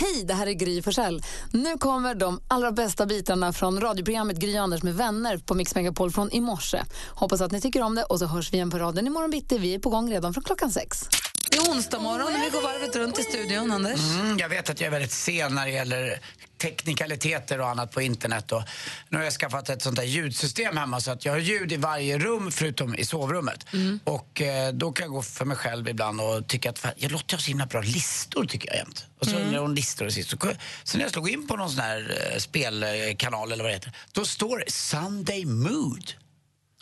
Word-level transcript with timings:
Hej, 0.00 0.24
det 0.24 0.34
här 0.34 0.46
är 0.46 0.52
Gry 0.52 0.82
Forssell. 0.82 1.22
Nu 1.52 1.78
kommer 1.78 2.14
de 2.14 2.40
allra 2.48 2.72
bästa 2.72 3.06
bitarna 3.06 3.52
från 3.52 3.80
radioprogrammet 3.80 4.36
Gry 4.36 4.56
Anders 4.56 4.82
med 4.82 4.94
vänner 4.94 5.38
på 5.38 5.54
Mix 5.54 5.74
Megapol 5.74 6.10
från 6.10 6.32
i 6.32 6.40
morse. 6.40 6.82
Hoppas 7.08 7.40
att 7.40 7.52
ni 7.52 7.60
tycker 7.60 7.82
om 7.82 7.94
det 7.94 8.04
och 8.04 8.18
så 8.18 8.26
hörs 8.26 8.52
vi 8.52 8.56
igen 8.56 8.70
på 8.70 8.78
raden 8.78 9.06
imorgon 9.06 9.30
bitti. 9.30 9.58
Vi 9.58 9.74
är 9.74 9.78
på 9.78 9.90
gång 9.90 10.10
redan 10.10 10.34
från 10.34 10.44
klockan 10.44 10.70
sex. 10.70 11.08
Det 11.50 11.56
är 11.56 11.70
onsdag 11.70 11.98
morgon 11.98 12.26
och 12.26 12.40
vi 12.44 12.50
går 12.50 12.62
varvet 12.62 12.96
runt 12.96 13.18
i 13.18 13.22
studion, 13.22 13.70
Anders. 13.70 14.00
Mm, 14.00 14.38
jag 14.38 14.48
vet 14.48 14.70
att 14.70 14.80
jag 14.80 14.86
är 14.86 14.90
väldigt 14.90 15.12
sen 15.12 15.54
när 15.54 15.66
det 15.66 15.72
gäller 15.72 16.20
teknikaliteter 16.58 17.60
och 17.60 17.68
annat 17.68 17.90
på 17.90 18.02
internet. 18.02 18.52
Och 18.52 18.62
nu 19.08 19.16
har 19.16 19.24
jag 19.24 19.32
skaffat 19.32 19.68
ett 19.68 19.82
sånt 19.82 19.96
där 19.96 20.02
ljudsystem 20.02 20.76
hemma 20.76 21.00
så 21.00 21.10
att 21.10 21.24
jag 21.24 21.32
har 21.32 21.38
ljud 21.38 21.72
i 21.72 21.76
varje 21.76 22.18
rum 22.18 22.50
förutom 22.50 22.94
i 22.94 23.04
sovrummet. 23.04 23.66
Och 24.04 24.42
eh, 24.42 24.72
då 24.72 24.92
kan 24.92 25.04
jag 25.04 25.12
gå 25.12 25.22
för 25.22 25.44
mig 25.44 25.56
själv 25.56 25.88
ibland 25.88 26.20
och 26.20 26.46
tycka 26.46 26.70
att 26.70 26.86
jag 26.96 27.12
låter 27.12 27.36
så 27.36 27.48
himla 27.48 27.66
bra 27.66 27.80
listor 27.80 28.44
tycker 28.44 28.68
jag 28.68 28.76
jämt. 28.76 29.06
Och 29.18 29.26
så 29.26 29.36
mm. 29.36 29.54
hon 29.54 29.74
listor 29.74 30.06
och 30.06 30.12
sist. 30.12 30.30
Så, 30.30 30.36
så 30.84 30.98
när 30.98 31.04
jag 31.04 31.12
slog 31.12 31.30
in 31.30 31.46
på 31.46 31.56
någon 31.56 31.70
sån 31.70 31.80
här 31.80 32.30
eh, 32.32 32.38
spelkanal 32.38 33.52
eller 33.52 33.64
vad 33.64 33.70
det 33.70 33.76
heter, 33.76 33.92
då 34.12 34.24
står 34.24 34.58
det 34.58 34.72
Sunday 34.72 35.44
Mood. 35.44 36.12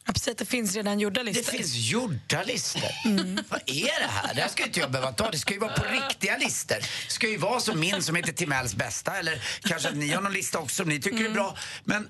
Ja, 0.07 0.13
precis, 0.13 0.37
det 0.37 0.45
finns 0.45 0.75
redan 0.75 1.01
gjorda 1.01 1.23
listor. 1.23 1.53
Det 1.53 1.59
finns 1.59 1.75
gjorda 1.75 2.43
listor. 2.43 2.83
Vad 3.49 3.61
är 3.67 4.01
det 4.01 4.09
här? 4.11 4.35
Det 4.35 4.41
här 4.41 4.49
ska 4.49 4.63
ju 4.63 4.67
inte 4.67 4.81
jag 4.81 4.91
behöva 4.91 5.13
ta. 5.13 5.31
Det 5.31 5.39
ska 5.39 5.53
ju 5.55 5.61
vara 5.61 5.73
på 5.73 5.85
riktiga 5.85 6.37
listor. 6.39 6.77
Det 6.77 7.13
ska 7.13 7.29
ju 7.29 7.37
vara 7.37 7.61
som 7.61 7.81
min 7.81 8.03
som 8.03 8.15
heter 8.17 8.33
Timells 8.33 8.75
bästa. 8.75 9.17
Eller 9.19 9.43
kanske 9.61 9.89
att 9.89 9.97
ni 9.97 10.09
har 10.13 10.23
någon 10.23 10.33
lista 10.33 10.59
också 10.59 10.77
som 10.77 10.89
ni 10.89 11.01
tycker 11.01 11.25
är 11.25 11.31
bra. 11.31 11.57
Men, 11.85 12.09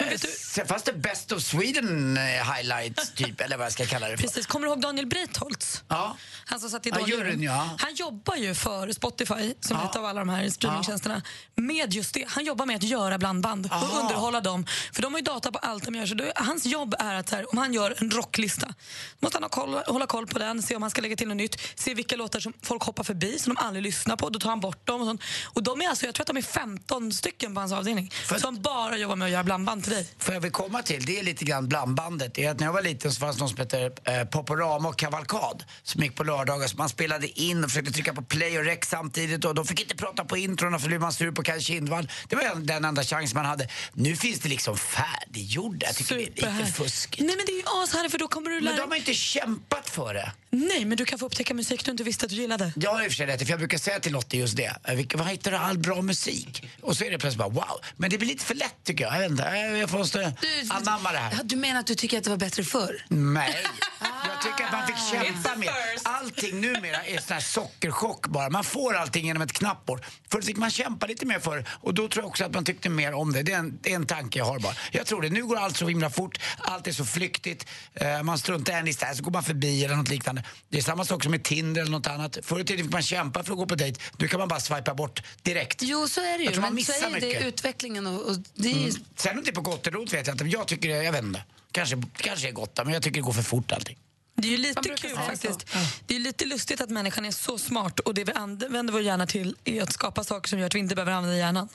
eh, 0.00 0.18
sen 0.38 0.66
fanns 0.66 0.82
det 0.82 0.92
Best 0.92 1.32
of 1.32 1.42
Sweden 1.42 2.16
eh, 2.16 2.22
highlights 2.22 3.10
typ, 3.14 3.40
eller 3.40 3.56
vad 3.56 3.66
jag 3.66 3.72
ska 3.72 3.86
kalla 3.86 4.08
det 4.08 4.16
för. 4.16 4.22
Precis. 4.24 4.46
Kommer 4.46 4.66
du 4.66 4.72
ihåg 4.72 4.80
Daniel 4.80 5.06
Breitholtz? 5.06 5.82
Ja. 5.88 6.16
Han 6.46 6.60
som 6.60 6.70
satt 6.70 6.86
i 6.86 6.90
Ja, 6.90 7.06
juryn, 7.08 7.42
ja. 7.42 7.70
Han 7.78 7.94
jobbar 7.94 8.36
ju 8.36 8.54
för 8.54 8.92
Spotify, 8.92 9.54
som 9.60 9.76
Ja. 9.76 9.98
av 9.98 10.04
alla 10.04 10.20
de 10.20 10.28
här 10.28 10.48
streamingtjänsterna, 10.50 11.22
med 11.54 11.94
just 11.94 12.14
det. 12.14 12.24
Han 12.28 12.44
jobbar 12.44 12.66
med 12.66 12.76
att 12.76 12.82
göra 12.82 13.18
blandband 13.18 13.68
Aha. 13.72 13.86
och 13.86 14.00
underhålla 14.02 14.40
dem. 14.40 14.66
För 14.92 15.02
de 15.02 15.12
har 15.12 15.18
ju 15.20 15.24
data 15.24 15.52
på 15.52 15.58
allt 15.58 15.84
de 15.84 15.94
gör. 15.94 16.06
Så 16.06 16.14
då, 16.14 16.24
hans 16.36 16.66
jobb 16.66 16.94
är 16.98 17.14
att 17.14 17.30
så 17.34 17.38
här, 17.38 17.52
om 17.52 17.58
han 17.58 17.72
gör 17.74 17.94
en 17.98 18.10
rocklista, 18.10 18.74
måste 19.20 19.36
han 19.36 19.42
ha 19.42 19.48
koll, 19.50 19.74
hålla 19.86 20.06
koll 20.06 20.26
på 20.26 20.38
den, 20.38 20.62
se 20.62 20.76
om 20.76 20.82
han 20.82 20.90
ska 20.90 21.00
lägga 21.02 21.16
till 21.16 21.28
något 21.28 21.36
nytt, 21.36 21.60
se 21.74 21.94
vilka 21.94 22.16
låtar 22.16 22.40
som 22.40 22.52
folk 22.62 22.82
hoppar 22.82 23.04
förbi, 23.04 23.38
som 23.38 23.54
de 23.54 23.60
aldrig 23.64 23.82
lyssnar 23.82 24.16
på. 24.16 24.28
Då 24.28 24.38
tar 24.38 24.48
han 24.50 24.60
bort 24.60 24.86
dem. 24.86 25.00
Och, 25.00 25.06
sånt. 25.06 25.22
och 25.44 25.62
de 25.62 25.80
är 25.80 25.88
alltså, 25.88 26.06
jag 26.06 26.14
tror 26.14 26.22
att 26.22 26.26
de 26.26 26.36
är 26.36 26.42
15 26.42 27.12
stycken 27.12 27.54
på 27.54 27.60
hans 27.60 27.72
avdelning 27.72 28.12
som 28.40 28.62
bara 28.62 28.96
jobbar 28.96 29.16
med 29.16 29.26
att 29.26 29.32
göra 29.32 29.44
blandband 29.44 29.82
till 29.84 29.92
dig. 29.92 30.08
Får 30.18 30.34
jag 30.34 30.40
vill 30.40 30.50
komma 30.52 30.82
till, 30.82 31.04
det 31.06 31.18
är 31.18 31.22
lite 31.22 31.44
grann 31.44 31.68
blandbandet. 31.68 32.34
Det 32.34 32.44
är 32.44 32.50
att 32.50 32.58
när 32.58 32.66
jag 32.66 32.72
var 32.72 32.82
liten 32.82 33.12
så 33.12 33.20
fanns 33.20 33.36
det 33.36 33.40
någon 33.40 33.48
som 33.48 33.58
hette 33.58 33.90
eh, 34.04 34.24
Poporama 34.24 34.88
och 34.88 34.98
Kavalkad 34.98 35.64
som 35.82 36.02
gick 36.02 36.14
på 36.16 36.24
lördagar. 36.24 36.66
Så 36.68 36.76
man 36.76 36.88
spelade 36.88 37.40
in 37.40 37.64
och 37.64 37.70
försökte 37.70 37.92
trycka 37.92 38.14
på 38.14 38.22
play 38.22 38.58
och 38.58 38.64
rec 38.64 38.78
samtidigt 38.84 39.44
och 39.44 39.54
de 39.54 39.66
fick 39.66 39.80
inte 39.80 39.96
prata 39.96 40.24
på 40.24 40.36
introna 40.36 40.78
för 40.78 40.84
då 40.84 40.88
blev 40.88 41.00
man 41.00 41.12
sur 41.12 41.32
på 41.32 41.42
Kaj 41.42 41.60
Kindvall. 41.62 42.10
Det 42.28 42.36
var 42.36 42.42
en- 42.42 42.66
den 42.66 42.84
enda 42.84 43.02
chans 43.04 43.34
man 43.34 43.44
hade. 43.46 43.68
Nu 43.92 44.16
finns 44.16 44.40
det 44.40 44.48
liksom 44.48 44.76
färdiggjorda. 44.76 45.86
Jag 45.86 45.96
tycker 45.96 46.14
det 46.16 46.22
är 46.42 46.58
lite 46.58 46.72
fuskigt. 46.72 47.23
Nej 47.26 47.36
men 47.36 47.46
det 47.46 47.52
är 47.52 47.56
ju 47.56 47.82
ashärligt 47.82 48.10
för 48.12 48.18
då 48.18 48.28
kommer 48.28 48.50
du 48.50 48.54
Men 48.56 48.64
lära 48.64 48.76
de 48.76 48.90
har 48.90 48.96
inte 48.96 49.14
kämpat 49.14 49.90
för 49.90 50.14
det. 50.14 50.32
Nej, 50.50 50.84
men 50.84 50.96
du 50.96 51.04
kan 51.04 51.18
få 51.18 51.26
upptäcka 51.26 51.54
musik 51.54 51.84
du 51.84 51.90
inte 51.90 52.04
visste 52.04 52.26
att 52.26 52.30
du 52.30 52.36
gillade. 52.36 52.72
Jag 52.76 52.90
har 52.90 53.02
i 53.04 53.06
och 53.06 53.10
för 53.10 53.16
sig 53.16 53.26
rätt, 53.26 53.42
för 53.42 53.50
jag 53.50 53.58
brukar 53.58 53.78
säga 53.78 54.00
till 54.00 54.12
Lottie 54.12 54.40
just 54.40 54.56
det. 54.56 54.76
Eh, 54.84 55.18
Var 55.18 55.24
hittar 55.24 55.50
du 55.50 55.56
all 55.56 55.78
bra 55.78 56.02
musik? 56.02 56.68
Och 56.80 56.96
så 56.96 57.04
är 57.04 57.10
det 57.10 57.18
plötsligt 57.18 57.38
bara 57.38 57.48
wow. 57.48 57.80
Men 57.96 58.10
det 58.10 58.18
blir 58.18 58.28
lite 58.28 58.44
för 58.44 58.54
lätt 58.54 58.74
tycker 58.84 59.04
jag. 59.04 59.14
Jag 59.14 59.20
vet 59.20 59.30
inte, 59.30 59.42
jag 59.42 59.78
jag 59.78 59.92
måste 59.92 60.32
anamma 60.70 61.12
det 61.12 61.18
här. 61.18 61.40
Du 61.44 61.56
menar 61.56 61.80
att 61.80 61.86
du 61.86 61.94
tycker 61.94 62.18
att 62.18 62.24
det 62.24 62.30
var 62.30 62.36
bättre 62.36 62.64
förr? 62.64 63.04
Nej, 63.08 63.56
jag 64.00 64.42
tycker 64.42 64.64
att 64.64 64.72
man 64.72 64.86
fick 64.86 64.96
kämpa 65.22 65.56
mer. 65.56 65.70
Allting 66.02 66.60
numera 66.60 67.04
är 67.04 67.18
sån 67.18 67.34
här 67.34 67.40
sockerchock 67.40 68.26
bara. 68.26 68.50
Man 68.50 68.64
får 68.64 68.94
allting 68.94 69.26
genom 69.26 69.42
ett 69.42 69.52
knappbord. 69.52 70.04
Förut 70.30 70.44
fick 70.46 70.56
man 70.56 70.70
kämpa 70.70 71.06
lite 71.06 71.26
mer 71.26 71.38
för 71.38 71.64
och 71.80 71.94
då 71.94 72.08
tror 72.08 72.22
jag 72.24 72.28
också 72.28 72.44
att 72.44 72.54
man 72.54 72.64
tyckte 72.64 72.88
mer 72.88 73.12
om 73.14 73.32
det. 73.32 73.42
Det 73.42 73.52
är 73.52 73.58
en, 73.58 73.78
det 73.82 73.90
är 73.90 73.94
en 73.96 74.06
tanke 74.06 74.38
jag 74.38 74.46
har 74.46 74.58
bara. 74.58 74.74
Jag 74.92 75.06
tror 75.06 75.22
det. 75.22 75.28
Nu 75.30 75.44
går 75.44 75.56
allt 75.56 75.76
så 75.76 75.88
himla 75.88 76.10
fort, 76.10 76.38
allt 76.58 76.86
är 76.86 76.92
så 76.92 77.04
flyktigt. 77.14 77.66
Eh, 77.94 78.22
man 78.22 78.38
struntar 78.38 78.72
en 78.72 78.84
lista 78.84 79.14
så 79.14 79.22
går 79.22 79.30
man 79.30 79.42
förbi 79.42 79.84
eller 79.84 79.96
något 79.96 80.08
liknande. 80.08 80.42
Det 80.68 80.78
är 80.78 80.82
samma 80.82 81.04
sak 81.04 81.22
som 81.22 81.30
med 81.30 81.42
Tinder 81.42 81.80
eller 81.80 81.90
något 81.92 82.06
annat. 82.06 82.38
Förr 82.42 82.60
i 82.60 82.64
tiden 82.64 82.84
fick 82.84 82.92
man 82.92 83.02
kämpa 83.02 83.42
för 83.44 83.52
att 83.52 83.58
gå 83.58 83.66
på 83.66 83.74
dejt. 83.74 84.00
Nu 84.18 84.28
kan 84.28 84.38
man 84.38 84.48
bara 84.48 84.60
swipa 84.60 84.94
bort 84.94 85.22
direkt. 85.42 85.82
Jo, 85.82 86.08
så 86.08 86.20
är 86.20 86.38
det 86.38 86.44
ju. 86.44 86.60
Men 86.60 86.84
så 86.84 86.92
är 86.92 87.20
det 87.20 87.26
mycket. 87.26 87.46
utvecklingen 87.46 88.06
och, 88.06 88.30
och 88.30 88.36
det 88.54 88.68
är 88.68 88.86
ju 88.86 88.92
Sen 89.16 89.38
om 89.38 89.44
det 89.44 89.50
är 89.50 89.54
på 89.54 89.60
gott 89.60 89.86
eller 89.86 89.98
ont 89.98 90.12
vet 90.12 90.26
jag 90.26 90.34
inte. 90.34 90.44
Men 90.44 90.50
jag 90.50 90.68
tycker 90.68 90.88
jag 90.88 91.12
vet 91.12 91.24
inte. 91.24 91.42
Kanske, 91.72 92.02
kanske 92.16 92.48
är 92.48 92.52
gott 92.52 92.80
men 92.84 92.92
jag 92.94 93.02
tycker 93.02 93.20
det 93.20 93.24
går 93.24 93.32
för 93.32 93.42
fort 93.42 93.72
allting. 93.72 93.98
Det 94.36 94.48
är 94.48 94.52
ju 94.52 94.56
lite 94.56 94.88
kul 94.88 95.16
faktiskt. 95.16 95.66
Det 96.06 96.16
är 96.16 96.20
lite 96.20 96.44
lustigt 96.44 96.80
att 96.80 96.90
människan 96.90 97.24
är 97.24 97.30
så 97.30 97.58
smart 97.58 98.00
och 98.00 98.14
det 98.14 98.24
vi 98.24 98.32
använder 98.32 98.92
vår 98.92 99.02
hjärna 99.02 99.26
till 99.26 99.56
är 99.64 99.82
att 99.82 99.92
skapa 99.92 100.24
saker 100.24 100.48
som 100.48 100.58
gör 100.58 100.66
att 100.66 100.74
vi 100.74 100.78
inte 100.78 100.94
behöver 100.94 101.12
använda 101.12 101.38
hjärnan. 101.38 101.68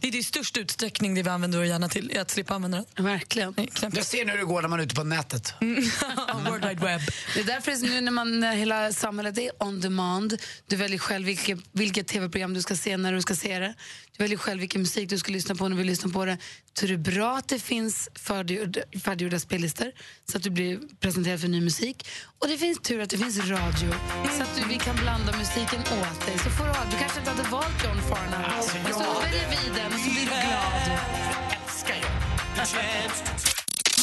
Det 0.00 0.08
är 0.08 0.12
det 0.12 0.18
i 0.18 0.22
störst 0.22 0.56
utsträckning 0.56 1.14
det 1.14 1.22
vi 1.22 1.30
använder 1.30 1.58
vår 1.58 1.66
hjärna 1.66 1.88
till, 1.88 2.10
är 2.10 2.20
att 2.20 2.30
slippa 2.30 2.54
använda 2.54 2.84
den. 2.94 3.04
verkligen. 3.04 3.54
Jag 3.80 4.06
ser 4.06 4.24
nu 4.24 4.30
hur 4.32 4.38
det 4.38 4.44
går 4.44 4.62
när 4.62 4.68
man 4.68 4.80
är 4.80 4.84
ute 4.84 4.94
på 4.94 5.04
nätet. 5.04 5.54
World 5.60 6.64
Wide 6.64 6.86
Web. 6.86 7.00
Det 7.34 7.40
är 7.40 7.44
därför 7.44 7.86
nu 7.86 8.00
när, 8.00 8.12
man, 8.12 8.42
hela 8.42 8.92
samhället 8.92 9.38
är 9.38 9.62
on 9.62 9.80
demand, 9.80 10.42
du 10.66 10.76
väljer 10.76 10.98
själv 10.98 11.26
vilket, 11.26 11.58
vilket 11.72 12.06
tv-program 12.06 12.54
du 12.54 12.62
ska 12.62 12.76
se 12.76 12.96
när 12.96 13.12
du 13.12 13.22
ska 13.22 13.36
se 13.36 13.58
det. 13.58 13.74
Du 14.16 14.24
väljer 14.24 14.38
själv 14.38 14.60
vilken 14.60 14.80
musik 14.80 15.10
du 15.10 15.18
ska 15.18 15.32
lyssna 15.32 15.54
på 15.54 15.64
när 15.64 15.70
du 15.70 15.76
vill 15.76 15.86
lyssna 15.86 16.10
på 16.10 16.24
det. 16.24 16.38
Så 16.80 16.86
det 16.86 16.92
är 16.92 16.98
bra 16.98 17.36
att 17.36 17.48
det 17.48 17.58
finns 17.58 18.08
färdiggjorda, 18.14 18.80
färdiggjorda 19.04 19.38
spellistor 19.38 19.92
så 20.30 20.36
att 20.36 20.42
du 20.42 20.50
blir 20.50 20.80
presenterad 21.00 21.40
för 21.40 21.48
ny 21.48 21.60
musik 21.60 21.95
musik. 21.96 22.08
Och 22.38 22.48
det 22.48 22.58
finns 22.58 22.78
tur 22.78 23.00
att 23.00 23.10
det 23.10 23.18
finns 23.18 23.38
radio 23.38 23.92
så 24.36 24.42
att 24.42 24.56
du, 24.56 24.68
vi 24.68 24.78
kan 24.78 24.96
blanda 24.96 25.32
musiken 25.36 25.80
åt 25.80 26.26
dig. 26.26 26.38
Så 26.38 26.50
får 26.50 26.64
du, 26.64 26.72
du 26.90 26.96
kanske 26.96 27.18
inte 27.18 27.30
hade 27.30 27.48
valt 27.48 27.84
John 27.84 28.00
Farnham, 28.08 28.44
Alltså, 28.56 28.76
men 28.84 28.92
så 28.92 29.20
väljer 29.20 29.48
vi 29.50 29.80
den 29.80 29.92
och 29.92 30.00
så 30.00 30.10
blir 30.10 30.20
du 30.20 30.26
glad. 30.26 30.98
Älskar 31.66 31.94
jag. 31.94 32.10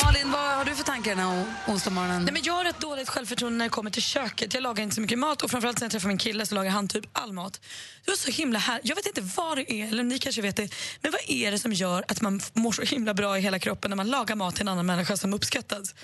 Malin, 0.03 0.31
vad 0.31 0.57
har 0.57 0.65
du 0.65 0.75
för 0.75 0.83
tankar 0.83 1.15
den 1.15 1.19
här 1.19 1.45
onsdagsmorgonen? 1.67 2.23
Nej, 2.23 2.33
men 2.33 2.41
jag 2.45 2.53
har 2.53 2.65
ett 2.65 2.79
dåligt 2.79 3.09
självförtroende 3.09 3.57
när 3.57 3.65
det 3.65 3.69
kommer 3.69 3.91
till 3.91 4.01
köket. 4.01 4.53
Jag 4.53 4.63
lagar 4.63 4.83
inte 4.83 4.95
så 4.95 5.01
mycket 5.01 5.19
mat 5.19 5.41
och 5.41 5.51
framförallt 5.51 5.79
sen 5.79 5.85
jag 5.85 5.91
träffar 5.91 6.07
min 6.07 6.17
kille 6.17 6.45
så 6.45 6.55
lagar 6.55 6.71
han 6.71 6.87
typ 6.87 7.05
all 7.13 7.33
mat. 7.33 7.61
Det 8.05 8.11
var 8.11 8.17
så 8.17 8.31
himla 8.31 8.59
här. 8.59 8.81
Jag 8.83 8.95
vet 8.95 9.05
inte 9.05 9.21
vad 9.21 9.57
det 9.57 9.71
är, 9.73 9.87
eller 9.87 10.03
ni 10.03 10.19
kanske 10.19 10.41
vet 10.41 10.55
det, 10.55 10.75
men 11.01 11.11
vad 11.11 11.21
är 11.27 11.51
det 11.51 11.59
som 11.59 11.73
gör 11.73 12.05
att 12.07 12.21
man 12.21 12.41
mår 12.53 12.71
så 12.71 12.81
himla 12.81 13.13
bra 13.13 13.37
i 13.37 13.41
hela 13.41 13.59
kroppen 13.59 13.89
när 13.89 13.95
man 13.95 14.07
lagar 14.07 14.35
mat 14.35 14.55
till 14.55 14.61
en 14.61 14.67
annan 14.67 14.85
människa 14.85 15.17
som 15.17 15.33
uppskattas? 15.33 15.95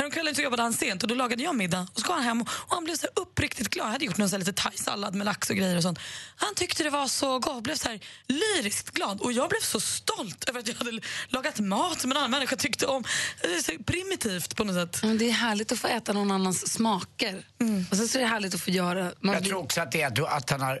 Häromkvällen 0.00 0.34
så 0.34 0.42
jobbade 0.42 0.62
han 0.62 0.72
sent 0.72 1.02
och 1.02 1.08
då 1.08 1.14
lagade 1.14 1.42
jag 1.42 1.54
middag 1.56 1.86
och 1.94 2.00
så 2.00 2.06
kom 2.06 2.14
han 2.14 2.24
hem 2.24 2.40
och 2.42 2.48
han 2.74 2.84
blev 2.84 2.94
så 2.96 3.06
här 3.06 3.22
uppriktigt 3.22 3.68
glad. 3.70 3.86
Jag 3.86 3.92
hade 3.92 4.04
gjort 4.04 4.16
någon 4.16 4.28
så 4.28 4.34
här 4.34 4.38
lite 4.38 4.52
thaisallad 4.52 5.14
med 5.14 5.24
lax 5.24 5.50
och 5.50 5.56
grejer 5.56 5.76
och 5.76 5.82
sånt. 5.82 5.98
Han 6.36 6.54
tyckte 6.54 6.82
det 6.82 6.90
var 6.90 7.06
så 7.08 7.38
gott 7.38 7.56
och 7.56 7.62
blev 7.62 7.74
så 7.74 7.88
här 7.88 8.00
lyriskt 8.26 8.90
glad 8.90 9.20
och 9.20 9.32
jag 9.32 9.48
blev 9.48 9.60
så 9.60 9.80
stolt 9.80 10.48
över 10.48 10.60
att 10.60 10.68
jag 10.68 10.74
hade 10.74 11.00
lagat 11.28 11.60
mat 11.60 12.00
som 12.00 12.10
en 12.10 12.16
annan 12.16 12.30
människa 12.30 12.56
tyckte 12.56 12.86
om. 12.86 13.04
Det 13.42 13.54
är 13.54 13.62
så 13.62 13.72
primitivt 13.84 14.56
på 14.56 14.64
något 14.64 14.74
sätt. 14.94 15.02
Men 15.02 15.18
Det 15.18 15.28
är 15.28 15.32
härligt 15.32 15.72
att 15.72 15.78
få 15.78 15.88
äta 15.88 16.12
någon 16.12 16.30
annans 16.30 16.72
smaker. 16.72 17.46
Och 17.90 17.96
så 17.96 18.02
är 18.18 18.20
det 18.20 18.26
härligt 18.26 18.54
att 18.54 18.60
få 18.60 18.70
göra... 18.70 19.12
Man 19.20 19.32
Jag 19.34 19.42
blir- 19.42 19.50
tror 19.50 19.62
också 19.62 19.80
att 19.80 19.92
det 19.92 20.02
är 20.02 20.06
att, 20.06 20.14
du, 20.16 20.26
att 20.26 20.50
han 20.50 20.60
har 20.60 20.80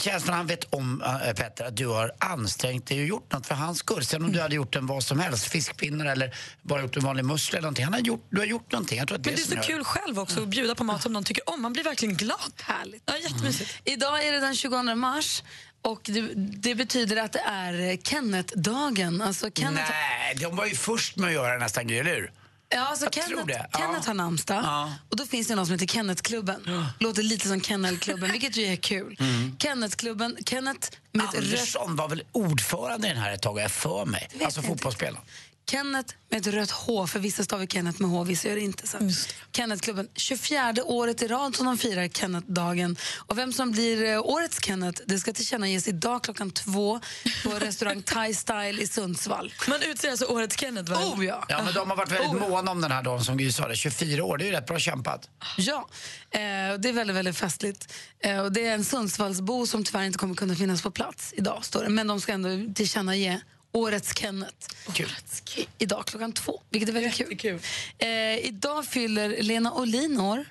Känslan 0.00 0.36
han 0.36 0.46
vet 0.46 0.74
om, 0.74 1.02
äh, 1.02 1.32
Petter, 1.32 1.64
att 1.64 1.76
du 1.76 1.86
har 1.86 2.12
ansträngt 2.18 2.86
dig 2.86 3.00
och 3.00 3.06
gjort 3.06 3.32
något 3.32 3.46
för 3.46 3.54
hans 3.54 3.78
skull. 3.78 4.04
Sen 4.04 4.24
om 4.24 4.32
du 4.32 4.40
hade 4.40 4.54
gjort 4.54 4.76
en 4.76 4.86
vad 4.86 5.04
som 5.04 5.18
helst, 5.18 5.44
fiskpinnar 5.44 6.06
eller 6.06 6.34
bara 6.62 6.82
gjort 6.82 6.96
en 6.96 7.04
vanlig 7.04 7.24
musslor 7.24 7.58
eller 7.58 7.66
någonting. 7.66 7.84
Han 7.84 7.94
har 7.94 8.00
gjort, 8.00 8.26
du 8.30 8.38
har 8.38 8.46
gjort 8.46 8.72
någonting. 8.72 8.98
Jag 8.98 9.08
tror 9.08 9.18
att 9.18 9.24
det 9.24 9.30
Men 9.30 9.36
det 9.36 9.42
är 9.42 9.46
så 9.46 9.54
gör 9.54 9.62
kul 9.62 9.84
själv 9.84 10.18
också 10.18 10.42
att 10.42 10.48
bjuda 10.48 10.74
på 10.74 10.84
mat 10.84 11.02
som 11.02 11.12
någon 11.12 11.24
tycker 11.24 11.50
om. 11.50 11.62
Man 11.62 11.72
blir 11.72 11.84
verkligen 11.84 12.16
glad. 12.16 12.52
Härligt. 12.62 13.02
Ja, 13.06 13.18
jättemysigt. 13.18 13.70
Idag 13.84 14.26
är 14.26 14.32
det 14.32 14.40
den 14.40 14.54
22 14.56 14.82
mars 14.94 15.42
och 15.82 16.00
det, 16.04 16.20
det 16.34 16.74
betyder 16.74 17.16
att 17.16 17.32
det 17.32 17.42
är 17.46 17.96
Kenneth-dagen. 17.96 19.22
Alltså 19.22 19.50
Kenneth, 19.50 19.90
Nej, 19.90 20.34
de 20.40 20.56
var 20.56 20.66
ju 20.66 20.74
först 20.74 21.16
med 21.16 21.26
att 21.28 21.34
göra 21.34 21.82
Gry, 21.82 21.98
eller 21.98 22.14
hur? 22.14 22.32
Ja, 22.74 22.86
alltså 22.88 23.04
jag 23.04 23.14
Kenneth, 23.14 23.46
det. 23.46 23.66
Ja. 23.72 23.78
Kenneth 23.78 24.06
har 24.06 24.14
namnsdag 24.14 24.60
Ja. 24.64 24.92
och 25.10 25.16
då 25.16 25.26
finns 25.26 25.48
det 25.48 25.54
någon 25.54 25.66
som 25.66 25.72
heter 25.72 25.86
Kenneth-klubben. 25.86 26.60
Låter 27.00 27.22
lite 27.22 27.48
som 27.48 27.60
Kennelklubben, 27.60 28.32
vilket 28.32 28.56
ju 28.56 28.64
är 28.64 28.76
kul. 28.76 29.16
Mm. 29.20 29.56
Kenneth-klubben 29.58 30.36
med 31.12 31.24
ett 31.24 31.34
rött 31.34 31.34
Andersson 31.34 31.96
var 31.96 32.08
väl 32.08 32.22
ordförande 32.32 33.06
i 33.08 33.10
den 33.10 33.20
här 33.22 33.32
ett 33.34 33.42
tag, 33.42 33.58
jag 33.58 33.70
för 33.70 34.06
mig. 34.06 34.28
Alltså 34.44 34.62
fotbollsspelaren. 34.62 35.22
Kenneth 35.70 36.14
med 36.30 36.40
ett 36.40 36.46
rött 36.54 36.70
H, 36.70 37.06
för 37.06 37.18
vissa 37.18 37.44
stavar 37.44 37.66
Kenneth 37.66 38.02
med 38.02 38.10
H, 38.10 38.24
vissa 38.24 38.48
gör 38.48 38.54
det 38.54 38.60
inte. 38.60 38.86
Så. 38.86 38.98
Kennethklubben, 39.52 40.08
24 40.14 40.74
året 40.84 41.22
i 41.22 41.28
rad 41.28 41.56
som 41.56 41.66
de 41.66 41.78
firar 41.78 42.08
Kenneth-dagen. 42.08 42.96
Och 43.26 43.38
vem 43.38 43.52
som 43.52 43.70
blir 43.70 44.04
eh, 44.04 44.20
årets 44.20 44.64
Kenneth, 44.64 45.02
det 45.06 45.18
ska 45.18 45.32
tillkännages 45.32 45.88
idag 45.88 46.24
klockan 46.24 46.50
två 46.50 47.00
på 47.44 47.50
restaurang 47.60 48.02
Thai 48.02 48.34
Style 48.34 48.82
i 48.82 48.86
Sundsvall. 48.86 49.52
Man 49.68 49.82
utser 49.82 50.10
alltså 50.10 50.26
årets 50.26 50.56
Kenneth 50.60 50.90
va? 50.90 50.98
Oh 50.98 51.24
ja! 51.24 51.44
Ja, 51.48 51.62
men 51.64 51.74
de 51.74 51.90
har 51.90 51.96
varit 51.96 52.12
väldigt 52.12 52.30
Oh, 52.30 52.48
måna 52.48 52.70
om 52.70 52.80
den 52.80 52.92
här 52.92 53.02
dagen 53.02 53.24
som 53.24 53.36
Gry 53.36 53.52
sa 53.52 53.68
det. 53.68 53.76
24 53.76 54.24
år, 54.24 54.38
det 54.38 54.44
är 54.44 54.46
ju 54.46 54.52
rätt 54.52 54.66
bra 54.66 54.78
kämpat. 54.78 55.28
Ja, 55.56 55.88
eh, 56.30 56.40
det 56.78 56.88
är 56.88 56.92
väldigt, 56.92 57.16
väldigt 57.16 57.36
festligt. 57.36 57.92
Eh, 58.20 58.40
och 58.40 58.52
det 58.52 58.66
är 58.66 58.74
en 58.74 58.84
Sundsvallsbo 58.84 59.66
som 59.66 59.84
tyvärr 59.84 60.04
inte 60.04 60.18
kommer 60.18 60.34
kunna 60.34 60.54
finnas 60.54 60.82
på 60.82 60.90
plats 60.90 61.34
idag, 61.36 61.64
står 61.64 61.82
det. 61.82 61.90
Men 61.90 62.06
de 62.06 62.20
ska 62.20 62.32
ändå 62.32 62.74
tillkännage 62.74 63.40
årets 63.74 64.18
Kenneth. 64.18 64.66
Kul. 64.94 65.08
I- 65.56 65.66
Idag 65.78 66.06
klockan 66.06 66.32
två, 66.32 66.60
vilket 66.70 66.88
är 66.88 66.92
väldigt 66.92 67.40
kul. 67.40 67.60
Eh, 67.98 68.08
idag 68.38 68.84
fyller 68.86 69.42
Lena 69.42 69.72
Olin 69.72 70.20
år. 70.20 70.44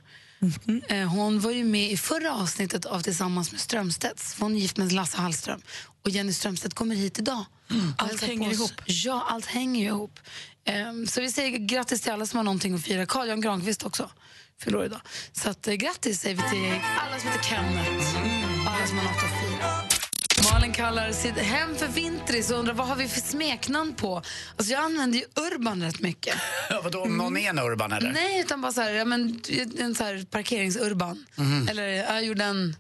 Eh, 0.90 0.98
hon 1.08 1.40
var 1.40 1.52
ju 1.52 1.64
med 1.64 1.92
i 1.92 1.98
förra 1.98 2.34
avsnittet 2.34 2.86
av 2.86 3.02
Tillsammans 3.02 3.52
med 3.52 3.62
Strömstedts. 3.62 4.36
Hon 4.40 4.56
är 4.56 4.60
gift 4.60 4.78
med 4.78 4.92
Lasse 4.92 5.18
Hallström. 5.18 5.62
Och 6.04 6.10
Jenny 6.10 6.34
Strömstedt 6.34 6.74
kommer 6.74 6.96
hit 6.96 7.20
idag. 7.20 7.46
Och 7.70 8.04
Allt 8.04 8.22
hänger 8.22 8.52
ihop. 8.54 8.72
Ja, 8.86 9.26
allt 9.30 9.46
hänger 9.46 9.86
ihop. 9.86 10.20
Ehm, 10.66 11.08
så 11.08 11.22
vi 11.22 11.32
säger 11.32 11.58
grattis 11.58 12.02
till 12.02 12.12
alla 12.12 12.26
som 12.26 12.38
har 12.38 12.44
någonting 12.44 12.74
att 12.76 12.84
fira. 12.84 13.06
Carl 13.06 13.28
Jan 13.28 13.42
Granqvist 13.42 13.84
också 13.84 14.10
fyller 14.62 14.86
idag. 14.86 15.02
Så 15.32 15.50
att, 15.50 15.68
eh, 15.68 15.74
grattis 15.74 16.22
säger 16.22 16.36
vi 16.36 16.42
till 16.50 16.80
alla 16.98 17.20
som 17.20 17.30
heter 17.30 17.44
Kenneth. 17.44 18.18
Alla 18.68 18.88
som 18.88 18.98
har 18.98 19.06
något 19.06 19.24
att 19.24 19.42
fira. 19.60 19.83
Malin 20.54 20.72
kallar 20.74 21.12
sitt 21.12 21.38
hem 21.38 21.76
för 21.76 21.88
Vintris 21.88 22.52
och 22.52 22.60
undrar 22.60 22.74
vad 22.74 22.88
har 22.88 22.96
vi 22.96 23.08
för 23.08 23.22
smeknamn 23.22 23.94
på. 23.94 24.22
Alltså 24.58 24.74
jag 24.74 24.84
använder 24.84 25.20
ju 25.20 25.26
Urban 25.54 25.84
rätt 25.84 26.00
mycket. 26.00 26.36
Vadå, 26.84 27.02
om 27.02 27.18
någon 27.18 27.38
är 27.38 27.50
en 27.50 27.60
Urban 27.60 27.92
eller? 27.92 28.12
Nej, 28.12 28.42
utan 28.42 28.62
bara 28.62 28.72
så 28.72 28.82
här, 28.82 28.92
ja, 28.92 29.06
men, 29.06 29.42
en 29.80 29.96
så 29.96 30.04
här 30.04 30.26
parkeringsurban. 30.32 31.26
Eller 31.70 31.88
jag 31.88 32.26
gjorde 32.26 32.44
en... 32.44 32.76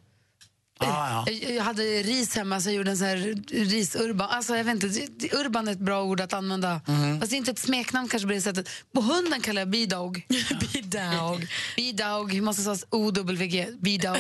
Ah, 0.88 1.24
ja. 1.28 1.32
Jag, 1.50 1.64
hade 1.64 1.84
ris 1.84 2.36
hemma 2.36 2.62
så 2.62 2.70
jag 2.70 2.76
gjorde 2.76 2.92
en 2.92 2.98
sån 2.98 3.08
här 3.08 3.18
risurban. 3.66 4.30
Alltså, 4.30 4.56
jag 4.58 4.64
vet 4.64 4.74
inte, 4.84 4.88
det- 4.88 5.20
det- 5.20 5.34
urban 5.34 5.68
är 5.68 5.72
ett 5.72 5.80
bra 5.80 6.04
ord 6.04 6.22
att 6.22 6.34
använda. 6.34 6.82
Fast 7.20 7.30
det 7.32 7.36
är 7.36 7.38
inte 7.38 7.52
ett 7.52 7.60
smeknamn 7.60 8.08
kanske 8.08 8.28
på 8.28 8.34
det 8.34 8.42
sättet. 8.42 8.70
På 8.94 9.02
hunden 9.02 9.42
kallar 9.42 9.62
jag 9.62 9.70
B-dog. 9.70 10.26
B-dog. 10.74 11.48
B-dog, 11.76 12.34
hur 12.34 12.42
måste 12.42 12.62
sägas 12.62 12.86
O-W-G. 12.90 13.68
B-dog. 13.80 14.18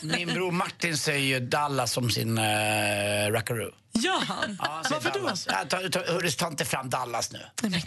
Min 0.00 0.28
bror 0.28 0.52
Martin 0.52 0.96
säger 0.98 1.40
ju 1.40 1.46
Dallas 1.46 1.92
som 1.92 2.10
sin 2.10 2.38
uh, 2.38 2.44
rackaroo. 3.32 3.70
Ja, 3.98 4.22
han. 4.28 4.58
Ja, 4.62 4.82
Varför 4.90 5.10
då? 5.10 5.18
Dallas. 5.18 5.46
Ja, 5.50 5.64
ta, 5.68 5.88
ta, 5.88 6.12
hörru, 6.12 6.30
ta 6.30 6.46
inte 6.46 6.64
fram 6.64 6.90
Dallas 6.90 7.32
nu. 7.32 7.40
Men, 7.62 7.80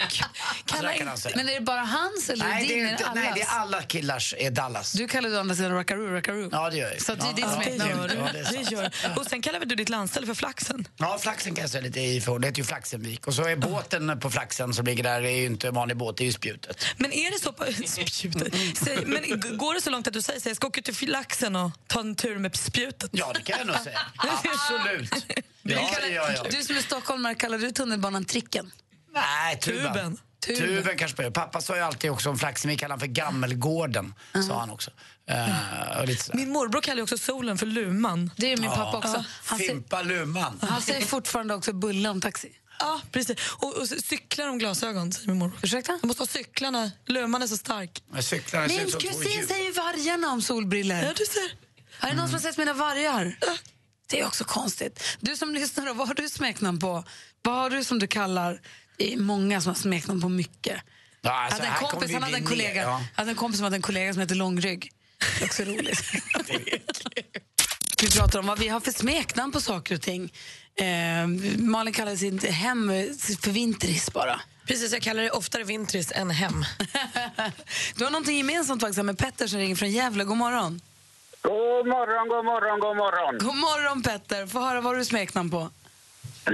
Kalla 0.65 0.89
där 0.89 0.97
kan 0.97 1.07
han 1.07 1.17
säga. 1.17 1.35
Men 1.38 1.50
är 1.50 1.53
det 1.53 1.61
bara 1.61 1.81
hans 1.81 2.29
eller 2.29 2.45
Nej, 2.45 2.67
din? 2.67 2.83
det 2.83 2.91
är, 2.91 3.15
nej, 3.15 3.31
det 3.35 3.41
är 3.41 3.47
alla 3.50 3.81
killars 3.81 4.35
är 4.38 4.51
Dallas. 4.51 4.91
Du 4.91 5.07
kallar 5.07 5.35
å 5.35 5.39
andra 5.39 5.56
sidan 5.56 5.71
rackaroo, 5.73 6.13
rackaroo. 6.13 6.50
Ja, 6.51 6.69
det 6.69 6.77
gör 6.77 6.91
jag. 6.91 7.01
Så 7.01 7.15
det 7.15 7.25
är 7.27 7.33
ditt 7.33 7.53
smeknamn. 7.53 7.89
gör. 7.89 8.15
Ja, 8.15 8.29
det 8.33 8.63
det 8.63 8.71
gör. 8.71 8.91
Och 9.17 9.25
sen 9.25 9.41
kallar 9.41 9.59
väl 9.59 9.67
du 9.69 9.75
ditt 9.75 9.89
landställe 9.89 10.27
för 10.27 10.33
Flaxen? 10.33 10.88
Ja, 10.97 11.17
Flaxen 11.21 11.56
kan 11.56 11.61
jag 11.61 11.69
säga 11.71 11.81
lite 11.81 12.00
i 12.00 12.21
för. 12.21 12.39
Det 12.39 12.47
heter 12.47 12.59
ju 12.59 12.63
Flaxenvik. 12.65 13.27
Och 13.27 13.33
så 13.33 13.44
är 13.44 13.55
båten 13.55 14.19
på 14.19 14.29
Flaxen 14.29 14.73
som 14.73 14.85
ligger 14.85 15.03
där, 15.03 15.21
det 15.21 15.31
är 15.31 15.38
ju 15.38 15.45
inte 15.45 15.67
en 15.67 15.73
vanlig 15.73 15.97
båt, 15.97 16.17
det 16.17 16.23
är 16.23 16.25
ju 16.25 16.33
spjutet. 16.33 16.85
Men 16.97 17.13
är 17.13 17.31
det 17.31 17.39
så 17.39 17.53
på... 17.53 17.65
spjutet. 18.12 18.53
Säg, 18.77 19.05
men 19.05 19.39
går 19.57 19.73
det 19.73 19.81
så 19.81 19.89
långt 19.89 20.07
att 20.07 20.13
du 20.13 20.21
säger 20.21 20.39
så 20.39 20.50
jag 20.50 20.55
ska 20.55 20.67
åka 20.67 20.81
till 20.81 20.95
Flaxen 20.95 21.55
och 21.55 21.71
ta 21.88 22.00
en 22.00 22.15
tur 22.15 22.38
med 22.38 22.55
spjutet? 22.55 23.09
Ja, 23.13 23.31
det 23.33 23.41
kan 23.41 23.57
jag 23.57 23.67
nog 23.67 23.75
säga. 23.75 24.00
Absolut. 24.17 25.25
Ja, 25.63 25.89
det 26.01 26.09
gör 26.09 26.31
jag. 26.31 26.51
Du 26.51 26.63
som 26.63 26.77
är 26.77 26.81
stockholmare, 26.81 27.35
kallar 27.35 27.57
du 27.57 27.71
tunnelbanan 27.71 28.25
tricken? 28.25 28.71
Nej, 29.13 29.59
tuben. 29.59 29.94
Tuben. 29.94 30.17
Tuben. 30.45 30.67
Tuben 30.67 30.97
kanske 30.97 31.23
på 31.23 31.31
Pappa 31.31 31.61
sa 31.61 31.75
ju 31.75 31.81
alltid 31.81 32.11
också 32.11 32.29
om 32.29 32.39
Flaxen, 32.39 32.69
vi 32.69 32.77
kallar 32.77 32.94
han 32.94 33.00
för 33.00 33.07
Gammelgården, 33.07 34.13
sa 34.47 34.59
han 34.59 34.69
också. 34.69 34.91
Uh. 35.31 36.15
Min 36.33 36.51
morbror 36.51 36.81
kallar 36.81 37.03
också 37.03 37.17
solen 37.17 37.57
för 37.57 37.65
Luman. 37.65 38.31
Det 38.38 38.53
är 38.53 38.57
min 38.57 38.69
pappa 38.69 38.97
också. 38.97 39.25
Han, 39.45 39.57
säger, 39.59 39.71
Fimpa 39.71 40.01
Lumman. 40.01 40.59
han 40.61 40.81
säger 40.81 41.06
fortfarande 41.06 41.53
också 41.53 41.73
bulle 41.73 42.09
om 42.09 42.21
taxi. 42.21 42.51
Ja, 42.79 43.01
precis. 43.12 43.38
Och, 43.51 43.77
och 43.77 43.88
cyklar 43.88 44.47
om 44.47 44.57
glasögon, 44.57 45.12
säger 45.12 45.27
min 45.27 45.38
morbror. 45.38 45.59
Ursäkta? 45.63 46.00
Jag 46.01 46.07
måste 46.07 46.21
ha 46.21 46.27
cyklarna. 46.27 46.91
Luman 47.05 47.41
är 47.41 47.47
så 47.47 47.57
stark. 47.57 48.03
Jag 48.13 48.23
cyklar, 48.23 48.63
det 48.63 48.69
ser 48.69 48.85
Min 48.85 48.91
kusin 48.91 49.47
säger 49.47 49.73
vargarna 49.73 50.31
om 50.31 50.41
solbriller. 50.41 51.03
Ja, 51.03 51.13
du 51.15 51.25
ser. 51.25 51.51
Är 52.07 52.12
det 52.12 52.17
någon 52.17 52.27
som 52.27 52.33
har 52.33 52.41
sett 52.41 52.57
mina 52.57 52.73
vargar? 52.73 53.38
Det 54.09 54.19
är 54.19 54.27
också 54.27 54.44
konstigt. 54.44 55.03
Du 55.19 55.35
som 55.35 55.53
lyssnar, 55.53 55.85
då, 55.85 55.94
vad 55.94 56.07
har 56.07 56.15
du 56.15 56.29
smeknamn 56.29 56.79
på? 56.79 57.03
Vad 57.41 57.56
har 57.56 57.69
du 57.69 57.83
som 57.83 58.00
du 58.00 58.07
kallar? 58.07 58.61
Det 58.97 59.13
är 59.13 59.17
många 59.17 59.61
som 59.61 59.69
har 59.69 59.75
smeknamn 59.75 60.21
på 60.21 60.29
mycket. 60.29 60.81
Ja, 61.21 61.31
alltså, 61.31 61.61
hade 61.61 61.73
en 61.73 61.89
kompis, 61.89 62.13
han 62.13 62.23
hade 62.23 62.38
en 62.38 62.45
bli 62.45 62.56
ner, 62.56 62.63
kollega, 62.63 62.81
ja. 62.81 63.03
hade 63.15 63.29
en 63.29 63.35
kompis 63.35 63.57
som 63.57 63.63
hade 63.63 63.75
en 63.75 63.81
kollega 63.81 64.13
som 64.13 64.21
heter 64.21 64.35
Långrygg. 64.35 64.91
Det 65.19 65.44
är 65.44 65.45
också 65.45 65.63
roligt. 65.63 66.03
vi 68.01 68.09
pratar 68.11 68.39
om 68.39 68.45
vad 68.45 68.59
vi 68.59 68.67
har 68.67 68.79
för 68.79 68.91
smeknamn 68.91 69.51
på 69.51 69.61
saker 69.61 69.95
och 69.95 70.01
ting. 70.01 70.33
Eh, 70.75 71.27
Malin 71.57 71.94
kallar 71.94 72.15
sitt 72.15 72.44
hem 72.44 72.88
för 73.41 73.51
Vintris 73.51 74.13
bara. 74.13 74.41
Precis, 74.67 74.94
jag 74.94 75.01
kallar 75.01 75.23
det 75.23 75.31
oftare 75.31 75.63
Vintris 75.63 76.12
än 76.15 76.29
hem. 76.29 76.65
Du 77.95 78.03
har 78.03 78.12
någonting 78.12 78.38
gemensamt 78.38 78.81
faktiskt 78.81 79.05
med 79.05 79.17
Petter 79.17 79.47
som 79.47 79.59
ringer 79.59 79.75
från 79.75 79.91
Gävle. 79.91 80.23
God 80.23 80.38
morgon. 80.38 80.81
God 81.41 81.88
morgon, 81.88 82.27
god 82.30 82.45
morgon, 82.45 82.80
god 82.80 82.97
morgon. 82.97 83.38
God 83.38 83.56
morgon 83.56 84.01
Petter. 84.01 84.47
Få 84.47 84.59
höra 84.59 84.81
vad 84.81 84.97
du 84.97 85.06
smeknamn 85.06 85.50
på. 85.50 85.69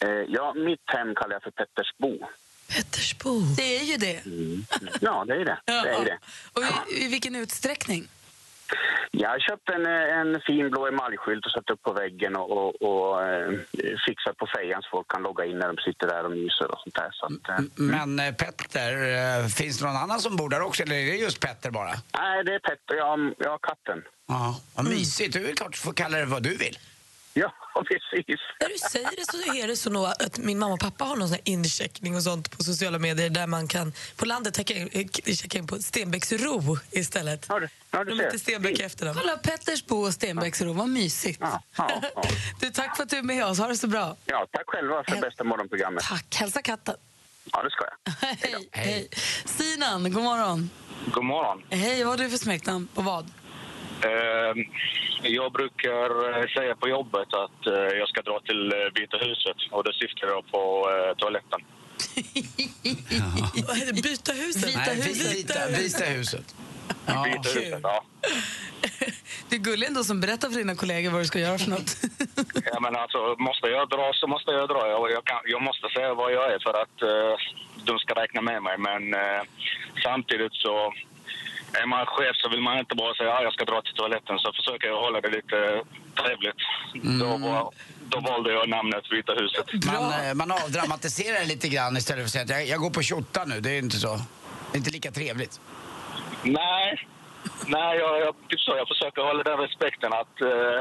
Eh, 0.00 0.08
ja, 0.10 0.54
mitt 0.54 0.80
hem 0.86 1.14
kallar 1.14 1.32
jag 1.32 1.42
för 1.42 1.50
Pettersbo. 1.50 2.18
Pettersbo. 2.68 3.40
Det 3.56 3.76
är 3.78 3.84
ju 3.84 3.96
det. 3.96 4.22
Ja, 5.00 5.24
det 5.28 5.34
är 5.34 5.44
det. 5.44 5.58
det, 5.64 5.72
är 5.72 6.04
det. 6.04 6.18
Och 6.52 6.62
i, 6.62 7.04
i 7.04 7.08
vilken 7.08 7.36
utsträckning? 7.36 8.08
Jag 9.10 9.40
köpte 9.40 9.72
en, 9.72 9.86
eh, 9.86 10.18
en 10.20 10.40
fin 10.46 10.70
blå 10.70 10.86
emaljskylt 10.86 11.46
och 11.46 11.52
satt 11.52 11.70
upp 11.70 11.82
på 11.82 11.92
väggen 11.92 12.36
och, 12.36 12.50
och, 12.50 12.82
och 12.82 13.22
eh, 13.28 13.50
fixat 14.06 14.36
på 14.36 14.46
fejan 14.56 14.82
så 14.82 14.88
folk 14.90 15.08
kan 15.08 15.22
logga 15.22 15.44
in 15.44 15.58
när 15.58 15.66
de 15.72 15.76
sitter 15.76 16.06
där 16.06 16.24
och 16.24 16.30
myser 16.30 16.70
och 16.72 16.80
sånt 16.82 16.94
där. 16.94 17.10
Så 17.12 17.26
att, 17.26 17.58
eh, 17.58 17.64
Men 17.74 18.18
eh, 18.20 18.34
Petter, 18.34 18.92
eh, 19.42 19.46
finns 19.46 19.78
det 19.78 19.86
någon 19.86 19.96
annan 19.96 20.20
som 20.20 20.36
bor 20.36 20.48
där 20.48 20.60
också 20.62 20.82
eller 20.82 20.94
är 20.96 21.06
det 21.06 21.16
just 21.16 21.40
Petter 21.40 21.70
bara? 21.70 21.92
nej, 22.18 22.44
det 22.44 22.54
är 22.54 22.58
Petter. 22.58 22.94
Jag, 22.96 23.34
jag 23.38 23.50
har 23.50 23.58
katten. 23.58 24.02
Ja, 24.28 24.60
vad 24.76 24.84
mysigt. 24.84 25.32
Du 25.32 25.50
är 25.50 25.54
klart 25.54 25.72
du 25.72 25.78
får 25.78 25.92
kalla 25.92 26.18
det 26.18 26.24
vad 26.24 26.42
du 26.42 26.56
vill. 26.56 26.78
Ja, 27.40 27.52
precis. 27.88 28.40
När 28.60 28.68
du 28.68 28.78
säger 28.78 29.16
det 29.16 29.32
så 29.32 29.54
är 29.54 29.68
det 29.68 29.76
så 29.76 29.90
nog 29.90 30.04
att 30.06 30.38
min 30.38 30.58
mamma 30.58 30.74
och 30.74 30.80
pappa 30.80 31.04
har 31.04 31.16
någon 31.16 31.28
sån 31.28 31.34
här 31.34 31.48
incheckning 31.52 32.16
och 32.16 32.22
sånt 32.22 32.56
på 32.56 32.62
sociala 32.64 32.98
medier 32.98 33.30
där 33.30 33.46
man 33.46 33.68
kan 33.68 33.92
på 34.16 34.24
landet 34.26 34.56
checka 34.56 34.74
in, 34.74 34.88
eh, 34.92 35.34
checka 35.34 35.58
in 35.58 35.66
på 35.66 35.76
Stenbäcksro 35.78 36.78
istället. 36.90 37.46
Ja, 37.48 37.60
du, 37.60 37.68
ja, 37.90 38.04
du 38.04 38.10
De 38.10 38.20
heter 38.24 38.38
Stenbäck 38.38 38.80
efter 38.80 39.06
dem. 39.06 39.14
Kolla 39.20 39.36
Pettersbo 39.36 39.96
och 39.96 40.14
Stenbäcksro, 40.14 40.72
vad 40.72 40.88
mysigt. 40.88 41.38
Ja, 41.40 41.62
ja, 41.76 42.00
ja. 42.14 42.22
Du, 42.60 42.70
tack 42.70 42.96
för 42.96 43.02
att 43.02 43.10
du 43.10 43.16
är 43.16 43.22
med 43.22 43.44
oss. 43.46 43.58
Ha 43.58 43.68
det 43.68 43.76
så 43.76 43.86
bra. 43.86 44.16
ja, 44.24 44.46
tack 44.52 44.64
själva 44.66 45.04
för 45.08 45.16
bästa 45.20 45.44
morgonprogrammet. 45.44 46.04
Tack. 46.04 46.34
Hälsa 46.36 46.62
katten. 46.62 46.94
Ja, 47.52 47.62
det 47.62 47.70
ska 47.70 47.84
jag. 47.84 48.12
Hej. 48.38 48.68
Hej. 48.72 49.08
Sinan, 49.44 50.12
god 50.12 50.22
morgon. 50.22 50.70
God 51.12 51.24
morgon. 51.24 51.62
Hej, 51.70 52.04
vad 52.04 52.18
har 52.18 52.24
du 52.24 52.30
för 52.30 52.38
smeknamn 52.38 52.88
och 52.94 53.04
vad? 53.04 53.30
Eh, 54.04 54.54
jag 55.22 55.52
brukar 55.52 56.38
eh, 56.40 56.46
säga 56.48 56.74
på 56.76 56.88
jobbet 56.88 57.28
att 57.34 57.66
eh, 57.66 57.98
jag 57.98 58.08
ska 58.08 58.22
dra 58.22 58.40
till 58.40 58.72
eh, 58.72 58.78
Vita 58.94 59.16
huset 59.16 59.56
och 59.70 59.84
det 59.84 59.92
syftar 59.92 60.26
jag 60.26 60.50
på 60.52 60.90
eh, 60.90 61.16
toaletten. 61.16 61.60
Vad 63.66 63.76
heter 63.76 63.92
det? 63.92 64.02
Byta 64.02 64.32
huset? 64.32 64.68
Vita 64.68 64.80
Nej, 64.86 64.96
huset. 64.96 65.32
Vita, 65.34 65.66
vita 65.68 66.04
huset. 66.04 66.54
Ja. 67.06 67.22
Vita 67.24 67.60
huset, 67.60 67.80
ja. 67.82 68.04
Det 69.48 69.56
är 69.56 69.60
gulligt 69.60 69.88
ändå 69.88 70.04
som 70.04 70.20
berättar 70.20 70.48
för 70.50 70.58
dina 70.58 70.74
kollegor 70.74 71.10
vad 71.10 71.20
du 71.20 71.24
ska 71.24 71.38
göra 71.38 71.58
för 71.58 71.70
något. 71.70 71.96
ja 72.72 72.80
men 72.80 72.96
alltså, 72.96 73.36
måste 73.38 73.66
jag 73.66 73.88
dra 73.88 74.10
så 74.14 74.26
måste 74.26 74.50
jag 74.50 74.68
dra. 74.68 74.88
Jag, 74.88 75.10
jag, 75.10 75.24
kan, 75.24 75.40
jag 75.44 75.62
måste 75.62 75.88
säga 75.88 76.14
vad 76.14 76.32
jag 76.32 76.52
är 76.54 76.58
för 76.58 76.74
att 76.82 77.02
eh, 77.02 77.34
de 77.84 77.98
ska 77.98 78.14
räkna 78.14 78.40
med 78.40 78.62
mig. 78.62 78.78
Men 78.78 79.14
eh, 79.14 79.42
samtidigt 80.02 80.54
så 80.54 80.92
är 81.72 81.86
man 81.86 82.06
chef 82.06 82.36
så 82.36 82.48
vill 82.48 82.60
man 82.60 82.78
inte 82.78 82.94
bara 82.94 83.14
säga 83.14 83.34
att 83.34 83.42
jag 83.42 83.52
ska 83.52 83.64
dra 83.64 83.82
till 83.82 83.94
toaletten. 83.94 84.38
Så 84.38 84.52
försöker 84.52 84.88
jag 84.88 85.00
hålla 85.00 85.20
det 85.20 85.28
lite 85.28 85.82
trevligt. 86.22 86.60
Då, 87.20 87.36
var, 87.36 87.70
då 88.08 88.20
valde 88.20 88.52
jag 88.52 88.68
namnet 88.68 89.04
Vita 89.12 89.32
huset. 89.32 89.66
Man, 89.86 90.26
eh, 90.26 90.34
man 90.34 90.50
avdramatiserar 90.50 91.44
lite 91.44 91.68
grann 91.68 91.96
istället 91.96 92.20
för 92.22 92.26
att 92.26 92.30
säga 92.30 92.44
att 92.44 92.50
jag, 92.50 92.66
jag 92.66 92.80
går 92.80 92.90
på 92.90 93.02
tjotta 93.02 93.44
nu. 93.44 93.60
Det 93.60 93.70
är 93.70 93.78
inte 93.78 93.96
så. 93.96 94.16
Det 94.70 94.76
är 94.76 94.78
inte 94.78 94.90
lika 94.90 95.10
trevligt. 95.10 95.60
Nej, 96.42 97.06
Nej 97.66 97.98
jag, 97.98 98.20
jag, 98.20 98.34
typ 98.48 98.60
så, 98.60 98.76
jag 98.76 98.88
försöker 98.88 99.22
hålla 99.22 99.42
den 99.42 99.58
respekten 99.58 100.12
att 100.12 100.40
eh, 100.40 100.80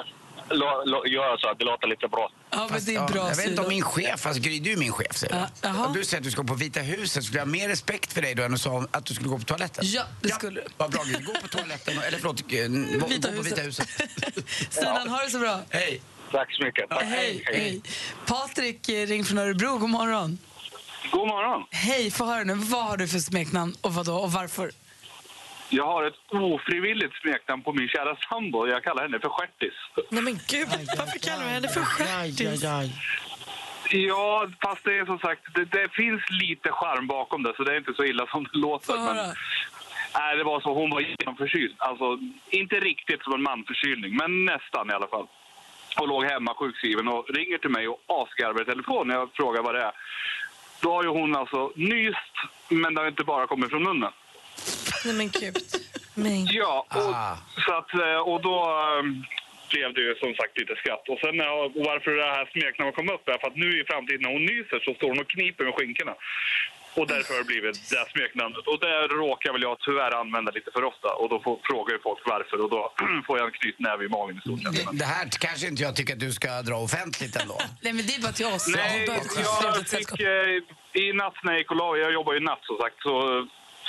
göra 1.11 1.37
så 1.37 1.49
att 1.49 1.59
det 1.59 1.65
låter 1.65 1.87
lite 1.87 2.07
bra. 2.07 2.31
Ja, 2.49 2.67
men 2.71 2.85
det 2.85 2.91
är 2.91 2.95
Ja, 2.95 3.07
bra 3.07 3.29
jag 3.29 3.35
vet 3.35 3.47
inte 3.47 3.61
om 3.61 3.67
min 3.69 3.81
chef, 3.81 4.25
alltså 4.25 4.41
Gry, 4.41 4.59
du 4.59 4.71
är 4.71 4.77
min 4.77 4.91
chef 4.91 5.17
säger 5.17 5.47
Ja, 5.61 5.71
du. 5.71 5.77
Om 5.79 5.93
du 5.93 6.03
säger 6.05 6.17
att 6.17 6.23
du 6.23 6.31
ska 6.31 6.43
på 6.43 6.53
Vita 6.53 6.79
huset 6.79 7.23
skulle 7.23 7.39
jag 7.39 7.45
ha 7.45 7.51
mer 7.51 7.67
respekt 7.69 8.13
för 8.13 8.21
dig 8.21 8.35
då 8.35 8.43
än 8.43 8.53
att 8.53 8.61
sa 8.61 8.85
att 8.91 9.05
du 9.05 9.13
skulle 9.13 9.29
gå 9.29 9.37
på 9.37 9.43
toaletten. 9.43 9.83
Ja, 9.87 10.03
det 10.21 10.29
skulle 10.29 10.61
du. 10.61 10.67
Vad 10.77 10.91
bra 10.91 11.03
Gry, 11.03 11.23
gå 11.23 11.33
på 11.41 11.47
toaletten, 11.47 11.97
eller 12.07 12.17
förlåt, 12.17 12.41
eh, 12.41 12.99
gå 12.99 13.07
Vita 13.07 13.29
gå 13.31 13.37
på 13.37 13.41
Vita 13.43 13.61
huset. 13.61 13.87
Sinan, 14.69 15.09
ha 15.09 15.23
det 15.23 15.29
så 15.29 15.39
bra. 15.39 15.59
Hej! 15.69 16.01
Tack 16.31 16.53
så 16.55 16.63
mycket. 16.63 16.89
Tack. 16.89 17.03
Hej, 17.03 17.43
hej. 17.45 17.81
Patrik 18.25 18.89
eh, 18.89 19.07
ring 19.07 19.25
från 19.25 19.37
Örebro, 19.37 19.77
god 19.77 19.89
morgon. 19.89 20.37
God 21.11 21.27
morgon. 21.27 21.65
Hej, 21.71 22.11
få 22.11 22.25
höra 22.25 22.43
nu. 22.43 22.53
Vad 22.53 22.85
har 22.85 22.97
du 22.97 23.07
för 23.07 23.19
smeknamn 23.19 23.75
och 23.81 23.93
vad 23.93 24.05
då 24.05 24.15
och 24.15 24.31
varför? 24.31 24.71
Jag 25.69 25.85
har 25.85 26.03
ett 26.03 26.19
ofrivilligt 26.29 27.15
smeknamn 27.21 27.63
på 27.63 27.73
min 27.73 27.87
kära 27.87 28.15
sambo. 28.29 28.67
Jag 28.67 28.83
kallar 28.83 29.01
henne 29.01 29.19
för 29.19 29.29
Stjärtis. 29.29 29.73
Nej 30.09 30.23
men 30.23 30.33
gud, 30.33 30.67
varför 30.97 31.19
kallar 31.19 31.43
du 31.43 31.49
henne 31.49 31.67
för 31.67 31.81
stjärtis? 31.81 32.63
Ja, 33.91 34.47
fast 34.61 34.83
det 34.83 34.97
är 34.97 35.05
som 35.05 35.19
sagt, 35.19 35.41
det, 35.55 35.65
det 35.65 35.89
finns 35.91 36.21
lite 36.29 36.69
charm 36.71 37.07
bakom 37.07 37.43
det 37.43 37.53
så 37.55 37.63
det 37.63 37.71
är 37.73 37.77
inte 37.77 37.93
så 37.93 38.03
illa 38.03 38.27
som 38.27 38.43
det 38.43 38.57
låter. 38.57 38.97
Men, 38.97 39.15
nej, 40.19 40.37
det 40.37 40.43
var 40.43 40.61
så, 40.61 40.73
hon 40.73 40.89
var 40.89 41.01
genomförkyld. 41.01 41.75
Alltså, 41.77 42.19
inte 42.49 42.79
riktigt 42.79 43.23
som 43.23 43.33
en 43.33 43.43
manförkylning, 43.43 44.15
men 44.15 44.45
nästan 44.45 44.89
i 44.89 44.93
alla 44.93 45.07
fall. 45.07 45.27
Och 45.99 46.07
låg 46.07 46.23
hemma 46.25 46.53
sjukskriven 46.53 47.07
och 47.07 47.29
ringer 47.29 47.57
till 47.57 47.69
mig 47.69 47.87
och 47.87 48.01
asgarvar 48.07 48.61
i 48.61 48.65
telefon 48.65 49.07
när 49.07 49.15
jag 49.15 49.29
frågar 49.33 49.61
vad 49.61 49.75
det 49.75 49.83
är. 49.83 49.91
Då 50.81 50.93
har 50.93 51.03
ju 51.03 51.09
hon 51.09 51.35
alltså 51.35 51.71
nyst, 51.75 52.35
men 52.69 52.93
det 52.93 53.01
har 53.01 53.07
inte 53.07 53.23
bara 53.23 53.47
kommit 53.47 53.69
från 53.69 53.83
munnen. 53.83 54.11
Nej 55.07 55.15
men 55.21 55.29
gud. 55.41 55.57
Men. 56.23 56.45
Ja, 56.61 56.85
och, 56.99 57.13
Ah. 57.15 57.37
så 57.65 57.71
att, 57.79 57.91
eh, 58.05 58.19
och 58.31 58.39
då 58.47 58.55
ehm, 58.99 59.23
blev 59.71 59.87
det 59.95 60.01
ju 60.07 60.13
som 60.23 60.31
sagt 60.39 60.53
lite 60.61 60.75
skratt. 60.81 61.03
Och 61.11 61.19
sen 61.23 61.33
när 61.37 61.45
jag, 61.51 61.59
och 61.77 61.85
varför 61.91 62.11
det 62.11 62.31
här 62.37 62.45
smeknamnet 62.53 62.95
kom 62.95 63.09
upp 63.15 63.25
är 63.27 63.37
för 63.41 63.47
att 63.51 63.55
nu 63.65 63.69
i 63.81 63.83
framtiden 63.91 64.21
när 64.25 64.33
hon 64.37 64.45
nyser 64.53 64.79
så 64.85 64.89
står 64.97 65.07
hon 65.11 65.19
och 65.23 65.29
kniper 65.35 65.63
med 65.67 65.73
skinkorna. 65.77 66.15
Och 66.99 67.07
därför 67.13 67.31
har 67.33 67.39
det 67.43 67.51
blivit 67.53 67.75
det 67.91 67.97
här 68.01 68.09
smeknamnet. 68.15 68.63
Och 68.71 68.79
det 68.85 68.95
råkar 69.23 69.49
väl 69.53 69.61
jag 69.69 69.75
tyvärr 69.87 70.13
använda 70.23 70.49
lite 70.57 70.69
för 70.75 70.83
ofta. 70.91 71.09
Och 71.19 71.27
då 71.33 71.37
får, 71.43 71.55
frågar 71.69 71.91
ju 71.95 71.99
folk 72.07 72.21
varför 72.35 72.57
och 72.63 72.69
då 72.75 72.81
får 73.25 73.37
jag 73.39 73.45
en 73.47 73.53
knytnäve 73.59 74.01
i 74.05 74.09
magen 74.17 74.37
i 74.37 74.41
stort 74.45 74.61
sett. 74.63 74.75
Det, 74.91 74.97
det 75.03 75.09
här 75.15 75.25
kanske 75.45 75.67
inte 75.71 75.81
jag 75.87 75.95
tycker 75.95 76.13
att 76.13 76.19
du 76.27 76.31
ska 76.39 76.61
dra 76.69 76.75
offentligt 76.87 77.35
ändå. 77.41 77.57
Nej, 77.83 77.93
men 77.97 78.03
det 78.07 78.13
är 78.17 78.21
bara 78.27 78.31
till 78.39 78.45
oss. 78.55 78.65
Nej, 78.67 79.05
jag 79.07 79.21
trevligt 79.61 79.89
fick 79.97 80.11
eh, 80.19 81.01
i 81.03 81.13
natt 81.21 81.37
när 81.43 81.51
jag 81.53 81.59
gick 81.61 81.71
och 81.71 81.77
la 81.81 81.97
jag 81.97 82.11
jobbar 82.19 82.33
ju 82.33 82.39
natt 82.39 82.63
som 82.69 82.77
sagt, 82.83 82.97
så 83.07 83.13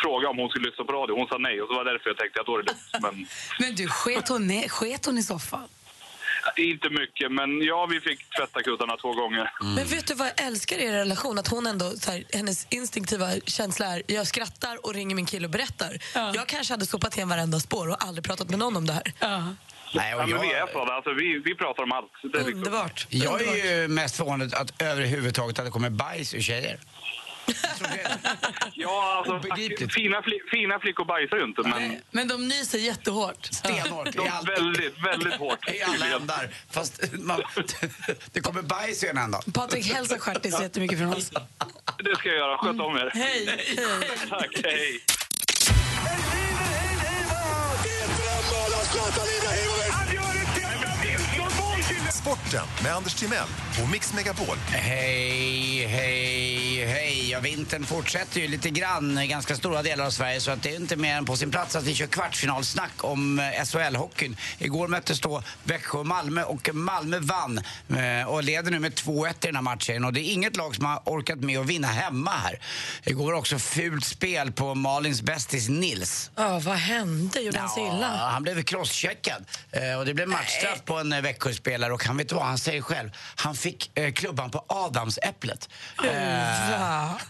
frågade 0.02 0.24
jag 0.24 0.30
om 0.30 0.38
hon 0.38 0.48
skulle 0.50 0.66
lyssna 0.68 0.84
på 0.84 0.92
radio. 0.92 1.12
Hon 1.20 1.28
sa 1.28 1.38
nej 1.38 1.62
och 1.62 1.68
så 1.68 1.74
var 1.74 1.84
det 1.84 1.92
därför 1.92 2.10
jag 2.10 2.18
tänkte 2.18 2.40
att 2.40 2.46
då 2.46 2.54
är 2.56 2.62
det 2.62 2.68
lugnt. 2.70 2.90
Men 3.04 3.26
Men 3.60 3.74
du, 3.74 3.88
sket 3.88 4.28
hon, 4.28 4.62
sket 4.68 5.06
hon 5.06 5.18
i 5.18 5.22
soffan? 5.22 5.68
inte 6.56 6.90
mycket, 6.90 7.32
men 7.32 7.62
ja, 7.62 7.86
vi 7.86 8.00
fick 8.00 8.30
tvätta 8.36 8.62
kuddarna 8.62 8.96
två 8.96 9.12
gånger. 9.12 9.52
Men 9.76 9.86
vet 9.86 10.06
du 10.06 10.14
vad 10.14 10.26
jag 10.28 10.46
älskar 10.46 10.78
i 10.78 10.84
er 10.84 10.92
relation? 10.92 11.38
Att 11.38 11.48
hon 11.48 11.66
ändå, 11.66 11.90
så 11.90 12.10
här, 12.10 12.24
hennes 12.32 12.66
instinktiva 12.70 13.26
känsla 13.46 13.86
är 13.86 14.02
jag 14.06 14.26
skrattar 14.26 14.86
och 14.86 14.94
ringer 14.94 15.16
min 15.16 15.26
kille 15.26 15.44
och 15.46 15.50
berättar. 15.50 15.98
Ja. 16.14 16.32
Jag 16.34 16.46
kanske 16.46 16.72
hade 16.72 16.86
sopat 16.86 17.16
igen 17.16 17.28
varenda 17.28 17.60
spår 17.60 17.88
och 17.88 18.04
aldrig 18.04 18.24
pratat 18.24 18.50
med 18.50 18.58
någon 18.58 18.76
om 18.76 18.86
det 18.86 18.92
här. 18.92 19.12
Ja. 19.18 19.54
Nej, 19.94 20.10
Ja, 20.10 20.22
och 20.22 20.28
men 20.28 20.40
vi 20.40 20.52
är 20.52 20.58
jag, 20.58 20.70
sådana. 20.72 20.92
Alltså, 20.92 21.12
vi, 21.12 21.38
vi 21.44 21.54
pratar 21.54 21.82
om 21.82 21.92
allt. 21.92 22.12
Det 22.22 22.28
är 22.28 22.44
liksom... 22.44 22.54
Underbart. 22.54 23.06
jag 23.08 23.42
är 23.42 23.80
ju 23.80 23.88
mest 23.88 24.16
förvånad 24.16 24.54
att 24.54 24.82
överhuvudtaget 24.82 25.58
att 25.58 25.64
det 25.64 25.70
kommer 25.70 25.90
bajs 25.90 26.34
ur 26.34 26.40
tjejer. 26.40 26.78
Ja, 28.74 29.24
alltså, 29.26 29.48
fina, 29.94 30.22
fli, 30.22 30.40
fina 30.50 30.78
flickor 30.78 31.04
bajsar 31.04 31.36
ju 31.36 31.44
inte, 31.44 31.62
men 31.62 31.96
Men 32.10 32.28
de 32.28 32.48
nyser 32.48 32.78
jättehårt. 32.78 33.46
Stenhårt. 33.46 34.12
de 34.12 34.28
all- 34.28 34.46
väldigt, 34.46 34.94
väldigt 35.06 35.34
hårt. 35.34 35.68
I 35.70 35.82
alla 35.82 36.06
ändar. 36.16 36.48
Fast 36.70 37.02
man, 37.12 37.42
det 38.32 38.40
kommer 38.40 38.62
bajs 38.62 39.04
i 39.04 39.08
en 39.08 39.18
ända. 39.18 39.40
Patrik, 39.54 39.86
hälsa 39.86 40.18
Stjärtis 40.18 40.60
jättemycket 40.60 40.98
från 40.98 41.12
oss. 41.14 41.30
Det 41.98 42.16
ska 42.16 42.28
jag 42.28 42.38
göra. 42.38 42.58
Sköt 42.58 42.80
om 42.80 42.96
er. 42.96 43.10
Hej! 43.14 43.46
Hej. 43.66 43.78
Tack, 44.30 44.60
hej. 44.64 45.00
Sporten 52.12 52.64
med 52.82 52.92
Anders 52.94 53.14
Timell 53.14 53.48
och 53.82 53.88
Mix 53.92 54.14
Megapol. 54.14 54.56
Hej, 54.68 55.86
hej, 55.86 56.67
hej. 56.86 57.30
Ja, 57.30 57.40
vintern 57.40 57.84
fortsätter 57.84 58.40
ju 58.40 58.48
lite 58.48 58.70
grann 58.70 59.18
i 59.18 59.26
ganska 59.26 59.56
stora 59.56 59.82
delar 59.82 60.06
av 60.06 60.10
Sverige 60.10 60.40
så 60.40 60.50
att 60.50 60.62
det 60.62 60.70
är 60.70 60.76
inte 60.76 60.96
mer 60.96 61.14
än 61.16 61.24
på 61.24 61.36
sin 61.36 61.50
plats 61.50 61.76
att 61.76 61.84
vi 61.84 61.94
kör 61.94 62.06
kvartsfinalsnack 62.06 63.04
om 63.04 63.38
eh, 63.38 63.44
SHL-hockeyn. 63.44 64.36
Igår 64.58 64.88
möttes 64.88 65.20
då 65.20 65.42
Växjö 65.64 65.98
och 65.98 66.06
Malmö 66.06 66.42
och 66.42 66.74
Malmö 66.74 67.18
vann 67.18 67.60
eh, 67.88 68.28
och 68.28 68.42
leder 68.42 68.70
nu 68.70 68.78
med 68.78 68.92
2-1 68.92 69.28
i 69.30 69.34
den 69.40 69.54
här 69.54 69.62
matchen. 69.62 70.04
Och 70.04 70.12
det 70.12 70.20
är 70.20 70.32
inget 70.32 70.56
lag 70.56 70.76
som 70.76 70.84
har 70.84 71.02
orkat 71.04 71.38
med 71.40 71.58
att 71.58 71.66
vinna 71.66 71.88
hemma 71.88 72.30
här. 72.30 72.60
Igår 73.04 73.32
också 73.32 73.58
fult 73.58 74.04
spel 74.04 74.52
på 74.52 74.74
Malins 74.74 75.22
bästis 75.22 75.68
Nils. 75.68 76.30
Ja, 76.36 76.58
vad 76.58 76.76
hände? 76.76 77.40
Gjorde 77.40 77.58
han 77.58 77.68
sig 77.68 77.82
illa? 77.82 78.16
han 78.16 78.42
blev 78.42 78.62
crosscheckad. 78.62 79.44
Eh, 79.70 79.98
och 79.98 80.06
det 80.06 80.14
blev 80.14 80.28
matchstraff 80.28 80.84
på 80.84 80.94
en 80.94 81.22
Växjöspelare 81.22 81.92
och 81.92 82.04
han 82.04 82.16
vet 82.16 82.32
vad 82.32 82.44
han 82.44 82.58
säger 82.58 82.82
själv. 82.82 83.10
Han 83.36 83.54
fick 83.54 83.90
klubban 84.14 84.50
på 84.50 84.64
adamsäpplet. 84.68 85.68
Eh, 86.04 86.67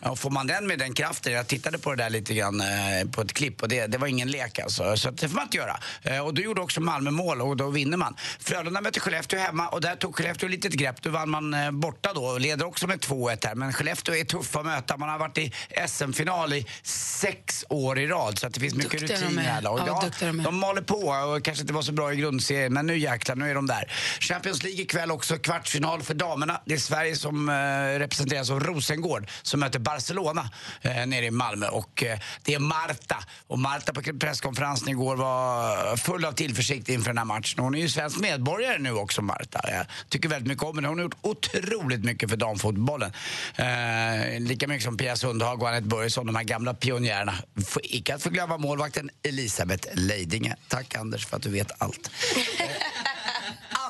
ja, 0.02 0.16
får 0.16 0.30
man 0.30 0.46
den 0.46 0.66
med 0.66 0.78
den 0.78 0.94
kraften, 0.94 1.32
jag 1.32 1.46
tittade 1.46 1.78
på 1.78 1.94
det 1.94 2.02
där 2.02 2.10
lite 2.10 2.34
grann 2.34 2.60
eh, 2.60 2.66
på 3.12 3.20
ett 3.20 3.32
klipp 3.32 3.62
och 3.62 3.68
det, 3.68 3.86
det 3.86 3.98
var 3.98 4.06
ingen 4.06 4.30
lek 4.30 4.58
alltså. 4.58 4.96
Så 4.96 5.10
det 5.10 5.28
får 5.28 5.34
man 5.34 5.44
inte 5.44 5.56
göra. 5.56 5.80
Eh, 6.02 6.18
och 6.26 6.34
då 6.34 6.42
gjorde 6.42 6.60
också 6.60 6.80
Malmö 6.80 7.10
mål 7.10 7.42
och 7.42 7.56
då 7.56 7.70
vinner 7.70 7.96
man. 7.96 8.16
Frölunda 8.40 8.80
mötte 8.80 9.00
Skellefteå 9.00 9.38
hemma 9.40 9.68
och 9.68 9.80
där 9.80 9.96
tog 9.96 10.16
Skellefteå 10.16 10.46
ett 10.46 10.50
litet 10.50 10.72
grepp. 10.72 11.02
Då 11.02 11.10
vann 11.10 11.30
man 11.30 11.54
eh, 11.54 11.70
borta 11.70 12.12
då 12.14 12.24
och 12.24 12.40
leder 12.40 12.66
också 12.66 12.86
med 12.86 12.98
2-1 13.00 13.46
här. 13.46 13.54
Men 13.54 13.72
Skellefteå 13.72 14.14
är 14.14 14.24
tuffa 14.24 14.58
att 14.60 14.66
möta. 14.66 14.96
Man 14.96 15.08
har 15.08 15.18
varit 15.18 15.38
i 15.38 15.52
SM-final 15.88 16.52
i 16.52 16.66
sex 16.82 17.64
år 17.68 17.98
i 17.98 18.06
rad 18.06 18.38
så 18.38 18.48
det 18.48 18.60
finns 18.60 18.74
mycket 18.74 19.00
Duktiga 19.00 19.18
rutin 19.18 19.38
här 19.38 19.58
är. 19.58 19.62
laget. 19.62 19.86
Ja, 19.86 20.04
Ja, 20.20 20.26
de 20.26 20.42
de 20.42 20.58
maler 20.58 20.82
på 20.82 20.96
och 20.96 21.44
kanske 21.44 21.62
inte 21.62 21.72
var 21.72 21.82
så 21.82 21.92
bra 21.92 22.12
i 22.12 22.16
grundserien 22.16 22.72
men 22.72 22.86
nu 22.86 22.98
jäklar, 22.98 23.36
nu 23.36 23.50
är 23.50 23.54
de 23.54 23.66
där. 23.66 23.92
Champions 24.20 24.62
League 24.62 24.82
ikväll 24.82 25.10
också, 25.10 25.38
kvartsfinal 25.38 26.02
för 26.02 26.14
damerna. 26.14 26.60
Det 26.64 26.74
är 26.74 26.78
Sverige 26.78 27.16
som 27.16 27.50
representeras 27.98 28.50
av 28.50 28.60
Rosengård 28.60 29.27
som 29.42 29.60
möter 29.60 29.78
Barcelona 29.78 30.50
eh, 30.82 31.06
nere 31.06 31.24
i 31.26 31.30
Malmö 31.30 31.68
och 31.68 32.02
eh, 32.02 32.18
det 32.42 32.54
är 32.54 32.58
Marta. 32.58 33.16
Och 33.46 33.58
Marta 33.58 33.92
på 33.92 34.02
presskonferensen 34.20 34.88
igår 34.88 35.16
var 35.16 35.96
full 35.96 36.24
av 36.24 36.32
tillförsikt 36.32 36.88
inför 36.88 37.10
den 37.10 37.18
här 37.18 37.24
matchen. 37.24 37.58
Hon 37.64 37.74
är 37.74 37.78
ju 37.78 37.88
svensk 37.88 38.18
medborgare 38.18 38.78
nu 38.78 38.92
också 38.92 39.22
Marta. 39.22 39.60
Jag 39.70 39.86
tycker 40.08 40.28
väldigt 40.28 40.48
mycket 40.48 40.64
om 40.64 40.76
henne. 40.76 40.88
Hon 40.88 40.98
har 40.98 41.02
gjort 41.04 41.16
otroligt 41.20 42.04
mycket 42.04 42.30
för 42.30 42.36
damfotbollen. 42.36 43.12
Eh, 43.56 44.40
lika 44.40 44.68
mycket 44.68 44.84
som 44.84 44.96
Pia 44.96 45.16
Sundhag 45.16 45.62
och 45.62 45.68
Anette 45.68 45.86
Börjesson, 45.88 46.26
de 46.26 46.36
här 46.36 46.44
gamla 46.44 46.74
pionjärerna. 46.74 47.34
F- 47.58 47.76
Icke 47.82 48.14
att 48.14 48.22
förglömma 48.22 48.58
målvakten 48.58 49.10
Elisabeth 49.22 49.88
Leidinge. 49.92 50.56
Tack 50.68 50.94
Anders 50.94 51.26
för 51.26 51.36
att 51.36 51.42
du 51.42 51.50
vet 51.50 51.82
allt. 51.82 52.10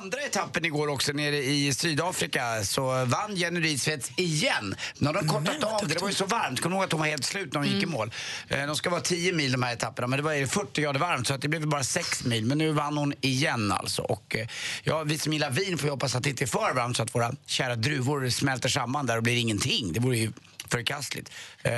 Andra 0.03 0.21
etappen 0.23 0.65
igår 0.65 0.89
också 0.89 1.13
nere 1.13 1.37
i 1.37 1.75
Sydafrika 1.75 2.65
så 2.65 3.05
vann 3.05 3.37
Jenny 3.37 3.61
Rydstedt 3.61 4.11
igen. 4.17 4.75
Nu 4.99 5.07
har 5.07 5.15
de 5.15 5.29
kortat 5.29 5.65
av 5.65 5.89
det. 5.89 5.95
Det 5.95 6.01
var 6.01 6.09
ju 6.09 6.15
så 6.15 6.27
varmt. 6.27 6.61
Kommer 6.61 6.77
ihåg 6.77 6.85
att 6.85 6.93
hon 6.93 7.01
var 7.01 7.07
helt 7.09 7.25
slut 7.25 7.53
när 7.53 7.61
hon 7.61 7.69
gick 7.69 7.83
i 7.83 7.87
mål? 7.87 8.13
Eh, 8.49 8.67
De 8.67 8.77
ska 8.77 8.91
vara 8.91 9.01
10 9.01 9.33
mil 9.33 9.53
de 9.53 9.63
här 9.63 9.73
etapperna 9.73 10.07
men 10.07 10.17
det 10.17 10.23
var 10.23 10.33
ju 10.33 10.47
40 10.47 10.83
grader 10.83 11.01
varmt 11.01 11.27
så 11.27 11.35
att 11.35 11.41
det 11.43 11.49
blev 11.49 11.67
bara 11.67 11.85
6 11.85 12.25
mil. 12.25 12.47
Men 12.47 12.59
nu 12.59 12.73
vann 12.73 12.97
hon 12.99 13.15
igen 13.21 13.73
alltså. 13.73 14.03
Och 14.03 14.37
eh, 14.37 14.47
ja, 14.83 15.03
vi 15.03 15.19
som 15.19 15.33
gillar 15.33 15.51
vin 15.51 15.79
får 15.79 15.87
ju 15.87 15.91
hoppas 15.91 16.15
att 16.15 16.23
det 16.23 16.31
inte 16.31 16.45
är 16.45 16.47
för 16.47 16.75
varmt 16.75 16.97
så 16.97 17.03
att 17.03 17.15
våra 17.15 17.33
kära 17.47 17.77
druvor 17.77 18.29
smälter 18.31 18.69
samman 18.69 19.07
där 19.07 19.17
och 19.17 19.23
blir 19.23 19.37
ingenting. 19.37 19.93
Det 19.93 20.01
vore 20.01 20.17
ju 20.19 20.33
förkastligt. 20.71 21.31
Eh, 21.63 21.73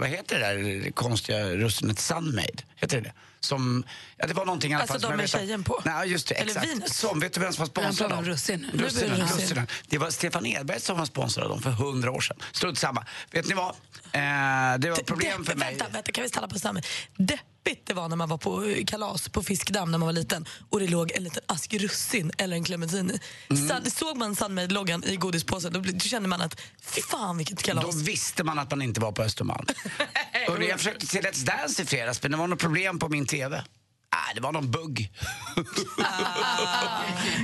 vad 0.00 0.08
heter 0.08 0.38
det 0.40 0.46
där 0.46 0.90
konstiga 0.90 1.44
russinet? 1.46 1.98
Sunmade? 1.98 2.62
Heter 2.76 2.96
det 2.96 3.02
det? 3.02 3.12
Som, 3.40 3.84
ja, 4.16 4.26
det 4.26 4.34
var 4.34 4.44
någonting 4.44 4.72
i 4.72 4.74
alla 4.74 4.82
Alltså 4.82 4.92
fall. 4.92 5.00
de 5.00 5.06
som 5.06 5.10
jag 5.10 5.18
med 5.18 5.30
tjejen 5.30 5.64
på? 5.64 5.82
Nej, 5.84 6.08
just 6.08 6.28
det. 6.28 6.34
Eller 6.34 6.50
Exakt. 6.50 6.68
vinet? 6.68 6.92
Som, 6.94 7.20
vet 7.20 7.32
du 7.32 7.40
vem 7.40 7.52
som 7.52 7.60
var 7.62 7.66
sponsrad 7.66 8.12
av 8.12 8.24
Russinen, 8.24 8.70
russin. 8.74 9.08
russinen. 9.10 9.66
Det 9.88 9.98
var 9.98 10.10
Stefan 10.10 10.46
Edberg 10.46 10.80
som 10.80 10.98
var 10.98 11.04
sponsrad 11.06 11.44
av 11.44 11.50
dem 11.50 11.62
för 11.62 11.70
hundra 11.70 12.10
år 12.10 12.20
sedan. 12.20 12.36
Strunt 12.52 12.78
samma. 12.78 13.06
Vet 13.30 13.48
ni 13.48 13.54
vad? 13.54 13.74
Eh, 14.12 14.78
det 14.78 14.90
var 14.90 15.04
problem 15.04 15.44
för 15.44 15.56
mig. 15.56 15.68
Vänta, 15.68 15.88
vänta, 15.92 16.12
kan 16.12 16.22
vi 16.22 16.28
stanna 16.28 16.48
på 16.48 16.58
samma? 16.58 16.80
Deppigt 17.16 17.86
det 17.86 17.94
var 17.94 18.08
när 18.08 18.16
man 18.16 18.28
var 18.28 18.38
på 18.38 18.64
eh, 18.64 18.84
kalas 18.84 19.28
på 19.28 19.42
Fiskdamm 19.42 19.90
när 19.90 19.98
man 19.98 20.06
var 20.06 20.12
liten 20.12 20.46
och 20.70 20.80
det 20.80 20.88
låg 20.88 21.12
en 21.12 21.24
liten 21.24 21.42
ask 21.46 21.74
russin 21.74 22.32
eller 22.38 22.56
en 22.56 22.64
clementin 22.64 23.10
i. 23.10 23.20
Mm. 23.54 23.84
Såg 23.84 24.16
man 24.16 24.36
Sunmade-loggan 24.36 25.04
i 25.04 25.16
godispåsen 25.16 25.72
då, 25.72 25.98
kände 25.98 26.28
man 26.28 26.40
att 26.40 26.60
fan 27.10 27.36
vilket 27.36 27.62
kalas. 27.62 27.84
Då 27.84 27.90
visste 27.90 28.44
man 28.44 28.58
att 28.58 28.70
man 28.70 28.82
inte 28.82 29.00
var 29.00 29.12
på 29.12 29.22
Östermalm. 29.22 29.66
och 30.48 30.62
jag 30.62 30.78
försökte 30.78 31.06
se 31.06 31.20
Let's 31.20 31.44
Dance 31.44 31.82
i 31.82 31.86
fredags 31.86 32.22
men 32.22 32.30
det 32.30 32.36
var 32.36 32.46
något 32.46 32.60
problem 32.60 32.98
på 32.98 33.08
min 33.08 33.26
TV. 33.26 33.64
Nej, 34.26 34.34
det 34.34 34.40
var 34.40 34.52
någon 34.52 34.70
bugg. 34.70 35.12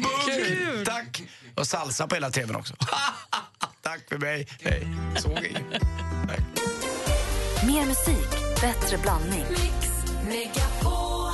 bugg! 0.02 0.86
Tack! 0.86 1.22
Och 1.54 1.66
salsa 1.66 2.06
på 2.06 2.14
hela 2.14 2.30
TVn 2.30 2.56
också. 2.56 2.74
Tack 3.82 4.08
för 4.08 4.18
mig. 4.18 4.48
Hej. 4.60 4.86
Såg 5.18 5.38
inget. 5.38 5.82
Mer 7.66 7.86
musik, 7.86 8.30
bättre 8.60 8.98
blandning. 8.98 9.44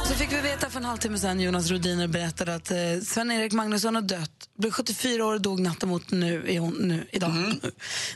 Så 0.06 0.14
fick 0.14 0.32
vi 0.32 0.40
veta 0.40 0.70
för 0.70 0.78
en 0.78 0.84
halvtimme 0.84 1.18
sedan, 1.18 1.40
Jonas 1.40 1.70
Rodiner 1.70 2.08
berättade 2.08 2.54
att 2.54 2.70
eh, 2.70 2.76
Sven-Erik 3.04 3.52
Magnusson 3.52 3.94
har 3.94 4.02
dött. 4.02 4.48
Blev 4.58 4.70
74 4.70 5.24
år 5.24 5.34
och 5.34 5.40
dog 5.40 5.60
natten 5.60 5.88
mot 5.88 6.10
nu, 6.10 6.48
i 6.48 6.56
hon, 6.56 6.74
nu 6.74 7.06
idag. 7.10 7.30
Mm. 7.30 7.60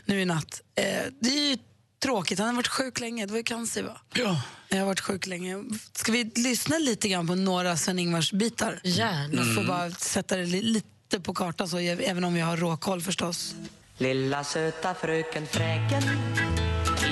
Nu 0.05 0.21
i 0.21 0.25
natt. 0.25 0.61
Eh, 0.75 0.83
det 1.21 1.29
är 1.29 1.49
ju 1.49 1.57
tråkigt, 2.03 2.39
han 2.39 2.47
har 2.47 2.55
varit 2.55 2.67
sjuk 2.67 2.99
länge. 2.99 3.25
Det 3.25 3.31
var 3.31 3.37
ju 3.37 3.43
cancer 3.43 3.83
va? 3.83 3.97
Ja. 4.13 4.41
Jag 4.69 4.77
har 4.77 4.85
varit 4.85 4.99
sjuk 4.99 5.27
länge. 5.27 5.63
Ska 5.93 6.11
vi 6.11 6.23
lyssna 6.35 6.77
lite 6.77 7.07
grann 7.09 7.27
på 7.27 7.35
några 7.35 7.77
Sven-Ingvars 7.77 8.33
bitar? 8.33 8.79
Gärna. 8.83 9.33
Jag 9.41 9.55
får 9.55 9.63
bara 9.63 9.91
sätta 9.91 10.35
det 10.37 10.45
li- 10.45 10.61
lite 10.61 11.19
på 11.23 11.33
kartan 11.33 11.67
så, 11.69 11.77
även 11.77 12.23
om 12.23 12.33
vi 12.33 12.41
har 12.41 12.57
råkoll 12.57 13.01
förstås. 13.01 13.55
Lilla 13.97 14.43
söta 14.43 14.93
fröken 14.93 15.47
Fräken 15.47 16.03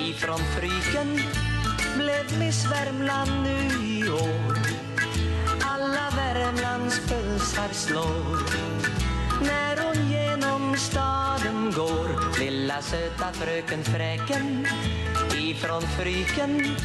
ifrån 0.09 0.39
Fryken 0.59 1.19
blev 1.95 2.39
Miss 2.39 2.65
Värmland 2.71 3.31
nu 3.43 3.87
i 3.87 4.09
år. 4.09 4.57
Alla 5.63 6.09
Värmlands 6.15 6.99
pulsar 6.99 7.69
slår 7.73 8.39
när 9.45 9.77
hon 9.85 10.11
genom 10.11 10.77
staden 10.77 11.71
går. 11.75 12.30
Lilla 12.41 12.81
söta 12.81 13.33
fröken 13.33 13.83
Fräken 13.83 14.67
ifrån 15.37 15.81
Fryken 15.81 16.75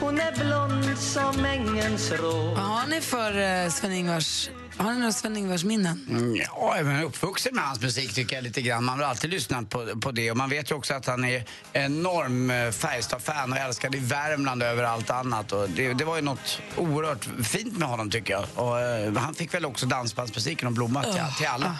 hon 0.00 0.20
är 0.20 0.44
blond 0.44 0.98
som 0.98 1.44
ängens 1.44 2.12
rå. 2.12 2.54
Vad 2.54 2.58
har 2.58 2.86
ni 2.86 3.00
för 3.00 3.64
eh, 3.64 3.70
Sven-Ingvars 3.70 4.50
har 4.76 4.92
ni 4.92 4.98
några 4.98 5.12
Sven-Ingvars 5.12 5.64
minnen? 5.64 6.06
Mm, 6.10 6.36
Ja, 6.36 6.76
jag 6.78 6.86
är 6.86 7.02
uppvuxen 7.04 7.54
med 7.54 7.64
hans 7.64 7.80
musik 7.80 8.14
tycker 8.14 8.36
jag 8.36 8.42
lite 8.44 8.62
grann. 8.62 8.84
Man 8.84 8.98
har 8.98 9.06
alltid 9.06 9.30
lyssnat 9.30 9.70
på, 9.70 10.00
på 10.00 10.10
det 10.12 10.30
och 10.30 10.36
man 10.36 10.50
vet 10.50 10.70
ju 10.70 10.74
också 10.74 10.94
att 10.94 11.06
han 11.06 11.24
är 11.24 11.44
enorm 11.72 12.50
eh, 12.50 12.70
Färjestad-fan 12.70 13.52
och 13.52 13.58
älskade 13.58 13.96
i 13.96 14.00
Värmland 14.00 14.62
över 14.62 14.82
allt 14.84 15.10
annat. 15.10 15.52
Och 15.52 15.70
det, 15.70 15.92
det 15.94 16.04
var 16.04 16.16
ju 16.16 16.22
något 16.22 16.60
oerhört 16.76 17.28
fint 17.44 17.78
med 17.78 17.88
honom 17.88 18.10
tycker 18.10 18.32
jag. 18.32 18.44
Och, 18.54 18.80
eh, 18.80 19.14
han 19.16 19.34
fick 19.34 19.54
väl 19.54 19.64
också 19.64 19.86
dansbandsmusiken 19.86 20.66
och 20.68 20.74
blomma 20.74 21.02
till, 21.02 21.12
till 21.38 21.46
alla. 21.46 21.76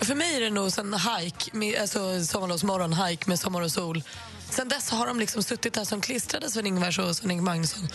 För 0.00 0.14
mig 0.14 0.36
är 0.36 0.40
det 0.40 0.50
nog 0.50 0.78
en 0.78 0.94
hike, 0.94 1.56
med, 1.56 1.80
alltså 1.80 2.24
sommarlovsmorgon, 2.24 2.92
hike 2.92 3.28
med 3.28 3.40
sommar 3.40 3.60
och 3.60 3.72
sol. 3.72 4.02
Sen 4.50 4.68
dess 4.68 4.90
har 4.90 5.06
de 5.06 5.20
liksom 5.20 5.42
suttit 5.42 5.74
där 5.74 5.84
som 5.84 6.00
klistrade, 6.00 6.50
Sven-Ingvars 6.50 6.98
och 6.98 7.16
Sven-Inge 7.16 7.42
Magnusson. 7.42 7.88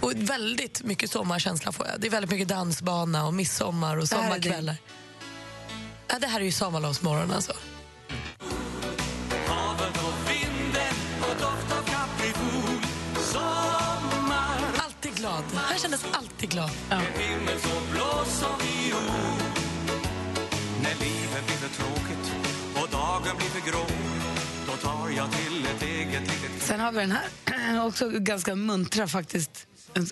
Och 0.00 0.12
väldigt 0.16 0.82
mycket 0.82 1.10
sommarkänsla 1.10 1.72
får 1.72 1.86
jag. 1.86 2.00
Det 2.00 2.06
är 2.06 2.10
väldigt 2.10 2.30
mycket 2.30 2.48
dansbana 2.48 3.26
och 3.26 3.34
midsommar 3.34 3.96
och 3.96 4.06
Det 4.06 4.16
här 4.16 4.22
är 4.22 4.26
sommarkvällar. 4.26 4.76
Ja, 6.08 6.18
det 6.18 6.26
här 6.26 6.40
är 6.40 6.44
ju 6.44 6.52
sommarlovsmorgon 6.52 7.32
alltså. 7.32 7.52
Alltid 14.78 15.14
glad. 15.14 15.44
Han 15.54 15.78
kändes 15.78 16.04
alltid 16.12 16.50
glad. 16.50 16.70
En 16.90 17.02
när 20.86 20.94
livet 20.94 21.46
blir 21.46 21.56
för 21.56 21.82
tråkigt 21.82 22.32
och 22.74 22.88
dagen 22.90 23.36
blir 23.36 23.46
för 23.46 23.70
grå 23.70 23.86
Då 24.66 24.72
tar 24.72 25.10
jag 25.16 25.32
till 25.32 25.66
ett 25.66 25.82
eget 25.82 26.20
litet 26.20 26.62
Sen 26.62 26.80
har 26.80 26.92
vi 26.92 26.98
den 27.00 27.12
här, 27.12 27.86
också 27.86 28.10
ganska 28.10 28.54
muntra 28.54 29.08
faktiskt. 29.08 29.66
En- 29.94 30.06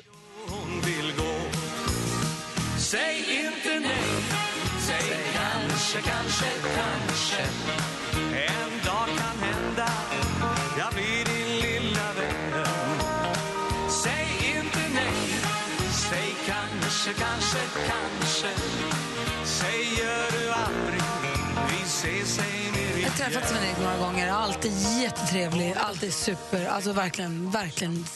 Jag 23.02 23.10
har 23.10 23.16
träffat 23.16 23.48
Sven-Erik 23.50 23.78
några 23.82 23.96
gånger. 23.98 24.28
Alltid 24.32 24.72
jättetrevlig, 25.02 25.74
alltid 25.76 26.12
super. 26.14 26.66
Alltså 26.66 26.92
verkligen, 26.92 27.50
verkligen 27.50 28.06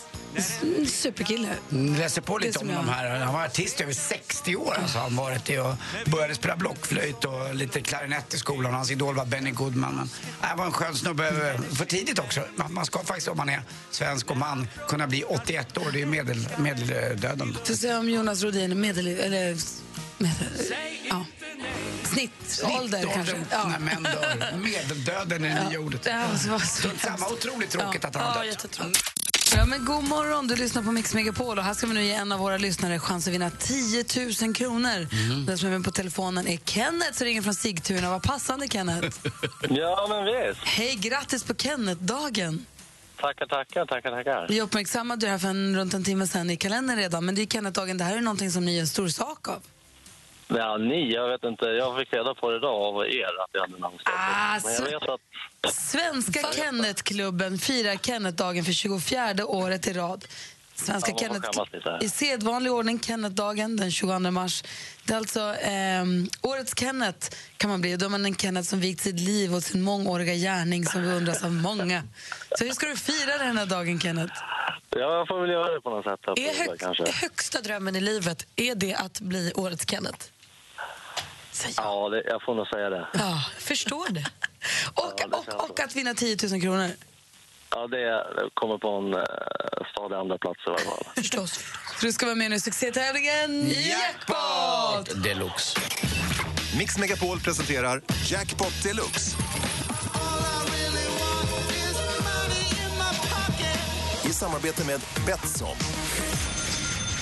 superkille. 0.87 1.49
Läser 1.69 2.21
på 2.23 2.39
lite 2.39 2.59
om 2.59 2.69
jag- 2.71 2.79
de 2.85 2.89
här. 2.89 3.19
Han 3.21 3.35
var 3.35 3.45
artist 3.45 3.81
i 3.81 3.83
över 3.83 3.93
60 3.93 4.57
år. 4.57 4.75
Alltså, 4.83 4.99
han 4.99 5.17
varit 5.17 5.45
det 5.45 5.59
och 5.61 5.75
började 6.07 6.35
spela 6.35 6.57
blockflöjt 6.57 7.25
och 7.25 7.55
lite 7.55 7.81
klarinett 7.81 8.35
i 8.35 8.39
skolan. 8.39 8.75
Hans 8.75 8.91
idol 8.91 9.15
var 9.15 9.25
Benny 9.25 9.51
Goodman. 9.51 10.11
Han 10.41 10.59
var 10.59 10.67
en 10.67 10.73
skön 10.73 10.95
snubbe 10.97 11.61
för 11.75 11.85
tidigt 11.85 12.19
också. 12.19 12.41
Man 12.69 12.87
ska 12.87 12.99
faktiskt, 13.05 13.29
om 13.29 13.37
man 13.37 13.49
är 13.49 13.63
svensk 13.91 14.31
och 14.31 14.37
man, 14.37 14.69
kunna 14.89 15.07
bli 15.07 15.25
81 15.25 15.79
år. 15.79 15.91
Det 15.93 16.03
är 16.03 16.07
medel, 16.07 16.49
medeldöden. 16.59 17.57
Så 17.65 17.77
säger 17.77 17.99
om 17.99 18.09
Jonas 18.11 18.43
Rodin, 18.43 18.81
medel... 18.81 19.07
Eller... 19.09 19.57
ja. 21.11 21.25
Snittålder 22.05 23.07
kanske. 23.15 23.37
Ja. 23.51 23.69
När 23.69 23.79
män 23.79 24.03
dör. 24.03 24.57
Medeldöden 24.57 25.45
är 25.45 25.63
det 25.63 25.69
nya 25.69 25.81
ordet. 25.81 26.07
Ja, 26.07 26.27
det 26.45 26.51
var 26.51 26.59
så 26.59 26.67
Strunt 26.67 27.01
samma, 27.01 27.29
otroligt 27.29 27.71
tråkigt 27.71 28.05
att 28.05 28.17
han 28.17 28.25
har 28.25 28.45
dött. 28.45 28.81
Ja, 29.57 29.65
men 29.67 29.85
god 29.85 30.05
morgon, 30.05 30.47
du 30.47 30.57
lyssnar 30.57 30.83
på 30.83 30.93
Mix 30.93 31.15
Megapol 31.15 31.59
och 31.59 31.65
här 31.65 31.75
ska 31.75 31.87
vi 31.87 31.95
nu 31.95 32.05
ge 32.05 32.13
en 32.13 32.33
av 32.33 32.39
våra 32.39 32.57
lyssnare 32.59 32.99
chans 32.99 33.27
att 33.27 33.33
vinna 33.35 33.51
10 33.51 34.05
000 34.43 34.55
kronor. 34.55 35.07
Den 35.47 35.59
som 35.59 35.69
är 35.69 35.73
med 35.73 35.85
på 35.85 35.91
telefonen 35.91 36.47
är 36.49 36.57
Kenneth 36.57 37.13
som 37.13 37.25
ringer 37.25 37.43
från 37.43 37.55
Sigtuna. 37.55 38.11
Vad 38.11 38.23
passande 38.23 38.69
Kenneth. 38.69 39.19
Ja, 39.71 40.07
men 40.09 40.25
visst. 40.25 40.61
Hej, 40.65 40.95
grattis 40.95 41.45
på 41.45 41.55
Kenneth-dagen. 41.55 42.67
Tackar, 43.21 43.47
tackar, 43.47 43.87
tackar, 43.87 44.11
tackar. 44.11 44.47
Vi 44.49 44.61
uppmärksammade 44.61 45.27
det 45.27 45.31
här 45.31 45.39
för 45.39 45.49
en, 45.49 45.77
runt 45.77 45.95
en 45.95 46.05
timme 46.05 46.27
sedan 46.27 46.51
i 46.51 46.57
kalendern 46.57 46.97
redan, 46.97 47.25
men 47.27 47.35
det 47.35 47.43
är 47.43 47.47
Kenneth-dagen. 47.47 47.99
Det 47.99 48.05
här 48.05 48.17
är 48.17 48.21
någonting 48.21 48.51
som 48.51 48.65
ni 48.65 48.75
gör 48.75 48.81
en 48.81 48.89
stor 48.89 49.09
sak 49.09 49.49
av. 49.49 49.63
Ja, 50.49 50.77
ni, 50.77 51.13
jag 51.15 51.29
vet 51.29 51.45
inte. 51.45 51.65
Jag 51.65 51.99
fick 51.99 52.13
reda 52.13 52.35
på 52.35 52.51
det 52.51 52.57
idag 52.57 52.75
av 52.75 53.07
er 53.07 53.25
att 53.25 53.51
jag 53.53 53.61
hade 53.61 53.79
namnsdag. 53.79 54.15
Ah, 54.17 54.61
men 54.65 54.73
jag 54.73 54.83
så- 54.83 54.85
vet 54.85 55.09
att... 55.09 55.21
Svenska 55.75 56.41
Kenneth-klubben 56.53 57.59
firar 57.59 57.95
Kenneth-dagen 57.97 58.65
för 58.65 58.73
24 58.73 59.47
året 59.47 59.87
i 59.87 59.93
rad. 59.93 60.25
Svenska 60.75 61.11
Ja, 61.11 61.19
Kenneth. 61.19 61.61
I 62.01 62.09
sedvanlig 62.09 62.73
ordning 62.73 62.99
Kenneth-dagen 62.99 63.77
den 63.77 63.91
22 63.91 64.19
mars. 64.19 64.65
Det 65.05 65.13
är 65.13 65.17
alltså 65.17 65.41
ehm, 65.61 66.29
årets 66.43 66.75
Kenneth 66.81 67.37
kan 67.57 67.71
man 67.71 67.81
bli. 67.81 67.97
Då 67.97 68.07
är 68.07 68.11
man 68.11 68.25
en 68.25 68.35
Kenneth 68.37 68.69
som 68.69 68.81
vikt 68.81 69.01
sitt 69.01 69.21
liv 69.21 69.55
och 69.55 69.63
sin 69.63 69.83
mångåriga 69.83 70.35
gärning 70.35 70.87
som 70.87 71.03
beundras 71.03 71.45
av 71.45 71.53
många. 71.53 72.03
Så 72.59 72.65
hur 72.65 72.73
ska 72.73 72.87
du 72.87 72.97
fira 72.97 73.39
den 73.39 73.59
här 73.59 73.67
dagen 73.67 74.01
Kenneth? 74.01 74.35
Ja, 74.91 74.99
jag 75.19 75.29
får 75.29 75.41
väl 75.41 75.51
göra 75.51 75.75
det 75.75 75.81
på 75.81 75.91
något 75.91 76.05
sätt. 76.05 76.21
Är 76.39 76.59
hög, 76.59 77.09
högsta 77.15 77.61
drömmen 77.61 77.97
i 77.97 78.01
livet, 78.01 78.47
är 78.57 78.75
det 78.75 78.95
att 78.95 79.21
bli 79.21 79.53
årets 79.55 79.87
Kenneth? 81.63 81.81
Ja, 81.83 82.09
det, 82.09 82.23
jag 82.27 82.43
får 82.43 82.55
nog 82.55 82.67
säga 82.67 82.91
det. 82.91 83.09
Ja, 83.13 83.43
förstår 83.59 84.09
det. 84.11 84.25
Och, 84.95 85.35
och, 85.39 85.71
och 85.71 85.81
att 85.81 85.97
vinna 85.97 86.15
10 86.15 86.37
000 86.51 86.61
kronor. 86.61 86.91
Ja, 87.71 87.87
det 87.87 88.25
kommer 88.55 88.79
på 88.79 88.89
en 88.89 89.15
uh, 89.15 89.91
stadig 89.93 90.17
andra 90.17 90.39
plats 90.39 90.61
i 90.67 90.71
varje 90.71 90.85
fall. 90.85 91.05
Förstås. 91.15 91.53
Så 92.01 92.07
du 92.07 92.13
ska 92.13 92.27
vara 92.27 92.37
med 92.37 92.51
nu 92.51 92.57
i 92.57 92.61
succétävlingen 92.61 93.71
Jackpot! 93.71 95.23
Deluxe. 95.23 95.81
Mix 96.79 96.99
Megapol 96.99 97.41
presenterar 97.41 98.03
Jackpot 98.27 98.83
Deluxe. 98.83 99.37
I 104.25 104.33
samarbete 104.33 104.85
med 104.85 105.01
Betsson. 105.27 105.77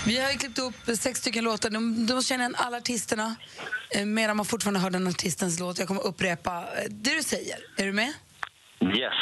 Vi 0.07 0.21
har 0.21 0.33
klippt 0.39 0.59
upp 0.59 0.75
sex 0.99 1.21
stycken 1.21 1.45
låtar. 1.45 1.71
De, 1.71 2.07
de 2.07 2.23
känner 2.23 2.45
igen 2.45 2.55
alla 2.59 2.77
artisterna 2.77 3.37
eh, 3.91 4.05
medan 4.05 4.37
man 4.37 4.47
fortfarande 4.47 4.81
hör 4.81 4.91
den 4.91 5.07
artistens 5.07 5.61
låt. 5.61 5.79
Jag 5.79 5.89
kommer 5.89 6.07
upprepa 6.07 6.59
eh, 6.59 6.85
det 6.91 7.15
du 7.15 7.23
säger. 7.23 7.57
Är 7.77 7.87
du 7.87 7.93
med? 7.93 8.13
Yes. 8.81 9.13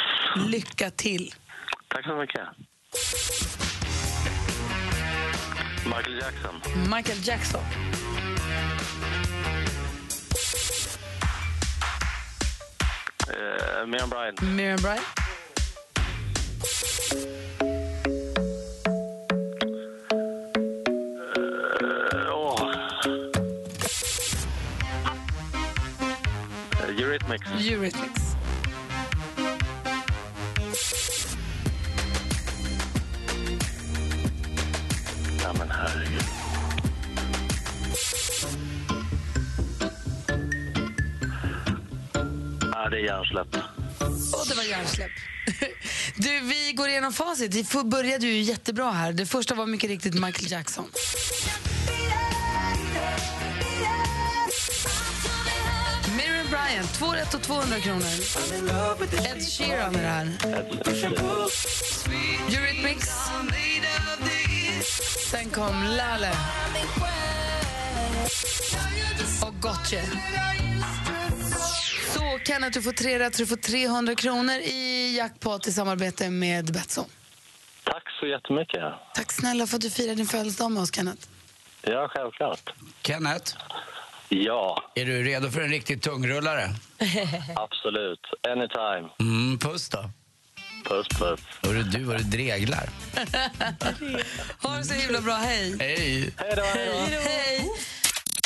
Lycka 0.47 0.91
till. 0.91 1.33
Tack 1.87 2.05
så 2.05 2.15
mycket. 2.15 2.41
Michael 5.85 6.17
Jackson. 6.17 6.61
Michael 6.95 7.27
Jackson. 7.27 7.61
Uh, 13.27 13.87
Miriam 13.87 14.09
Bryant. 14.09 14.41
Miriam 14.41 14.81
Bryant. 14.81 15.05
Eurythmics. 27.35 27.67
Eurythmics. 27.71 28.35
Ja, 35.43 35.53
men 35.53 35.71
herregud. 35.71 36.23
Ja, 42.61 42.89
det 42.89 42.97
är 42.97 43.05
hjärnsläpp. 43.05 43.55
Och 44.33 44.47
det 44.49 44.55
var 44.55 44.63
hjärnsläpp. 44.63 45.11
Du, 46.17 46.39
vi 46.39 46.73
går 46.73 46.89
igenom 46.89 47.13
facit. 47.13 47.53
Vi 47.53 47.83
började 47.83 48.25
ju 48.27 48.41
jättebra 48.41 48.91
här. 48.91 49.13
Det 49.13 49.25
första 49.25 49.55
var 49.55 49.65
mycket 49.65 49.89
riktigt 49.89 50.13
Michael 50.13 50.51
Jackson. 50.51 50.85
Bryant, 56.75 56.93
två 56.93 57.13
rätt 57.13 57.33
och 57.33 57.41
200 57.41 57.79
kronor. 57.79 58.05
Ed 59.25 59.41
Sheeran 59.43 59.95
är 59.95 60.01
det 60.01 60.07
här. 60.07 60.25
Eurythmics. 62.55 63.09
Sen 65.31 65.49
kom 65.49 65.83
Lale. 65.83 66.31
Och 69.41 69.61
Gotye. 69.61 70.03
Så 72.13 72.39
Kenneth, 72.45 72.73
du 72.73 72.81
får 72.81 72.91
tre 72.91 73.19
rätt 73.19 73.35
så 73.35 73.41
du 73.41 73.47
får 73.47 73.55
300 73.55 74.15
kronor 74.15 74.55
i 74.55 75.15
jackpot 75.17 75.67
i 75.67 75.71
samarbete 75.71 76.29
med 76.29 76.73
Betsson. 76.73 77.05
så 78.19 78.27
jättemycket. 78.27 78.83
Tack 79.13 79.31
snälla 79.31 79.67
för 79.67 79.75
att 79.75 79.81
du 79.81 79.89
firar 79.89 80.15
din 80.15 80.25
födelsedag 80.27 80.71
med 80.71 80.83
oss, 80.83 80.95
Kenneth. 80.95 81.27
Ja, 81.81 82.07
självklart. 82.13 82.73
Kenneth? 83.03 83.55
Ja. 84.43 84.91
Är 84.95 85.05
du 85.05 85.23
redo 85.23 85.49
för 85.49 85.61
en 85.61 85.69
riktig 85.69 86.01
tungrullare? 86.01 86.69
Absolut. 87.55 88.19
Anytime. 88.47 89.09
Mm, 89.19 89.59
puss 89.59 89.89
då. 89.89 90.09
Puss, 90.85 91.07
puss. 91.07 91.39
Hörru 91.61 91.83
du 91.83 92.03
vad 92.03 92.17
du 92.17 92.23
dreglar. 92.23 92.89
ha 94.61 94.77
det 94.77 94.83
så 94.83 94.93
himla 94.93 95.21
bra, 95.21 95.33
hej. 95.33 95.77
Hej. 95.79 96.33
Hej 96.37 96.53
då. 96.55 96.61
Hej. 96.61 97.19
hej. 97.23 97.71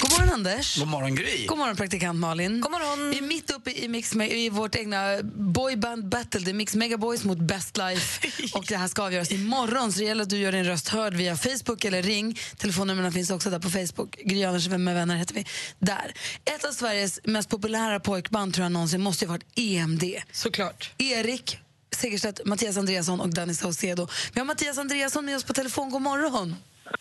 God 0.10 0.20
morgon, 0.20 0.34
Anders. 0.34 0.78
God 0.78 0.88
morgon, 0.88 1.16
Gry. 1.16 1.46
God 1.46 1.58
morgon, 1.58 1.76
praktikant 1.76 2.20
Malin. 2.20 2.62
God 2.62 2.72
morgon. 2.72 3.10
Vi 3.10 3.18
är 3.18 3.22
mitt 3.22 3.52
uppe 3.52 3.72
i, 3.72 3.88
mix, 3.88 4.14
Me- 4.14 4.34
i 4.34 4.50
vårt 4.50 4.76
egna 4.76 5.18
boyband 5.36 6.10
battle. 6.10 6.40
Det 6.42 6.52
är 6.52 6.54
Mix 6.54 6.76
Megaboys 6.76 7.24
mot 7.24 7.38
Best 7.40 7.78
Life. 7.78 8.28
och 8.58 8.66
Det 8.68 8.78
här 8.78 8.88
ska 8.88 9.04
avgöras 9.04 9.32
imorgon, 9.32 9.94
så 9.94 10.00
det 10.00 10.06
gäller 10.06 10.24
att 10.24 10.30
du 10.30 10.38
gör 10.38 10.52
din 10.52 10.64
röst 10.66 10.88
hörd 10.90 11.14
via 11.14 11.38
Facebook 11.38 11.86
eller 11.86 12.02
ring. 12.04 12.40
Telefonnumren 12.58 13.12
finns 13.12 13.30
också 13.30 13.50
där 13.50 13.60
på 13.60 13.70
Facebook. 13.70 14.16
Gry 14.26 14.44
Anders 14.44 14.68
med 14.68 14.96
vänner 14.96 15.16
heter 15.16 15.36
vi. 15.36 15.46
Där. 15.80 16.14
Ett 16.46 16.66
av 16.66 16.72
Sveriges 16.72 17.20
mest 17.24 17.50
populära 17.50 18.00
pojkband 18.00 18.54
tror 18.54 18.66
jag 18.66 18.72
någonsin 18.72 19.02
måste 19.02 19.26
ju 19.26 19.30
ha 19.30 19.34
varit 19.34 19.48
EMD. 19.60 20.04
Såklart. 20.32 20.92
Erik 20.98 21.58
Segerstedt, 21.96 22.46
Mattias 22.46 22.78
Andreasson 22.78 23.20
och 23.22 23.30
Danny 23.30 23.54
Saucedo. 23.54 24.08
Vi 24.34 24.40
har 24.40 24.46
Mattias 24.46 24.78
Andreasson 24.78 25.26
med 25.26 25.36
oss 25.36 25.44
på 25.44 25.54
telefon. 25.54 25.90
God 25.90 26.02
morgon. 26.02 26.56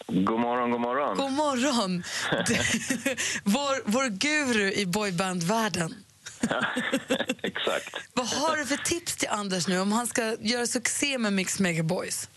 God 0.06 0.40
morgon, 0.40 0.70
god 0.70 0.80
morgon. 0.80 1.16
God 1.16 1.32
morgon! 1.32 2.02
vår, 3.44 3.90
vår 3.90 4.08
guru 4.08 4.72
i 4.72 4.86
boybandvärlden. 4.86 5.94
Exakt. 7.42 7.96
Vad 8.14 8.26
har 8.26 8.56
du 8.56 8.66
för 8.66 8.76
tips 8.76 9.16
till 9.16 9.28
Anders 9.28 9.68
nu 9.68 9.80
om 9.80 9.92
han 9.92 10.06
ska 10.06 10.36
göra 10.40 10.66
succé 10.66 11.18
med 11.18 11.32
Mix 11.32 11.60
Megaboys? 11.60 12.30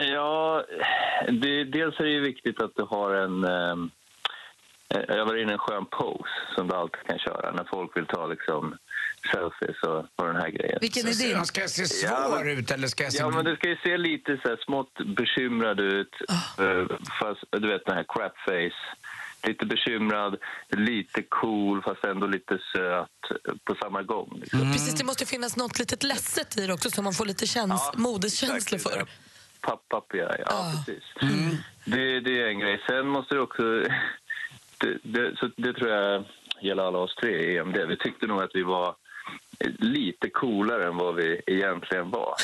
Ja, 0.00 0.64
det, 1.28 1.64
dels 1.64 2.00
är 2.00 2.04
det 2.04 2.20
viktigt 2.20 2.62
att 2.62 2.72
du 2.76 2.82
har 2.82 3.14
en... 3.14 3.44
Eh, 3.44 3.76
jag 5.08 5.26
var 5.26 5.42
inne 5.42 5.52
en 5.52 5.58
skön 5.58 5.86
pose 5.86 6.30
som 6.54 6.68
du 6.68 6.74
alltid 6.74 7.06
kan 7.06 7.18
köra 7.18 7.52
när 7.52 7.64
folk 7.64 7.96
vill 7.96 8.06
ta 8.06 8.26
liksom 8.26 8.76
selfies 9.32 9.82
och, 9.82 9.98
och 10.16 10.26
den 10.26 10.36
här 10.36 10.48
grejen. 10.48 10.78
Vilken 10.80 11.06
är 11.08 11.14
din? 11.14 11.44
Ska 11.44 11.60
jag 11.60 11.70
se 11.70 11.86
svår 11.86 12.48
ut 12.48 12.70
eller 12.70 12.88
ska 12.88 13.02
jag 13.04 13.12
se... 13.12 13.18
Ja, 13.18 13.30
men 13.30 13.44
du 13.44 13.56
ska 13.56 13.68
ju 13.68 13.76
se 13.76 13.96
lite 13.96 14.38
så 14.42 14.48
här 14.48 14.58
smått 14.64 14.98
bekymrad 15.16 15.80
ut. 15.80 16.14
eh, 16.58 16.96
Fast, 17.20 17.44
du 17.50 17.68
vet 17.68 17.84
den 17.86 17.96
här 17.96 18.04
crap 18.08 18.38
face. 18.38 18.96
Lite 19.48 19.66
bekymrad, 19.66 20.36
lite 20.70 21.22
cool 21.22 21.82
fast 21.82 22.04
ändå 22.04 22.26
lite 22.26 22.58
söt 22.76 23.08
eh, 23.48 23.54
på 23.64 23.74
samma 23.82 24.02
gång. 24.02 24.38
Liksom. 24.40 24.72
Precis, 24.72 24.94
det 24.94 25.04
måste 25.04 25.26
finnas 25.26 25.56
något 25.56 25.78
litet 25.78 26.02
ledset 26.02 26.58
i 26.58 26.66
det 26.66 26.72
också 26.72 26.90
som 26.90 27.04
man 27.04 27.12
får 27.12 27.26
lite 27.26 27.46
käns- 27.46 27.92
modeskänslor 27.96 28.78
för. 28.78 29.04
Papp, 29.60 29.88
papp, 29.88 30.06
ja, 30.14 30.34
ja 30.38 30.72
precis. 30.86 31.04
Det, 31.84 32.20
det 32.20 32.40
är 32.42 32.46
en 32.46 32.58
grej. 32.58 32.82
Sen 32.88 33.08
måste 33.08 33.34
du 33.34 33.40
också... 33.40 33.62
Det, 34.78 34.98
det, 35.02 35.36
så 35.36 35.50
det 35.56 35.72
tror 35.72 35.90
jag 35.90 36.24
gäller 36.62 36.82
alla 36.82 36.98
oss 36.98 37.14
tre 37.14 37.30
i 37.52 37.56
EMD. 37.58 37.76
Vi 37.88 37.96
tyckte 37.96 38.26
nog 38.26 38.42
att 38.42 38.50
vi 38.54 38.62
var 38.62 38.94
lite 39.78 40.30
coolare 40.30 40.86
än 40.86 40.96
vad 40.96 41.14
vi 41.14 41.40
egentligen 41.46 42.10
var. 42.10 42.34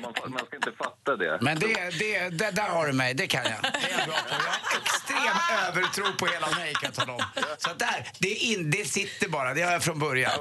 man, 0.02 0.12
man 0.32 0.46
ska 0.46 0.56
inte 0.56 0.72
fatta 0.78 1.16
det. 1.16 1.38
Men 1.40 1.58
det, 1.58 1.98
det, 1.98 2.28
det, 2.28 2.50
där 2.50 2.68
har 2.68 2.86
du 2.86 2.92
mig, 2.92 3.14
det 3.14 3.26
kan 3.26 3.44
jag. 3.44 3.72
Det 3.72 3.92
är 3.92 3.98
jag 3.98 4.08
bra 4.08 4.16
på. 4.16 4.28
Jag 4.30 4.38
har 4.38 4.80
extrem 4.82 5.36
övertro 5.68 6.16
på 6.18 6.26
hela 6.26 6.50
mig 6.50 6.72
kan 6.74 6.82
jag 6.82 6.94
tala 6.94 7.12
om. 7.12 7.22
Så 7.58 7.70
där, 7.78 8.06
det, 8.18 8.28
är 8.32 8.52
in, 8.52 8.70
det 8.70 8.84
sitter 8.84 9.28
bara, 9.28 9.54
det 9.54 9.62
har 9.62 9.72
jag 9.72 9.82
från 9.84 9.98
början. 9.98 10.32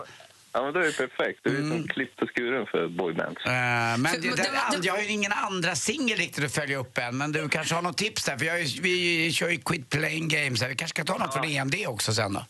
Ja, 0.51 0.63
men 0.63 0.73
då 0.73 0.79
är 0.79 0.83
det 0.83 0.91
perfekt. 0.97 1.39
Du 1.43 1.57
är 1.57 1.69
som 1.69 1.87
klippt 1.87 2.21
och 2.21 2.29
skuren 2.35 2.65
för 2.65 2.87
boybands. 2.87 3.45
Eh, 3.45 3.51
men 3.51 4.05
För- 4.05 4.17
det, 4.21 4.35
det- 4.35 4.49
and- 4.73 4.85
jag 4.85 4.93
har 4.93 5.01
ju 5.01 5.07
ingen 5.07 5.31
andra 5.31 5.75
singel 5.75 6.17
riktigt 6.17 6.45
att 6.45 6.51
följa 6.55 6.77
upp 6.77 6.97
än. 6.97 7.17
Men 7.17 7.31
du 7.31 7.49
kanske 7.49 7.75
har 7.75 7.81
något 7.81 7.97
tips 7.97 8.25
där? 8.25 8.37
För 8.37 8.45
jag, 8.45 8.55
vi 8.81 9.31
kör 9.33 9.49
ju 9.49 9.57
Quit 9.57 9.89
Playing 9.89 10.27
Games 10.27 10.61
här. 10.61 10.69
Vi 10.69 10.75
kanske 10.75 10.95
ska 11.03 11.13
ta 11.13 11.17
något 11.25 11.33
från 11.33 11.45
EMD 11.45 11.75
också 11.87 12.13
sen 12.13 12.33
då? 12.33 12.45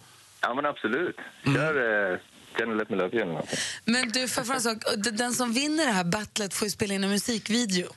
Ja, 0.48 0.54
men 0.54 0.66
absolut. 0.66 1.18
Kör 1.46 2.12
eh, 2.14 2.20
Jenny 2.60 2.76
Let 2.76 2.90
Me 2.90 2.96
Love 2.96 3.18
You. 3.18 3.42
Men 3.86 4.10
du, 4.10 4.28
för 4.28 4.54
en 4.54 4.62
sak, 4.62 4.78
den 5.12 5.34
som 5.34 5.54
vinner 5.54 5.86
det 5.86 5.92
här 5.92 6.04
battlet 6.04 6.54
får 6.54 6.66
ju 6.66 6.70
spela 6.72 6.94
in 6.94 7.04
en 7.04 7.10
musikvideo. 7.10 7.88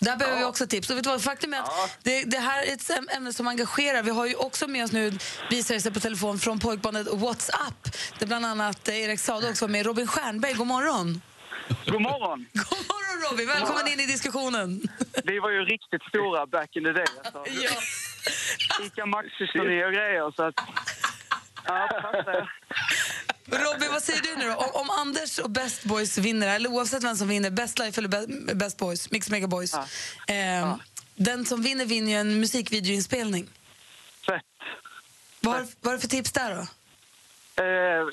Där 0.00 0.16
behöver 0.16 0.38
vi 0.38 0.44
också 0.44 0.66
tips. 0.66 0.90
Och 0.90 0.96
vet 0.96 1.04
du 1.04 1.10
vad, 1.10 1.22
faktum 1.22 1.54
är 1.54 1.58
att 1.60 1.98
det, 2.02 2.24
det 2.24 2.38
här 2.38 2.62
är 2.62 2.72
ett 2.72 2.80
äm- 2.80 3.16
ämne 3.16 3.32
som 3.32 3.48
engagerar. 3.48 4.02
Vi 4.02 4.10
har 4.10 4.26
ju 4.26 4.34
också 4.34 4.66
med 4.66 4.84
oss 4.84 4.92
nu, 4.92 5.12
visar 5.50 5.74
det 5.74 5.80
sig 5.80 5.92
på 5.92 6.00
telefon, 6.00 6.38
från 6.38 6.58
pojkbandet 6.58 7.06
What's 7.06 7.50
Up. 7.68 7.94
Där 8.18 8.26
bland 8.26 8.46
annat 8.46 8.88
eh, 8.88 9.00
Erik 9.00 9.20
Saade 9.20 9.50
också 9.50 9.64
var 9.64 9.70
med. 9.72 9.86
Robin 9.86 10.06
Stjernberg, 10.06 10.52
god 10.54 10.66
morgon. 10.66 11.20
God 11.86 12.02
morgon. 12.02 12.46
God 12.52 12.78
morgon 12.88 13.30
Robin, 13.30 13.46
välkommen 13.46 13.88
in 13.88 14.00
i 14.00 14.06
diskussionen. 14.06 14.82
Vi 15.24 15.38
var 15.38 15.50
ju 15.50 15.64
riktigt 15.64 16.02
stora 16.08 16.46
back 16.46 16.76
in 16.76 16.84
the 16.84 16.92
day. 16.92 17.04
Alltså. 17.24 17.52
Ica 18.82 19.06
Maxi-turné 19.06 19.84
och 19.84 19.92
grejer. 19.92 20.32
Så 20.36 20.42
att, 20.42 20.54
ja. 21.66 22.46
Robin, 23.46 23.88
vad 23.92 24.02
säger 24.02 24.22
du 24.22 24.36
nu 24.36 24.44
då? 24.48 24.54
Om, 24.56 24.70
om 24.80 24.90
Anders 24.90 25.38
och 25.38 25.50
Best 25.50 25.84
Boys 25.84 26.18
vinner, 26.18 26.48
eller 26.56 26.68
oavsett 26.70 27.04
vem 27.04 27.16
som 27.16 27.28
vinner, 27.28 27.50
Best 27.50 27.78
Life 27.78 28.00
eller 28.00 28.08
Be- 28.08 28.54
Best 28.54 28.76
Boys, 28.78 29.10
Mix 29.10 29.30
Mega 29.30 29.46
Boys. 29.46 29.74
Eh, 30.28 30.76
Den 31.16 31.44
som 31.46 31.62
vinner 31.62 31.84
vinner 31.84 32.10
ju 32.10 32.16
en 32.16 32.40
musikvideoinspelning. 32.40 33.48
Fett. 34.26 34.42
Vad 35.40 35.54
har 35.84 35.92
du 35.92 35.98
för 35.98 36.08
tips 36.08 36.32
där 36.32 36.54
då? 36.54 36.60
Eh, 37.62 38.06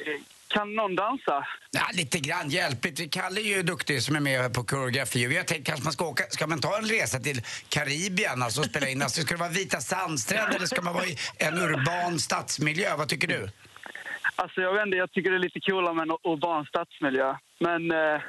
kan 0.53 0.75
någon 0.75 0.95
dansa? 0.95 1.47
Ja, 1.71 1.81
lite 1.93 2.19
grann 2.19 2.49
hjälpligt. 2.49 3.13
Kalle 3.13 3.41
är 3.41 3.55
ju 3.57 3.63
duktig 3.63 4.03
som 4.03 4.15
är 4.15 4.19
med 4.19 4.53
på 4.53 4.63
koreografi. 4.63 5.27
Och 5.27 5.31
vi 5.31 5.37
har 5.37 5.43
tänkt 5.43 5.65
kanske 5.67 5.83
man 5.83 5.93
ska 5.93 6.05
åka, 6.05 6.23
ska 6.29 6.47
man 6.47 6.61
ta 6.61 6.77
en 6.77 6.85
resa 6.85 7.19
till 7.19 7.41
Karibien 7.69 8.41
alltså 8.41 8.61
och 8.61 8.65
spela 8.65 8.89
in? 8.89 9.01
Alltså, 9.01 9.21
ska 9.21 9.33
det 9.33 9.39
vara 9.39 9.49
vita 9.49 9.79
sandstränder 9.79 10.55
eller 10.55 10.65
ska 10.65 10.81
man 10.81 10.93
vara 10.93 11.05
i 11.05 11.17
en 11.37 11.57
urban 11.57 12.19
stadsmiljö? 12.19 12.95
Vad 12.97 13.07
tycker 13.09 13.27
du? 13.27 13.49
Alltså 14.35 14.61
jag 14.61 14.73
vet 14.73 14.85
inte, 14.85 14.97
jag 14.97 15.11
tycker 15.11 15.29
det 15.31 15.37
är 15.37 15.39
lite 15.39 15.59
coolare 15.59 15.93
med 15.93 16.03
en 16.03 16.17
urban 16.31 16.65
stadsmiljö. 16.65 17.35
Men, 17.61 17.91
eh, 17.91 17.97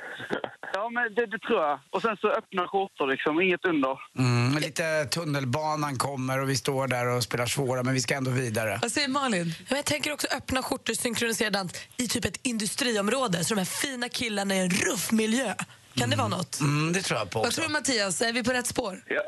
ja, 0.75 0.91
men 0.91 1.15
det, 1.15 1.27
det 1.27 1.39
tror 1.39 1.61
jag. 1.61 1.81
Och 1.91 2.03
sen 2.03 2.17
så 2.17 2.29
öppna 2.29 2.69
skjortor 2.69 3.07
liksom, 3.07 3.41
inget 3.41 3.65
under. 3.65 3.99
Mm, 4.19 4.59
lite 4.63 5.05
tunnelbanan 5.05 5.97
kommer 5.99 6.43
och 6.43 6.49
vi 6.49 6.57
står 6.57 6.87
där 6.89 7.07
och 7.07 7.23
spelar 7.23 7.47
svåra 7.47 7.83
men 7.83 7.95
vi 7.95 8.01
ska 8.01 8.15
ändå 8.15 8.31
vidare. 8.31 8.79
Vad 8.83 8.93
säger 8.93 9.09
Malin? 9.09 9.55
Jag 9.69 9.85
tänker 9.85 10.13
också 10.13 10.27
öppna 10.37 10.63
skjortor 10.63 10.95
synkroniserad 10.95 11.73
i 11.97 12.09
typ 12.09 12.25
ett 12.25 12.41
industriområde 12.43 13.45
så 13.45 13.55
de 13.55 13.61
här 13.61 13.65
fina 13.65 14.09
killarna 14.09 14.55
i 14.55 14.59
en 14.59 14.71
ruff 14.71 15.13
miljö. 15.13 15.55
Kan 15.95 16.11
det 16.11 16.17
vara 16.17 16.29
något? 16.29 16.61
Mm, 16.61 16.93
det 16.93 17.03
tror 17.03 17.19
jag 17.19 17.31
på 17.31 17.39
Vad 17.39 17.47
också. 17.49 17.61
tror 17.61 17.69
du 17.69 17.73
Mattias, 17.73 18.23
är 18.23 18.33
vi 18.33 18.45
på 18.45 18.53
rätt 18.53 18.67
spår? 18.67 19.05
Ja, 19.07 19.23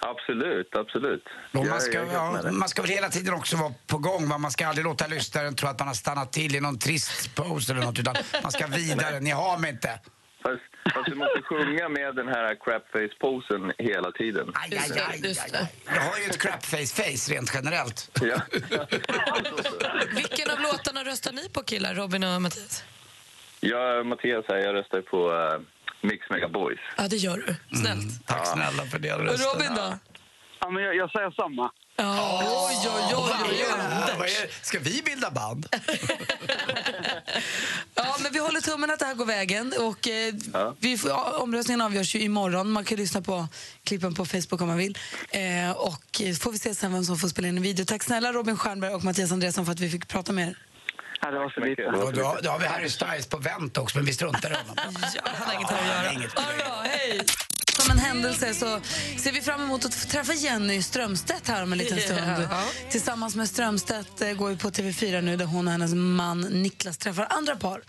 absolut, 0.00 0.76
absolut. 0.76 1.24
Och 1.52 1.66
man, 1.66 1.80
ska, 1.80 2.04
ja, 2.12 2.42
man 2.52 2.68
ska 2.68 2.82
väl 2.82 2.90
hela 2.90 3.08
tiden 3.08 3.34
också 3.34 3.56
vara 3.56 3.74
på 3.86 3.98
gång. 3.98 4.28
va? 4.28 4.38
Man 4.38 4.50
ska 4.50 4.66
aldrig 4.66 4.84
låta 4.84 5.06
lyssnaren 5.06 5.54
tro 5.56 5.68
att 5.68 5.78
man 5.78 5.88
har 5.88 5.94
stannat 5.94 6.32
till 6.32 6.56
i 6.56 6.60
någon 6.60 6.78
trist 6.78 7.34
pose 7.34 7.72
eller 7.72 7.82
något 7.82 7.98
utan 7.98 8.14
man 8.42 8.52
ska 8.52 8.66
vidare. 8.66 9.20
Ni 9.20 9.30
har 9.30 9.58
mig 9.58 9.70
inte. 9.70 10.00
Fast, 10.42 10.94
fast 10.94 11.06
du 11.06 11.14
måste 11.14 11.42
sjunga 11.42 11.88
med 11.88 12.14
den 12.16 12.28
här 12.28 12.54
crapface-posen 12.54 13.72
hela 13.78 14.12
tiden. 14.12 14.52
Aj, 14.54 14.78
aj, 14.78 15.00
aj, 15.00 15.20
aj, 15.24 15.36
aj. 15.52 15.68
Jag 15.94 16.00
har 16.00 16.18
ju 16.18 16.24
ett 16.24 16.38
crapface-face 16.42 17.32
rent 17.32 17.50
generellt. 17.54 18.10
Ja. 18.20 18.40
Vilken 20.16 20.50
av 20.50 20.60
låtarna 20.60 21.04
röstar 21.04 21.32
ni 21.32 21.48
på 21.48 21.62
killar, 21.62 21.94
Robin 21.94 22.24
och 22.24 22.42
Mattias? 22.42 22.84
Jag, 23.60 24.06
Mattias 24.06 24.44
här, 24.48 24.56
jag 24.58 24.74
röstar 24.74 25.00
på 25.00 25.30
uh, 25.32 25.60
Mix 26.02 26.30
Mega 26.30 26.48
Boys. 26.48 26.78
Ja, 26.96 27.08
det 27.08 27.16
gör 27.16 27.36
du. 27.36 27.76
Snällt. 27.78 28.26
Tack 28.26 28.46
snälla 28.46 28.86
för 28.86 28.98
det 28.98 29.12
Och 29.14 29.24
rösten. 29.24 29.46
Robin 29.54 29.74
då? 29.76 29.98
Ja, 30.60 30.70
men 30.70 30.82
jag, 30.82 30.96
jag 30.96 31.10
säger 31.10 31.30
samma. 31.30 31.70
Ja, 31.96 32.42
oj, 32.70 32.90
oj, 32.96 33.14
oj, 33.16 33.64
oj, 34.20 34.50
Ska 34.62 34.78
vi 34.78 35.02
bilda 35.02 35.30
band? 35.30 35.66
Ja, 37.94 38.16
men 38.22 38.32
vi 38.32 38.38
håller 38.38 38.60
tummen 38.60 38.90
att 38.90 38.98
det 38.98 39.04
här 39.04 39.14
går 39.14 39.26
vägen. 39.26 39.72
Och, 39.80 40.08
eh, 40.08 40.34
vi 40.78 40.98
får, 40.98 41.10
ja, 41.10 41.38
omröstningen 41.38 41.80
avgörs 41.80 42.14
ju 42.14 42.20
imorgon. 42.20 42.70
Man 42.70 42.84
kan 42.84 42.98
lyssna 42.98 43.22
på 43.22 43.48
klippen 43.84 44.14
på 44.14 44.26
Facebook 44.26 44.60
om 44.60 44.68
man 44.68 44.76
vill. 44.76 44.98
Eh, 45.30 45.70
och 45.70 46.20
eh, 46.20 46.34
får 46.34 46.52
vi 46.52 46.58
se 46.58 46.74
sen 46.74 46.92
vem 46.92 47.04
som 47.04 47.18
får 47.18 47.28
spela 47.28 47.48
in 47.48 47.56
en 47.56 47.62
video. 47.62 47.84
Tack 47.84 48.02
snälla 48.02 48.32
Robin 48.32 48.56
Stjernberg 48.56 48.94
och 48.94 49.04
Mattias 49.04 49.32
Andreasson 49.32 49.64
för 49.64 49.72
att 49.72 49.80
vi 49.80 49.90
fick 49.90 50.08
prata 50.08 50.32
med 50.32 50.48
er. 50.48 50.56
Ja, 51.20 51.30
det 51.30 51.38
var 51.38 51.50
så 51.50 51.60
lite. 51.60 51.84
Och 51.86 52.12
då, 52.12 52.38
då 52.42 52.50
har 52.50 52.58
vi 52.58 52.66
Harry 52.66 52.88
Styles 52.88 53.26
på 53.28 53.38
vänt 53.38 53.78
också, 53.78 53.98
men 53.98 54.06
vi 54.06 54.12
struntar 54.12 54.50
i 54.50 54.54
honom. 54.54 54.76
Ja, 55.14 55.20
han 55.24 55.46
har 55.48 55.54
inget 55.54 55.70
här 55.70 55.80
att 55.98 56.04
göra. 56.04 56.12
Inget. 56.12 56.32
Ja, 56.36 56.42
bra, 56.58 56.82
hej! 56.84 57.20
Som 57.80 57.90
en 57.92 57.98
händelse 57.98 58.54
så 58.54 58.80
ser 59.18 59.32
vi 59.32 59.40
fram 59.40 59.60
emot 59.62 59.84
att 59.84 59.94
få 59.94 60.08
träffa 60.08 60.32
Jenny 60.34 60.82
Strömstedt 60.82 61.48
här 61.48 61.62
om 61.62 61.72
en 61.72 61.78
liten 61.78 62.00
stund. 62.00 62.20
Ja. 62.50 62.64
Tillsammans 62.90 63.36
med 63.36 63.48
Strömstedt 63.48 64.20
eh, 64.20 64.32
går 64.32 64.48
vi 64.48 64.56
på 64.56 64.70
TV4 64.70 65.20
nu 65.22 65.36
där 65.36 65.44
hon 65.44 65.66
och 65.66 65.72
hennes 65.72 65.94
man 65.94 66.40
Niklas 66.40 66.98
träffar 66.98 67.26
andra 67.30 67.56
par 67.56 67.82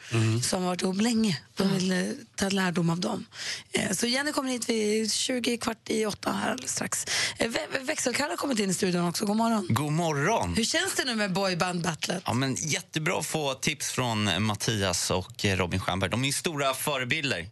som 0.43 0.61
har 0.61 0.69
varit 0.69 0.81
ihop 0.81 1.01
länge. 1.01 1.37
De 1.55 1.73
vill 1.73 1.91
eh, 1.91 1.97
ta 2.35 2.49
lärdom 2.49 2.89
av 2.89 2.99
dem. 2.99 3.25
Eh, 3.71 3.91
Så 3.91 4.07
Jenny 4.07 4.31
kommer 4.31 4.49
hit 4.51 4.69
vid 4.69 5.11
20 5.13 5.57
kvart 5.57 5.89
i 5.89 6.05
åtta 6.05 6.31
här 6.31 6.51
alldeles 6.51 6.71
strax. 6.71 7.05
Vä- 7.39 7.83
Växelkalle 7.85 8.29
har 8.31 8.37
kommit 8.37 8.59
in 8.59 8.69
i 8.69 8.73
studion 8.73 9.07
också. 9.07 9.25
God 9.25 9.35
morgon. 9.37 9.67
God 9.69 9.91
morgon. 9.91 10.53
Hur 10.55 10.63
känns 10.63 10.95
det 10.95 11.03
nu 11.05 11.15
med 11.15 11.31
boyband-battlet? 11.33 12.23
Ja, 12.25 12.33
men 12.33 12.55
jättebra 12.55 13.19
att 13.19 13.25
få 13.25 13.53
tips 13.53 13.91
från 13.91 14.43
Mattias 14.43 15.11
och 15.11 15.45
Robin 15.45 15.79
Stjernberg. 15.79 16.09
De 16.11 16.25
är 16.25 16.31
stora 16.31 16.73
förebilder 16.73 17.49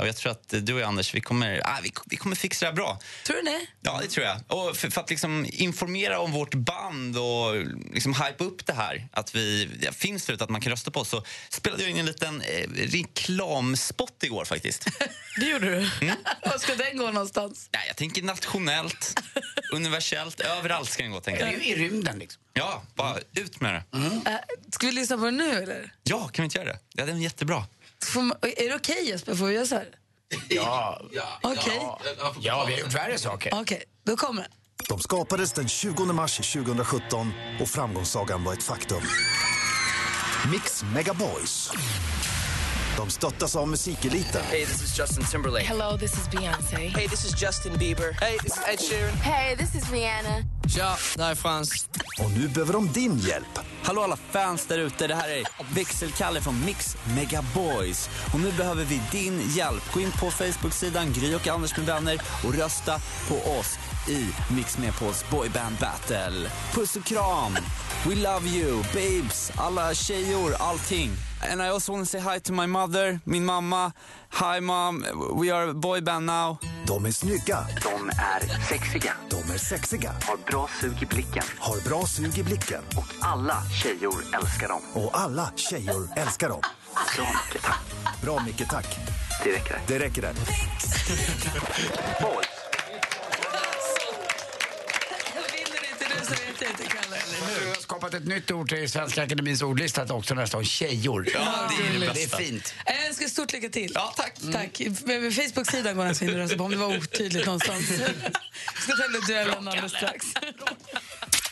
Och 0.00 0.08
jag 0.08 0.16
tror 0.16 0.32
att 0.32 0.54
du 0.60 0.74
och 0.74 0.80
jag, 0.80 0.88
Anders, 0.88 1.14
vi 1.14 1.20
kommer, 1.20 1.60
ah, 1.64 1.78
vi, 1.82 1.92
vi 2.06 2.16
kommer 2.16 2.36
fixa 2.36 2.64
det 2.64 2.70
här 2.70 2.76
bra. 2.76 2.98
Tror 3.26 3.36
du 3.36 3.42
det? 3.42 3.66
Ja, 3.80 3.98
det 4.02 4.08
tror 4.08 4.26
jag. 4.26 4.40
Och 4.46 4.76
för, 4.76 4.90
för 4.90 5.00
att 5.00 5.10
liksom 5.10 5.46
informera 5.52 6.18
om 6.18 6.32
vårt 6.32 6.54
band 6.54 7.16
och 7.18 7.54
liksom 7.92 8.14
hype 8.14 8.44
upp 8.44 8.66
det 8.66 8.72
här, 8.72 9.08
att 9.12 9.34
vi 9.34 9.68
ja, 9.80 9.92
finns 9.92 10.26
förut, 10.26 10.42
att 10.42 10.50
man 10.50 10.60
kan 10.60 10.70
rösta 10.70 10.90
på 10.90 11.00
oss, 11.00 11.08
så 11.08 11.24
spelade 11.48 11.82
jag 11.82 11.90
in 11.90 11.98
en 11.98 12.06
liten 12.06 12.40
eh, 12.40 12.68
reklamspot 12.70 14.22
igår 14.22 14.44
faktiskt. 14.44 14.88
Det 15.40 15.46
gjorde 15.46 15.66
du? 15.66 15.90
Mm. 16.00 16.16
Var 16.42 16.58
ska 16.58 16.74
den 16.74 16.96
gå 16.96 17.10
någonstans? 17.10 17.68
Ja, 17.72 17.78
jag 17.86 17.96
tänker 17.96 18.22
nationellt, 18.22 19.20
universellt, 19.72 20.40
överallt 20.40 20.90
ska 20.90 21.02
den 21.02 21.12
gå. 21.12 21.20
Tänker 21.20 21.46
jag. 21.46 21.64
I 21.64 21.74
rymden 21.74 22.18
liksom. 22.18 22.42
Ja, 22.52 22.82
bara 22.94 23.18
ut 23.34 23.60
med 23.60 23.74
det. 23.74 23.98
Äh, 24.30 24.36
ska 24.70 24.86
vi 24.86 24.92
lyssna 24.92 25.18
på 25.18 25.24
den 25.24 25.36
nu 25.36 25.62
eller? 25.62 25.94
Ja, 26.02 26.28
kan 26.28 26.42
vi 26.42 26.44
inte 26.44 26.58
göra 26.58 26.68
det? 26.68 26.78
Ja, 26.94 27.06
den 27.06 27.16
är 27.16 27.20
jättebra. 27.20 27.64
Får 28.04 28.22
man, 28.22 28.36
är 28.42 28.68
det 28.68 28.74
okej 28.74 29.08
Jesper? 29.08 29.34
Får 29.34 29.46
vi 29.46 29.54
göra 29.54 29.66
så 29.66 29.74
här? 29.74 29.88
Ja. 30.48 31.02
Okej. 31.42 31.80
Ja, 32.40 32.64
vi 32.66 32.72
har 32.72 32.80
gjort 32.80 32.94
värre 32.94 33.18
saker. 33.18 33.52
Okej, 33.54 33.82
då 34.06 34.16
kommer 34.16 34.42
den. 34.42 34.50
De 34.88 35.00
skapades 35.00 35.52
den 35.52 35.68
20 35.68 36.04
mars 36.04 36.36
2017 36.52 37.32
och 37.60 37.68
framgångssagan 37.68 38.44
var 38.44 38.52
ett 38.52 38.62
faktum. 38.62 39.02
Mix 40.52 40.82
Megaboys. 40.94 41.70
De 42.96 43.10
stöttas 43.10 43.56
av 43.56 43.68
musikeliten. 43.68 44.42
Hey, 44.50 44.64
this 44.66 44.82
is 44.82 44.98
Justin 44.98 45.24
Timberlake. 45.24 45.66
Hello, 45.66 45.98
this 45.98 46.12
is 46.12 46.28
Beyoncé. 46.30 46.88
Hey, 46.88 47.08
this 47.08 47.24
is 47.24 47.42
Justin 47.42 47.72
Bieber. 47.72 48.12
Hey, 48.20 48.38
this 48.38 48.52
is 48.52 48.62
Ed 48.68 48.78
Sheeran. 48.80 49.12
Hey, 49.12 49.56
this 49.56 49.74
is 49.74 49.90
Rihanna. 49.92 50.44
Tja, 50.68 50.96
det 51.16 51.22
här 51.22 51.30
är 51.30 51.34
Frans. 51.34 51.88
Och 52.24 52.30
nu 52.30 52.48
behöver 52.48 52.72
de 52.72 52.92
din 52.92 53.18
hjälp. 53.18 53.58
Hallå 53.82 54.02
alla 54.02 54.16
fans 54.16 54.66
där 54.66 54.78
ute, 54.78 55.06
det 55.06 55.14
här 55.14 55.28
är 55.28 55.44
Växelkalle 55.74 56.40
från 56.40 56.64
Mix 56.64 56.96
Megaboys. 57.16 58.10
Och 58.32 58.40
nu 58.40 58.52
behöver 58.52 58.84
vi 58.84 59.02
din 59.12 59.42
hjälp. 59.50 59.92
Gå 59.92 60.00
in 60.00 60.12
på 60.12 60.30
Facebook-sidan 60.30 61.12
Gry 61.12 61.34
och 61.34 61.46
Anders 61.46 61.76
med 61.76 61.86
vänner 61.86 62.20
och 62.44 62.54
rösta 62.54 63.00
på 63.28 63.34
oss 63.34 63.78
i 64.08 64.28
Mix 64.48 64.78
Megaboys 64.78 65.24
boyband 65.30 65.76
battle. 65.80 66.50
Puss 66.74 66.96
och 66.96 67.04
kram! 67.04 67.56
We 68.06 68.14
love 68.14 68.48
you, 68.48 68.82
babes, 68.94 69.52
alla 69.56 69.94
tjejor, 69.94 70.54
allting. 70.58 71.10
And 71.52 71.62
I 71.62 71.68
also 71.68 71.92
want 71.92 72.04
to 72.04 72.10
say 72.10 72.34
hi 72.34 72.40
to 72.40 72.52
my 72.52 72.66
mother, 72.66 73.20
min 73.24 73.44
mamma. 73.44 73.92
Hi 74.30 74.60
mom, 74.60 75.04
we 75.40 75.50
are 75.50 75.70
a 75.70 75.74
boyband 75.74 76.26
now. 76.26 76.58
De 76.86 77.06
är 77.06 77.12
snygga. 77.12 77.66
De 77.82 78.08
är 78.08 78.68
sexiga. 78.68 79.12
De 79.30 79.52
är 79.54 79.58
sexiga. 79.58 80.12
Har 80.22 80.36
bra 80.46 80.68
sug 80.80 81.02
i 81.02 81.06
blicken. 81.06 81.42
Har 81.58 81.88
bra 81.88 82.06
sug 82.06 82.38
i 82.38 82.42
blicken. 82.42 82.82
Och 82.96 83.06
alla 83.20 83.62
tjejor 83.82 84.24
älskar 84.34 84.68
dem. 84.68 84.82
Och 84.94 85.20
alla 85.20 85.52
tjejor 85.56 86.08
älskar 86.16 86.48
dem. 86.48 86.60
Bra 87.16 87.26
Micke, 87.26 87.62
tack. 87.62 88.22
Bra 88.22 88.42
Micke, 88.46 88.68
tack. 88.70 88.98
Det 89.44 89.52
räcker. 89.52 89.80
Det 89.86 89.98
räcker 89.98 90.22
det. 90.22 90.34
Boys. 92.20 92.61
Nu 96.22 97.66
har 97.66 97.66
jag 97.74 97.82
skapat 97.82 98.14
ett 98.14 98.26
nytt 98.26 98.50
ord 98.50 98.68
till 98.68 98.90
Svenska 98.90 99.22
Akademins 99.22 99.62
ordlista 99.62 100.14
också 100.14 100.34
nästa 100.34 100.58
år. 100.58 100.64
Tjejor. 100.64 101.28
Ja, 101.34 101.70
det 101.78 101.96
är 101.96 102.00
det 102.00 102.12
det 102.14 102.22
är 102.22 102.36
fint. 102.36 102.74
Jag 102.86 103.06
önskar 103.06 103.26
stort 103.26 103.52
lycka 103.52 103.68
till. 103.68 103.92
Ja, 103.94 104.14
tack. 104.16 104.34
tack. 104.52 104.82
Facebook-sidan 105.34 105.96
går 105.96 106.06
alltså 106.06 106.24
in 106.24 106.30
och 106.30 106.36
rösta 106.36 106.56
på 106.56 106.64
om 106.64 106.70
det 106.70 106.76
var 106.76 106.96
otydligt 106.96 107.46
någonstans. 107.46 107.90
Vi 107.90 107.96
ska 108.82 108.96
tävla 108.96 109.18
duellen 109.26 109.68
alldeles 109.68 109.92
strax. 109.92 110.26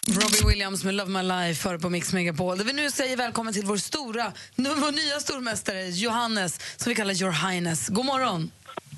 Robbie 0.06 0.48
Williams 0.48 0.84
med 0.84 0.94
Love 0.94 1.10
My 1.10 1.22
Life 1.22 1.62
före 1.62 1.78
på 1.78 1.90
Mix 1.90 2.12
Megapol. 2.12 2.58
Där 2.58 2.64
vi 2.64 2.72
nu 2.72 2.90
säger 2.90 3.16
välkommen 3.16 3.54
till 3.54 3.64
vår 3.66 3.76
stora, 3.76 4.32
vår 4.56 4.92
nya 4.92 5.20
stormästare 5.20 5.88
Johannes, 5.88 6.60
som 6.76 6.90
vi 6.90 6.94
kallar 6.94 7.22
Your 7.22 7.50
Highness. 7.50 7.88
God 7.88 8.04
morgon. 8.04 8.50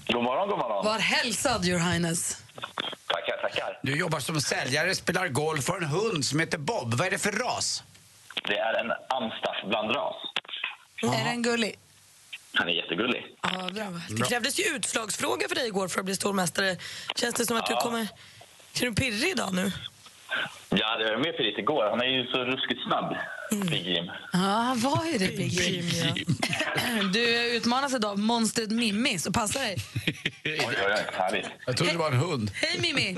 God 0.07 0.23
morgon, 0.23 0.49
god 0.49 0.59
morgon. 0.59 0.85
Var 0.85 0.99
hälsad 0.99 1.65
Your 1.65 1.79
Highness. 1.79 2.37
Tackar, 3.07 3.37
tackar. 3.43 3.79
Du 3.83 3.97
jobbar 3.99 4.21
som 4.21 4.41
säljare, 4.41 4.95
spelar 4.95 5.29
golf 5.29 5.65
för 5.65 5.77
en 5.77 5.85
hund 5.85 6.25
som 6.25 6.41
heter 6.41 6.59
Bob. 6.59 6.95
Vad 6.95 7.07
är 7.07 7.11
det 7.11 7.19
för 7.19 7.33
ras? 7.33 7.83
Det 8.49 8.59
är 8.59 8.75
en 8.85 8.91
amstaff 9.09 9.57
blandras. 9.69 10.15
Är 11.03 11.25
den 11.25 11.43
gullig? 11.43 11.79
Han 12.53 12.69
är 12.69 12.73
jättegullig. 12.73 13.25
Ja, 13.43 13.69
bra. 13.73 13.85
Det 14.09 14.23
krävdes 14.29 14.59
ju 14.61 14.65
utslagsfråga 14.65 15.49
för 15.49 15.55
dig 15.55 15.67
igår 15.67 15.89
för 15.89 15.99
att 16.01 16.05
bli 16.05 16.17
stormästare. 16.17 16.77
Känns 17.17 17.35
det 17.35 17.47
som 17.47 17.57
att 17.57 17.67
du 17.67 17.73
Ja. 17.73 17.81
kommer... 17.81 18.09
Känner 18.75 18.91
du 18.91 18.95
pirrig 19.03 19.31
idag 19.31 19.55
nu? 19.55 19.73
Ja, 20.69 20.97
det 20.99 21.05
var 21.11 21.17
mer 21.19 21.33
pirrigt 21.33 21.59
igår. 21.59 21.91
Han 21.91 22.01
är 22.01 22.07
ju 22.07 22.27
så 22.27 22.39
ruskigt 22.45 22.81
snabb, 22.87 23.17
Big 23.71 23.87
Jim. 23.87 24.05
Ja, 24.33 24.39
han 24.39 24.81
var 24.81 25.05
ju 25.13 25.19
det, 25.19 25.37
Big 25.37 25.53
Jim. 25.53 25.85
Du 27.13 27.55
utmanas 27.57 27.95
idag 27.95 28.11
av 28.11 28.19
monstret 28.19 28.71
Mimmi, 28.71 29.19
så 29.19 29.33
passa 29.33 29.59
dig. 29.59 29.77
Oj, 30.45 30.61
oj, 30.69 30.77
oj. 30.87 31.05
Härligt. 31.15 31.47
Jag 31.67 31.77
trodde 31.77 31.93
det 31.93 31.99
var 31.99 32.11
en 32.11 32.19
hund. 32.19 32.51
Hej 32.55 32.81
Mimmi! 32.81 33.17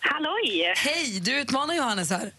Halloj! 0.00 0.72
Hej, 0.76 1.20
du 1.20 1.40
utmanar 1.40 1.74
Johannes 1.74 2.10
här. 2.10 2.30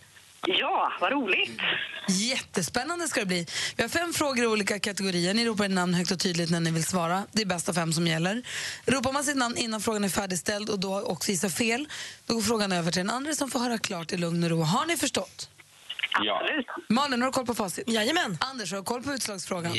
Ja, 0.48 0.92
vad 1.02 1.12
roligt. 1.12 1.60
Jättespännande 2.08 3.08
ska 3.08 3.20
det 3.20 3.26
bli. 3.26 3.46
Vi 3.76 3.84
har 3.84 3.90
fem 3.90 4.14
frågor 4.14 4.44
i 4.44 4.48
olika 4.48 4.80
kategorier. 4.80 5.34
Ni 5.34 5.46
ropar 5.46 5.66
ett 5.66 5.72
namn 5.72 5.94
högt 5.94 6.12
och 6.12 6.20
tydligt 6.20 6.50
när 6.50 6.60
ni 6.60 6.72
vill 6.72 6.84
svara. 6.86 7.24
Det 7.32 7.42
är 7.42 7.46
bäst 7.46 7.70
av 7.70 7.74
fem 7.74 7.94
som 7.94 8.08
gäller. 8.08 8.44
Ropar 8.86 9.12
man 9.12 9.24
sitt 9.24 9.38
namn 9.38 9.58
innan 9.58 9.82
frågan 9.82 10.04
är 10.04 10.10
färdigställd 10.10 10.70
och 10.70 10.80
då 10.80 11.02
också 11.02 11.32
gissar 11.32 11.50
fel, 11.50 11.88
då 12.26 12.34
går 12.34 12.42
frågan 12.42 12.72
över 12.72 12.92
till 12.92 13.00
den 13.00 13.10
andra 13.10 13.34
som 13.34 13.52
får 13.52 13.60
höra 13.60 13.78
klart 13.78 14.12
i 14.12 14.18
lugn 14.18 14.44
och 14.44 14.50
ro. 14.50 14.62
Har 14.62 14.86
ni 14.86 14.98
förstått? 14.98 15.50
Ja. 16.22 16.42
Malin, 16.90 17.22
har 17.22 17.28
du 17.28 17.34
koll 17.34 17.46
på 17.46 17.56
facit? 17.56 17.90
Jajamän. 17.90 18.38
Anders, 18.42 18.72
har 18.72 18.78
du 18.78 18.84
koll 18.84 19.04
på 19.04 19.14
utslagsfrågan? 19.14 19.72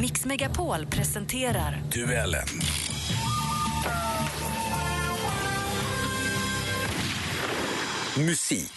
Mix 0.00 0.24
Megapol 0.24 0.86
presenterar 0.86 1.82
Duellen. 1.92 2.48
Musik. 8.16 8.72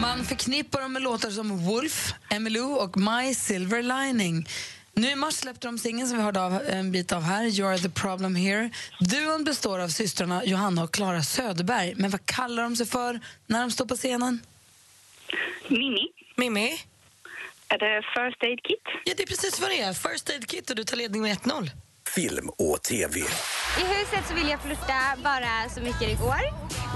Man 0.00 0.24
förknippar 0.24 0.80
dem 0.80 0.92
med 0.92 1.02
låtar 1.02 1.30
som 1.30 1.66
Wolf, 1.66 2.14
Emmylou 2.30 2.74
och 2.74 2.96
My 2.96 3.34
Silver 3.34 3.82
Lining. 3.82 4.48
Nu 4.94 5.10
i 5.10 5.16
mars 5.16 5.34
släppte 5.34 5.66
de 5.66 5.78
singeln 5.78 6.08
som 6.08 6.16
vi 6.16 6.22
hörde 6.22 6.40
av, 6.42 6.62
en 6.68 6.92
bit 6.92 7.12
av 7.12 7.22
här, 7.22 7.44
You're 7.44 7.82
the 7.82 7.88
problem 7.88 8.36
here. 8.36 8.70
Duon 9.00 9.44
består 9.44 9.78
av 9.78 9.88
systrarna 9.88 10.44
Johanna 10.44 10.84
och 10.84 10.94
Klara 10.94 11.22
Söderberg. 11.22 11.94
Men 11.96 12.10
vad 12.10 12.26
kallar 12.26 12.62
de 12.62 12.76
sig 12.76 12.86
för 12.86 13.20
när 13.46 13.60
de 13.60 13.70
står 13.70 13.86
på 13.86 13.96
scenen? 13.96 14.40
Mimmi. 15.68 16.08
Mimmi? 16.36 16.78
Är 17.74 17.78
det 17.78 18.02
First 18.14 18.42
Aid 18.42 18.60
Kit? 18.68 18.82
Ja, 19.04 19.12
det 19.16 19.22
är 19.22 19.26
precis 19.26 19.60
vad 19.60 19.70
det 19.70 19.80
är. 19.80 19.92
First 19.92 20.30
Aid 20.30 20.48
Kit 20.50 20.70
och 20.70 20.76
du 20.76 20.84
tar 20.84 20.96
ledning 20.96 21.22
med 21.22 21.36
1-0. 21.38 21.70
Film 22.14 22.48
och 22.48 22.82
TV. 22.82 23.20
I 23.20 23.84
huset 23.94 24.24
så 24.28 24.34
vill 24.34 24.48
jag 24.48 24.62
flirta 24.62 24.98
bara 25.24 25.68
så 25.74 25.80
mycket 25.80 26.00
det 26.00 26.14
går 26.26 26.42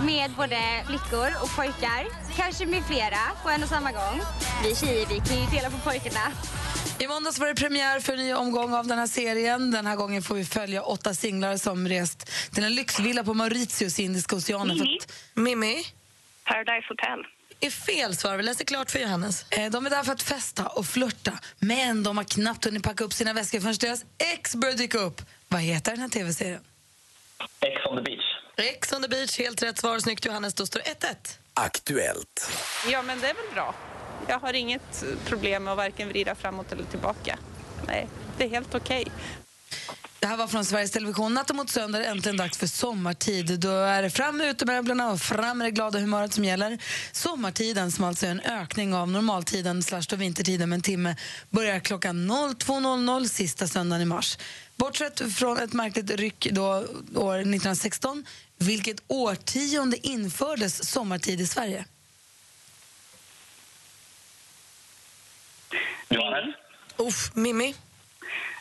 med 0.06 0.30
både 0.30 0.58
flickor 0.86 1.28
och 1.42 1.56
pojkar. 1.56 2.02
Kanske 2.36 2.66
med 2.66 2.82
flera 2.86 3.18
på 3.42 3.48
en 3.50 3.62
och 3.62 3.68
samma 3.68 3.92
gång. 3.92 4.20
Vi 4.64 4.74
tjejer 4.76 5.06
vi 5.06 5.14
kan 5.28 5.40
ju 5.40 5.46
dela 5.56 5.70
på 5.70 5.78
pojkarna. 5.78 6.32
I 6.98 7.06
måndags 7.08 7.38
var 7.38 7.46
det 7.46 7.54
premiär 7.54 8.00
för 8.00 8.12
en 8.12 8.18
ny 8.18 8.32
omgång 8.34 8.74
av 8.74 8.86
den 8.86 8.98
här 8.98 9.06
serien. 9.06 9.70
Den 9.70 9.86
här 9.86 9.96
gången 9.96 10.22
får 10.22 10.34
vi 10.34 10.44
följa 10.44 10.82
åtta 10.82 11.14
singlar 11.14 11.56
som 11.56 11.88
rest 11.88 12.30
till 12.54 12.64
en 12.64 12.74
lyxvilla 12.74 13.24
på 13.24 13.34
Mauritius 13.34 13.98
i 14.00 14.02
Indiska 14.02 14.36
oceanen. 14.36 14.80
att- 14.82 15.12
Mimmi? 15.34 15.84
Paradise 16.44 16.86
Hotel. 16.88 17.24
Är 17.60 17.70
fel 17.70 18.16
svar. 18.16 18.36
Vi 18.36 18.42
läser 18.42 18.64
klart 18.64 18.90
för 18.90 18.98
Johannes. 18.98 19.44
Eh, 19.50 19.70
De 19.70 19.86
är 19.86 19.90
där 19.90 20.02
för 20.02 20.12
att 20.12 20.22
festa 20.22 20.66
och 20.66 20.86
flirta, 20.86 21.38
men 21.58 22.02
de 22.02 22.16
har 22.16 22.24
knappt 22.24 22.64
hunnit 22.64 22.82
packa 22.82 23.04
upp 23.04 23.12
sina 23.12 23.32
väskor 23.32 23.60
förrän 23.60 23.74
deras 23.80 24.04
ex 24.18 24.54
börjar 24.54 24.74
dyka 24.74 24.98
upp. 24.98 25.22
Vad 25.48 25.60
heter 25.60 25.90
den 25.92 26.00
här 26.00 26.08
tv-serien? 26.08 26.60
Ex 27.60 27.86
on 27.90 27.96
the 27.96 28.02
beach. 28.02 28.24
Ex 28.56 28.92
on 28.92 29.02
the 29.02 29.08
beach, 29.08 29.38
helt 29.38 29.62
rätt 29.62 29.78
svar. 29.78 29.98
Snyggt 29.98 30.24
Johannes, 30.26 30.54
då 30.54 30.66
står 30.66 30.80
det 30.80 31.06
1-1. 31.06 31.38
Aktuellt. 31.54 32.50
Ja, 32.90 33.02
men 33.02 33.20
det 33.20 33.26
är 33.30 33.34
väl 33.34 33.54
bra. 33.54 33.74
Jag 34.28 34.38
har 34.38 34.52
inget 34.52 35.04
problem 35.26 35.64
med 35.64 35.72
att 35.72 35.76
varken 35.78 36.08
vrida 36.08 36.34
framåt 36.34 36.72
eller 36.72 36.84
tillbaka. 36.84 37.38
Nej, 37.86 38.08
det 38.38 38.44
är 38.44 38.48
helt 38.48 38.74
okej. 38.74 39.06
Det 40.20 40.26
här 40.26 40.36
var 40.36 40.46
från 40.46 40.64
Sveriges 40.64 40.90
Television. 40.90 41.34
Natten 41.34 41.56
mot 41.56 41.70
söndag 41.70 42.04
är 42.04 42.10
äntligen 42.10 42.36
dags 42.36 42.58
för 42.58 42.66
sommartid. 42.66 43.60
Då 43.60 43.70
är 43.70 44.02
det 44.02 44.10
fram 44.10 44.36
med 44.36 44.48
utemöblerna 44.48 45.10
och 45.10 45.20
fram 45.20 45.58
med 45.58 45.66
det 45.66 45.70
glada 45.70 45.98
humöret 45.98 46.32
som 46.32 46.44
gäller. 46.44 46.78
Sommartiden, 47.12 47.92
som 47.92 48.04
alltså 48.04 48.26
är 48.26 48.30
en 48.30 48.40
ökning 48.40 48.94
av 48.94 49.10
normaltiden 49.10 49.82
slash 49.82 50.02
då 50.08 50.16
vintertiden 50.16 50.68
med 50.68 50.76
en 50.76 50.82
timme, 50.82 51.16
börjar 51.50 51.80
klockan 51.80 52.30
02.00 52.30 53.28
sista 53.28 53.66
söndagen 53.66 54.02
i 54.02 54.04
mars. 54.04 54.38
Bortsett 54.76 55.34
från 55.34 55.58
ett 55.58 55.72
märkligt 55.72 56.10
ryck 56.10 56.48
då, 56.50 56.68
år 57.14 57.38
1916, 57.38 58.26
vilket 58.58 59.02
årtionde 59.06 60.06
infördes 60.06 60.90
sommartid 60.90 61.40
i 61.40 61.46
Sverige? 61.46 61.84
Johannes? 66.08 66.54
Uff, 66.96 67.30
Mimmi? 67.34 67.74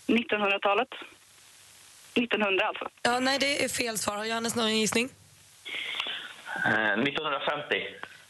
1900-talet. 0.08 0.88
1900 2.13 2.65
alltså. 2.67 2.89
Ja, 3.02 3.20
nej, 3.20 3.39
det 3.39 3.63
är 3.63 3.70
fel 3.70 3.98
svar. 3.98 4.17
Har 4.17 4.26
Johannes 4.26 4.56
någon 4.56 4.78
gissning? 4.78 5.10
1950. 6.56 7.76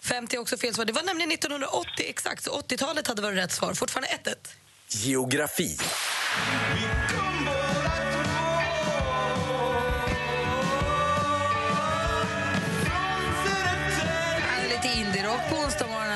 50 0.02 0.36
är 0.36 0.40
också 0.40 0.58
fel 0.58 0.74
svar. 0.74 0.86
Det 0.86 0.94
var 0.94 1.04
nämligen 1.04 1.32
1980 1.32 1.90
exakt, 2.10 2.44
så 2.44 2.60
80-talet 2.60 3.08
hade 3.08 3.22
varit 3.22 3.38
rätt 3.38 3.52
svar. 3.52 3.74
Fortfarande 3.74 4.08
1-1. 4.08 4.36
Geografi. 4.90 5.78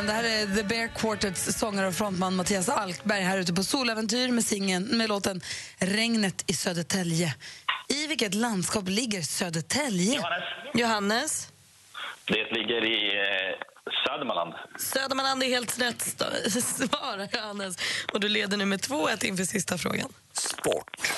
Onsdagsmorgonen. 0.02 0.06
Det 0.06 0.14
här 0.14 0.24
är 0.24 0.56
The 0.56 0.64
Bear 0.64 0.88
Quartets 0.88 1.60
sångare 1.60 1.88
och 1.88 1.96
frontman 1.96 2.36
Mattias 2.36 2.70
Alkberg 2.70 3.22
här 3.22 3.38
ute 3.38 3.54
på 3.54 3.64
Soläventyr 3.64 4.32
med, 4.32 4.46
singeln, 4.46 4.98
med 4.98 5.10
låten 5.10 5.42
Regnet 5.80 6.44
i 6.48 6.54
Södertälje. 6.54 7.36
I 7.88 8.08
vilket 8.08 8.34
landskap 8.34 8.88
ligger 8.88 9.22
Södertälje? 9.22 10.16
Johannes. 10.16 10.44
Johannes? 10.74 11.48
Det 12.26 12.52
ligger 12.52 12.86
i 12.86 13.18
eh, 13.18 13.58
Södermanland. 14.06 14.54
Södermanland 14.80 15.44
är 15.44 15.48
helt 15.48 15.82
rätt 15.82 16.02
svar, 16.64 17.28
Johannes. 17.34 17.78
Och 18.14 18.20
du 18.20 18.30
leder 18.30 18.58
nu 18.58 18.66
med 18.66 18.80
2-1 18.80 19.26
inför 19.26 19.44
sista 19.44 19.78
frågan. 19.78 20.14
Sport. 20.34 21.12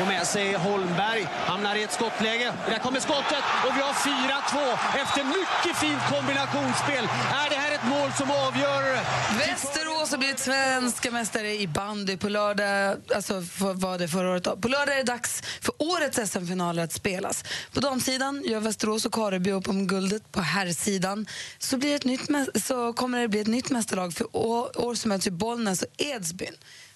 Får 0.00 0.06
med 0.06 0.26
sig 0.26 0.54
Holmberg, 0.54 1.28
hamnar 1.46 1.76
i 1.76 1.82
ett 1.82 1.92
skottläge. 1.92 2.52
Där 2.68 2.78
kommer 2.78 3.00
skottet 3.00 3.44
och 3.66 3.76
vi 3.76 3.80
har 3.80 3.92
4-2 3.92 4.78
efter 5.02 5.24
mycket 5.24 5.80
fint 5.80 6.02
kombinationsspel. 6.10 7.04
Är 7.44 7.50
det 7.50 7.56
här 7.56 7.74
ett 7.74 7.84
mål 7.84 8.12
som 8.12 8.30
avgör? 8.30 9.00
Västerås 9.38 10.10
har 10.10 10.18
blivit 10.18 10.38
svenska 10.38 11.10
mästare 11.10 11.54
i 11.60 11.66
bandy 11.68 12.16
på 12.16 12.28
lördag. 12.28 12.96
Alltså 13.14 13.42
för, 13.42 13.74
var 13.74 13.98
det 13.98 14.08
förra 14.08 14.30
året 14.30 14.44
då. 14.44 14.56
På 14.56 14.68
lördag 14.68 14.94
är 14.94 14.98
det 14.98 15.12
dags 15.12 15.42
för 15.60 15.74
årets 15.78 16.30
SM-finaler 16.30 16.84
att 16.84 16.92
spelas. 16.92 17.44
På 17.72 17.80
damsidan 17.80 18.42
gör 18.44 18.60
Västerås 18.60 19.06
och 19.06 19.12
Kareby 19.12 19.50
upp 19.50 19.68
om 19.68 19.86
guldet. 19.86 20.32
På 20.32 20.40
herrsidan 20.40 21.26
så, 21.58 21.76
blir 21.76 21.96
ett 21.96 22.04
nytt, 22.04 22.28
så 22.64 22.92
kommer 22.92 23.20
det 23.20 23.28
bli 23.28 23.40
ett 23.40 23.46
nytt 23.46 23.70
mästerlag 23.70 24.14
för 24.14 24.36
år, 24.36 24.80
år 24.80 24.94
som 24.94 25.08
möts 25.08 25.26
i 25.26 25.30
Bollnäs 25.30 25.82
och 25.82 25.88
Edsbyn. 25.96 26.54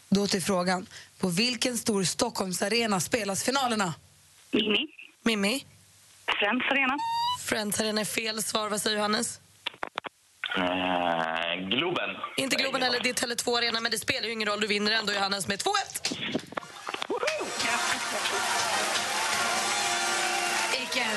Då 0.09 0.27
till 0.27 0.43
frågan. 0.43 0.87
På 1.25 1.31
vilken 1.31 1.79
stor 1.79 2.05
Stockholmsarena 2.05 3.01
spelas 3.01 3.45
finalerna? 3.45 3.95
Mimmi. 4.51 4.87
Mimmi? 5.23 5.65
Friends 6.39 6.65
Arena. 6.71 6.97
Friends 7.45 7.81
Arena 7.81 8.01
är 8.01 8.05
fel 8.05 8.43
svar. 8.43 8.69
Vad 8.69 8.81
säger 8.81 8.97
Johannes? 8.97 9.41
Eh, 10.57 11.69
Globen. 11.69 12.11
Inte 12.37 12.57
Globen 12.57 12.83
heller, 12.83 13.01
det 13.03 13.09
är 13.09 13.15
Tele2 13.15 13.59
Arena, 13.59 13.81
men 13.81 13.91
det 13.93 13.99
spelar 13.99 14.27
ju 14.27 14.33
ingen 14.33 14.49
roll. 14.49 14.61
Du 14.61 14.67
vinner 14.67 14.93
ändå, 14.93 15.13
Johannes, 15.13 15.49
med 15.49 15.59
2-1. 15.59 15.73
Vilken, 20.79 21.11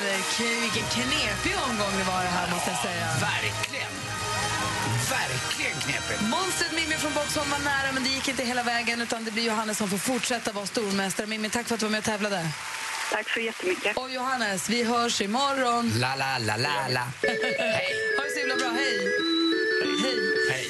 vilken 0.61 0.83
knepig 0.83 1.55
omgång 1.69 1.93
det 1.97 2.03
var 2.03 2.21
det 2.21 2.29
här 2.29 2.51
måste 2.51 2.69
jag 2.69 2.79
säga. 2.79 3.07
Verkligen. 3.21 3.76
Verkligen 5.43 5.79
knepigt. 5.79 6.21
Monstret 6.21 6.71
Mimmi 6.71 6.95
från 6.95 7.13
Boxholm 7.13 7.49
var 7.49 7.59
nära 7.59 7.91
men 7.93 8.03
det 8.03 8.09
gick 8.09 8.27
inte 8.27 8.43
hela 8.43 8.63
vägen 8.63 9.01
utan 9.01 9.25
det 9.25 9.31
blir 9.31 9.43
Johannes 9.43 9.77
som 9.77 9.89
får 9.89 9.97
fortsätta 9.97 10.51
vara 10.51 10.65
stormästare. 10.65 11.27
Mimmi, 11.27 11.49
tack 11.49 11.67
för 11.67 11.73
att 11.73 11.79
du 11.79 11.85
var 11.85 11.91
med 11.91 11.97
och 11.97 12.03
tävlade. 12.05 12.47
Tack 13.11 13.29
så 13.29 13.39
jättemycket. 13.39 13.97
Och 13.97 14.09
Johannes, 14.11 14.69
vi 14.69 14.83
hörs 14.83 15.21
imorgon. 15.21 15.91
La, 15.95 16.15
la, 16.15 16.37
la, 16.37 16.57
la, 16.57 16.87
la. 16.89 17.03
Hej. 17.21 17.93
Ha 18.17 18.23
det 18.23 18.31
så 18.33 18.39
himla 18.39 18.55
bra. 18.55 18.69
Hej. 18.69 18.99
Hej. 20.51 20.67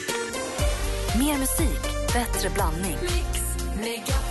Mer 1.20 1.38
musik, 1.38 1.82
bättre 2.14 2.50
blandning. 2.50 2.98
Och 2.98 4.27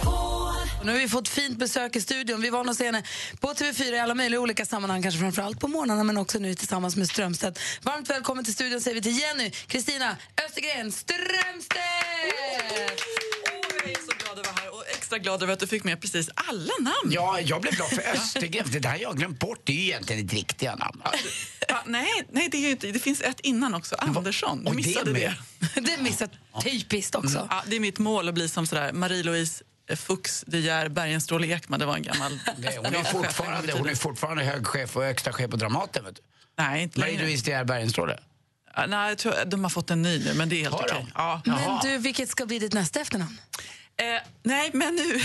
nu 0.87 0.93
har 0.93 0.99
vi 0.99 1.09
fått 1.09 1.29
fint 1.29 1.59
besök 1.59 1.97
i 1.97 2.01
studion. 2.01 2.41
Vi 2.41 2.51
var 2.51 2.59
vana 2.59 2.71
att 2.71 2.79
se 2.79 2.87
henne 2.87 3.03
på 3.41 3.49
TV4 3.49 3.95
i 3.95 3.99
alla 3.99 4.15
möjliga 4.15 4.41
olika 4.41 4.67
sammanhang, 4.67 5.03
kanske 5.03 5.21
framförallt 5.21 5.61
på 5.61 5.69
morgnarna 5.69 6.05
men 6.05 6.17
också 6.17 6.39
nu 6.39 6.55
tillsammans 6.55 6.97
med 6.97 7.09
Strömstedt. 7.09 7.61
Varmt 7.83 8.11
välkommen 8.11 8.45
till 8.45 8.55
studion 8.55 8.81
säger 8.81 8.95
vi 8.95 9.03
till 9.03 9.19
Jenny 9.19 9.51
Kristina 9.51 10.17
Östergren 10.47 10.93
Strömstedt! 10.93 11.81
Jag 13.83 13.91
är 13.91 13.95
så 13.95 14.13
glad 14.19 14.39
att 14.39 14.47
vara 14.47 14.57
här 14.61 14.75
och 14.75 14.85
extra 14.97 15.19
glad 15.19 15.43
över 15.43 15.53
att 15.53 15.61
du 15.61 15.67
fick 15.67 15.85
med 15.85 16.01
precis 16.01 16.31
alla 16.35 16.73
namn. 16.81 17.13
Ja, 17.13 17.41
jag 17.41 17.61
blev 17.61 17.75
glad 17.75 17.89
för 17.89 18.03
Östergren. 18.13 18.67
Det 18.73 18.79
där 18.79 18.91
har 18.91 18.97
jag 18.97 19.17
glömt 19.17 19.39
bort. 19.39 19.61
Det 19.65 19.73
är 19.73 19.77
ju 19.77 19.83
egentligen 19.83 20.27
ett 20.27 20.33
riktiga 20.33 20.77
namn. 20.77 21.03
Ja, 21.69 21.83
nej, 21.87 22.09
nej 22.31 22.49
det, 22.49 22.57
är 22.57 22.63
ju 22.63 22.71
inte, 22.71 22.87
det 22.87 22.99
finns 22.99 23.21
ett 23.21 23.41
innan 23.41 23.75
också, 23.75 23.95
Andersson. 23.95 24.65
Du 24.65 24.71
och 24.71 24.77
det 24.77 24.77
missade 24.77 25.13
det. 25.13 25.35
med. 25.75 25.85
det 25.85 26.03
missat 26.03 26.31
typiskt 26.65 27.15
också. 27.15 27.47
Ja, 27.51 27.63
det 27.67 27.77
är 27.77 27.81
mitt 27.81 27.99
mål 27.99 28.29
att 28.29 28.35
bli 28.35 28.49
som 28.49 28.67
sådär 28.67 28.93
Marie-Louise 28.93 29.63
Fuchs 29.95 30.45
De 30.47 30.59
Geer 30.61 30.89
Bergenstråle 30.89 31.47
Ekman. 31.47 31.81
Det 31.81 31.87
var 31.87 31.97
en 31.97 32.03
gammal... 32.03 32.33
Nej, 32.59 32.77
hon, 32.77 32.95
är 32.95 33.05
fortfarande, 33.05 33.73
hon 33.73 33.89
är 33.89 33.95
fortfarande 33.95 34.45
hög 34.45 34.67
chef 34.67 34.97
och 34.97 35.03
högsta 35.03 35.33
chef 35.33 35.51
på 35.51 35.57
Dramaten. 35.57 36.05
Vet 36.05 36.17
du. 36.17 36.23
Nej, 36.59 36.83
inte 36.83 37.01
längre. 37.01 37.13
Marie-Louise 37.13 37.45
De 37.45 37.51
Geer 37.51 37.65
Bergenstråle. 37.65 38.19
Ja, 38.77 38.87
nej, 38.87 39.09
jag 39.09 39.19
tror, 39.19 39.35
de 39.47 39.65
har 39.65 39.71
fått 39.71 39.91
en 39.91 40.03
ny 40.03 40.25
nu, 40.25 40.35
men 40.35 40.49
det 40.49 40.57
är 40.57 40.63
helt 40.63 40.75
okej. 40.75 41.07
Ja. 41.15 41.43
Men 41.45 41.79
du, 41.83 41.99
vilket 41.99 42.29
ska 42.29 42.47
bli 42.47 42.59
ditt 42.59 42.73
nästa 42.73 43.01
efternamn? 43.01 43.39
Eh, 43.99 44.23
nej, 44.43 44.71
men 44.75 44.95
nu, 44.95 45.21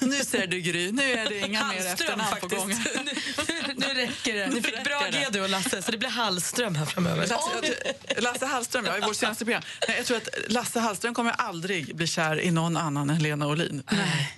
nu 0.08 0.24
ser 0.24 0.46
du 0.46 0.60
Gry, 0.60 0.92
nu 0.92 1.02
är 1.12 1.28
det 1.28 1.38
inga 1.38 1.48
mer 1.48 1.74
Hallström, 1.74 1.92
efternamn 2.20 2.40
på 2.40 2.48
faktiskt. 2.48 2.94
gång. 2.94 3.04
nu, 3.68 3.74
nu 3.76 3.94
räcker 3.94 4.34
det. 4.34 4.46
Nu 4.46 4.54
Ni 4.54 4.62
fick 4.62 4.84
bra. 4.84 5.06
G 5.12 5.26
du 5.32 5.40
och 5.40 5.48
Lasse, 5.48 5.82
så 5.82 5.90
det 5.90 5.98
blir 5.98 6.08
Hallström 6.08 6.74
här 6.74 6.84
framöver. 6.86 7.26
Lasse, 7.26 7.74
Lasse 8.20 8.46
Hallström, 8.46 8.84
ja, 8.86 8.96
i 8.98 9.00
vårt 9.00 9.16
senaste 9.16 9.44
program. 9.44 9.62
Nej, 9.88 9.96
jag 9.96 10.06
tror 10.06 10.16
att 10.16 10.28
Lasse 10.48 10.80
Hallström 10.80 11.14
kommer 11.14 11.32
aldrig 11.32 11.96
bli 11.96 12.06
kär 12.06 12.40
i 12.40 12.50
någon 12.50 12.76
annan 12.76 13.10
än 13.10 13.18
Lena 13.22 13.46
Olin. 13.46 13.82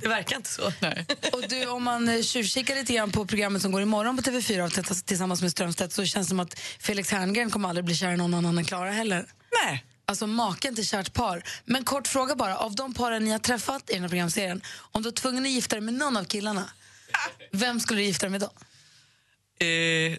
Det 0.01 0.09
verkar 0.09 0.37
inte 0.37 0.51
så. 0.51 0.73
Nej. 0.81 1.07
Och 1.33 1.43
du, 1.49 1.67
om 1.67 1.83
man 1.85 2.09
eh, 2.09 2.23
tjuvkikar 2.23 2.75
lite 2.75 2.93
grann 2.93 3.13
på 3.13 3.27
programmet 3.27 3.63
som 3.63 3.73
går 3.73 3.83
imorgon 3.83 4.17
på 4.17 4.23
TV4 4.23 4.61
och 4.67 4.73
tillsammans- 4.73 5.03
tillsammans 5.05 5.43
med 5.43 5.51
Strömstedt 5.51 5.93
så 5.93 6.05
känns 6.05 6.27
det 6.27 6.29
som 6.29 6.41
att 6.41 6.59
Felix 6.79 7.11
Herngren 7.11 7.51
kommer 7.51 7.69
aldrig 7.69 7.85
bli 7.85 7.95
kär 7.97 8.13
i 8.13 8.17
någon 8.17 8.35
annan 8.35 8.59
än 8.59 8.65
Klara 8.65 8.91
heller. 8.91 9.27
Nej. 9.65 9.85
Alltså 10.11 10.27
maken 10.27 10.75
till 10.75 10.87
kärt 10.87 11.13
par. 11.13 11.43
Men 11.65 11.85
kort 11.85 12.09
fråga 12.09 12.35
bara, 12.35 12.57
av 12.57 12.75
de 12.75 12.95
paren 12.95 13.25
ni 13.25 13.31
har 13.31 13.39
träffat 13.39 13.91
i 13.91 13.93
den 13.93 14.03
här 14.03 14.09
programserien, 14.09 14.63
om 14.79 15.03
du 15.03 15.09
är 15.09 15.13
tvungen 15.13 15.45
att 15.45 15.51
gifta 15.51 15.77
dig 15.77 15.81
med 15.81 15.95
någon 15.95 16.17
av 16.17 16.25
killarna, 16.25 16.71
vem 17.51 17.81
skulle 17.81 18.01
du 18.01 18.05
gifta 18.05 18.27
dig 18.27 18.31
med 18.31 18.41
då? 18.41 18.53
Eh, 19.67 20.13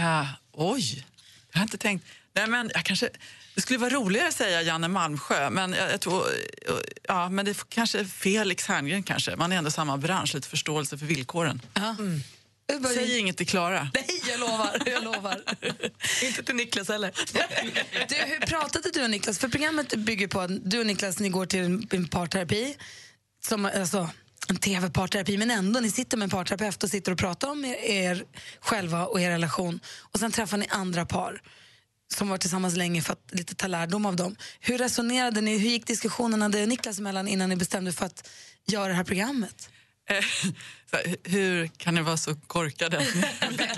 eh, 0.00 0.26
oj, 0.52 1.06
jag 1.52 1.58
har 1.58 1.62
inte 1.62 1.78
tänkt. 1.78 2.06
Nej, 2.32 2.46
men 2.46 2.70
jag 2.74 2.84
kanske, 2.84 3.10
det 3.54 3.60
skulle 3.60 3.78
vara 3.78 3.90
roligare 3.90 4.28
att 4.28 4.34
säga 4.34 4.62
Janne 4.62 4.88
Malmsjö, 4.88 5.50
men 5.50 5.72
jag, 5.72 5.92
jag 5.92 6.00
tror, 6.00 6.26
eh, 6.68 6.74
ja, 7.02 7.28
men 7.28 7.44
det 7.44 7.50
är 7.50 7.56
kanske 7.68 8.04
Felix 8.04 8.66
Herngren 8.66 9.02
kanske. 9.02 9.36
Man 9.36 9.52
är 9.52 9.56
ändå 9.56 9.70
samma 9.70 9.96
bransch, 9.96 10.34
lite 10.34 10.48
förståelse 10.48 10.98
för 10.98 11.06
villkoren. 11.06 11.62
Mm. 11.74 12.20
Säg 12.94 13.18
inget 13.18 13.36
till 13.36 13.46
Klara. 13.46 13.88
Nej, 13.94 14.22
jag 14.28 14.40
lovar. 14.40 14.82
Jag 14.86 15.04
lovar. 15.04 15.42
inte 16.24 16.42
till 16.42 16.54
Niklas 16.54 16.88
heller. 16.88 17.12
Du, 18.08 18.14
hur 18.14 18.40
pratade 18.46 18.90
du 18.90 19.04
och 19.04 19.10
Niklas? 19.10 19.38
För 19.38 19.48
programmet 19.48 19.94
bygger 19.96 20.28
på 20.28 20.40
att 20.40 20.70
du 20.70 20.80
och 20.80 20.86
Niklas 20.86 21.18
ni 21.18 21.28
går 21.28 21.46
till 21.46 21.60
en, 21.60 21.88
en 21.90 22.08
parterapi, 22.08 22.76
som, 23.44 23.64
alltså, 23.64 24.10
en 24.48 24.56
tv-parterapi, 24.56 25.38
men 25.38 25.50
ändå, 25.50 25.80
ni 25.80 25.90
sitter 25.90 26.16
med 26.16 26.24
en 26.24 26.30
parterapeut 26.30 26.82
och 26.82 26.90
sitter 26.90 27.12
och 27.12 27.18
pratar 27.18 27.48
om 27.50 27.64
er, 27.64 27.76
er 27.84 28.24
själva 28.60 29.06
och 29.06 29.20
er 29.20 29.30
relation. 29.30 29.80
Och 30.00 30.20
sen 30.20 30.32
träffar 30.32 30.56
ni 30.56 30.66
andra 30.70 31.06
par 31.06 31.42
som 32.14 32.28
var 32.28 32.38
tillsammans 32.38 32.76
länge 32.76 33.02
för 33.02 33.12
att 33.12 33.28
lite 33.32 33.54
ta 33.54 33.66
lärdom 33.66 34.06
av 34.06 34.16
dem. 34.16 34.36
Hur 34.60 34.78
resonerade 34.78 35.40
ni? 35.40 35.58
Hur 35.58 35.70
gick 35.70 35.86
diskussionerna 35.86 36.48
dig 36.48 36.62
och 36.62 36.68
Niklas 36.68 36.98
emellan 36.98 37.28
innan 37.28 37.48
ni 37.48 37.56
bestämde 37.56 37.92
för 37.92 38.06
att 38.06 38.28
göra 38.66 38.88
det 38.88 38.94
här 38.94 39.04
programmet? 39.04 39.68
Eh, 40.10 40.16
här, 40.92 41.16
hur 41.24 41.66
kan 41.66 41.94
ni 41.94 42.02
vara 42.02 42.16
så 42.16 42.34
korkade? 42.36 43.06
Ja, 43.40 43.46
det 43.56 43.72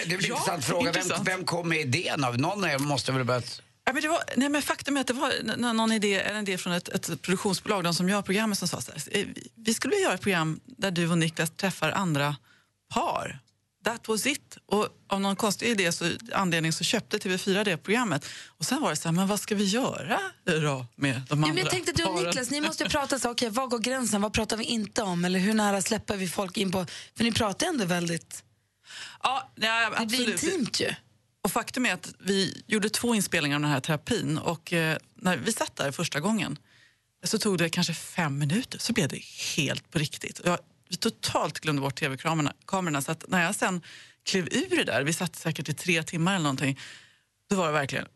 är 0.00 0.04
en 0.04 0.12
intressant 0.12 0.64
fråga. 0.64 0.92
Vem, 0.92 1.00
intressant. 1.02 1.28
vem 1.28 1.44
kom 1.44 1.68
med 1.68 1.78
idén 1.80 2.24
av? 2.24 2.38
Någon 2.38 2.64
av 2.64 2.70
er 2.70 2.78
måste 2.78 3.12
väl 3.12 3.20
ha 3.20 3.24
börjat... 3.24 3.62
Ja, 3.86 3.92
men 3.92 4.02
det 4.02 4.08
var, 4.08 4.22
nej, 4.36 4.48
men 4.48 4.62
faktum 4.62 4.96
är 4.96 5.00
att 5.00 5.06
det 5.06 5.12
var 5.12 5.32
någon 5.72 5.92
idé, 5.92 6.20
en 6.22 6.36
idé 6.36 6.58
från 6.58 6.72
ett, 6.72 6.88
ett 6.88 7.22
produktionsbolag, 7.22 7.84
de 7.84 7.94
som 7.94 8.08
gör 8.08 8.22
programmet, 8.22 8.58
som 8.58 8.68
sa 8.68 8.80
så 8.80 8.92
här, 8.92 9.00
"Eh, 9.18 9.26
vi- 9.34 9.48
vi 9.54 9.74
skulle 9.74 9.90
vilja 9.90 10.04
göra 10.04 10.14
ett 10.14 10.20
program 10.20 10.60
där 10.66 10.90
du 10.90 11.08
och 11.10 11.18
Niklas 11.18 11.50
träffar 11.50 11.90
andra 11.90 12.36
par. 12.94 13.38
That 13.84 14.08
was 14.08 14.26
it. 14.26 14.58
Och 14.66 14.88
av 15.08 15.20
någon 15.20 15.36
konstig 15.36 15.68
idé 15.68 15.92
så, 15.92 16.10
anledning 16.32 16.72
så 16.72 16.84
köpte 16.84 17.18
TV4 17.18 17.64
det 17.64 17.76
programmet. 17.76 18.26
Och 18.46 18.64
sen 18.64 18.80
var 18.80 18.90
det 18.90 18.96
så 18.96 19.08
här, 19.08 19.12
men 19.12 19.28
vad 19.28 19.40
ska 19.40 19.54
vi 19.54 19.64
göra 19.64 20.20
då 20.44 20.86
med 20.96 21.14
de 21.14 21.20
Ja, 21.28 21.34
andra 21.34 21.46
men 21.48 21.56
jag 21.56 21.70
tänkte 21.70 21.92
du 21.92 22.04
och? 22.04 22.22
Niklas, 22.22 22.50
ni 22.50 22.60
måste 22.60 22.84
prata 22.88 23.18
så, 23.18 23.30
okej, 23.30 23.50
var 23.50 23.66
går 23.66 23.78
gränsen, 23.78 24.22
vad 24.22 24.32
pratar 24.32 24.56
vi 24.56 24.64
inte 24.64 25.02
om? 25.02 25.24
Eller 25.24 25.38
hur 25.38 25.54
nära 25.54 25.82
släpper 25.82 26.16
vi 26.16 26.28
folk 26.28 26.56
in 26.56 26.72
på, 26.72 26.86
för 27.16 27.24
ni 27.24 27.32
pratar 27.32 27.66
ändå 27.66 27.84
väldigt, 27.84 28.44
Ja, 29.22 29.52
nej, 29.56 29.90
det 29.98 30.06
blir 30.06 30.20
absolut. 30.20 30.42
intimt 30.42 30.80
ju. 30.80 30.94
Och 31.42 31.52
faktum 31.52 31.86
är 31.86 31.92
att 31.94 32.14
vi 32.18 32.62
gjorde 32.66 32.90
två 32.90 33.14
inspelningar 33.14 33.56
av 33.56 33.62
den 33.62 33.70
här 33.70 33.80
terapin 33.80 34.38
och 34.38 34.72
eh, 34.72 34.98
när 35.14 35.36
vi 35.36 35.52
satt 35.52 35.76
där 35.76 35.92
första 35.92 36.20
gången 36.20 36.58
så 37.24 37.38
tog 37.38 37.58
det 37.58 37.68
kanske 37.68 37.94
fem 37.94 38.38
minuter 38.38 38.78
så 38.78 38.92
blev 38.92 39.08
det 39.08 39.20
helt 39.56 39.90
på 39.90 39.98
riktigt. 39.98 40.40
Jag, 40.44 40.58
vi 40.88 40.96
totalt 40.96 41.60
glömde 41.60 41.82
bort 41.82 41.94
tv-kamerorna 42.00 42.52
kamerorna, 42.66 43.02
så 43.02 43.12
att 43.12 43.24
när 43.28 43.44
jag 43.44 43.54
sen 43.54 43.82
klev 44.26 44.48
ur 44.50 44.76
det 44.76 44.84
där, 44.84 45.02
vi 45.02 45.12
satt 45.12 45.36
säkert 45.36 45.68
i 45.68 45.74
tre 45.74 46.02
timmar 46.02 46.34
eller 46.34 46.42
någonting, 46.42 46.80
då 47.50 47.56
var 47.56 47.66
det 47.66 47.72
verkligen, 47.72 48.06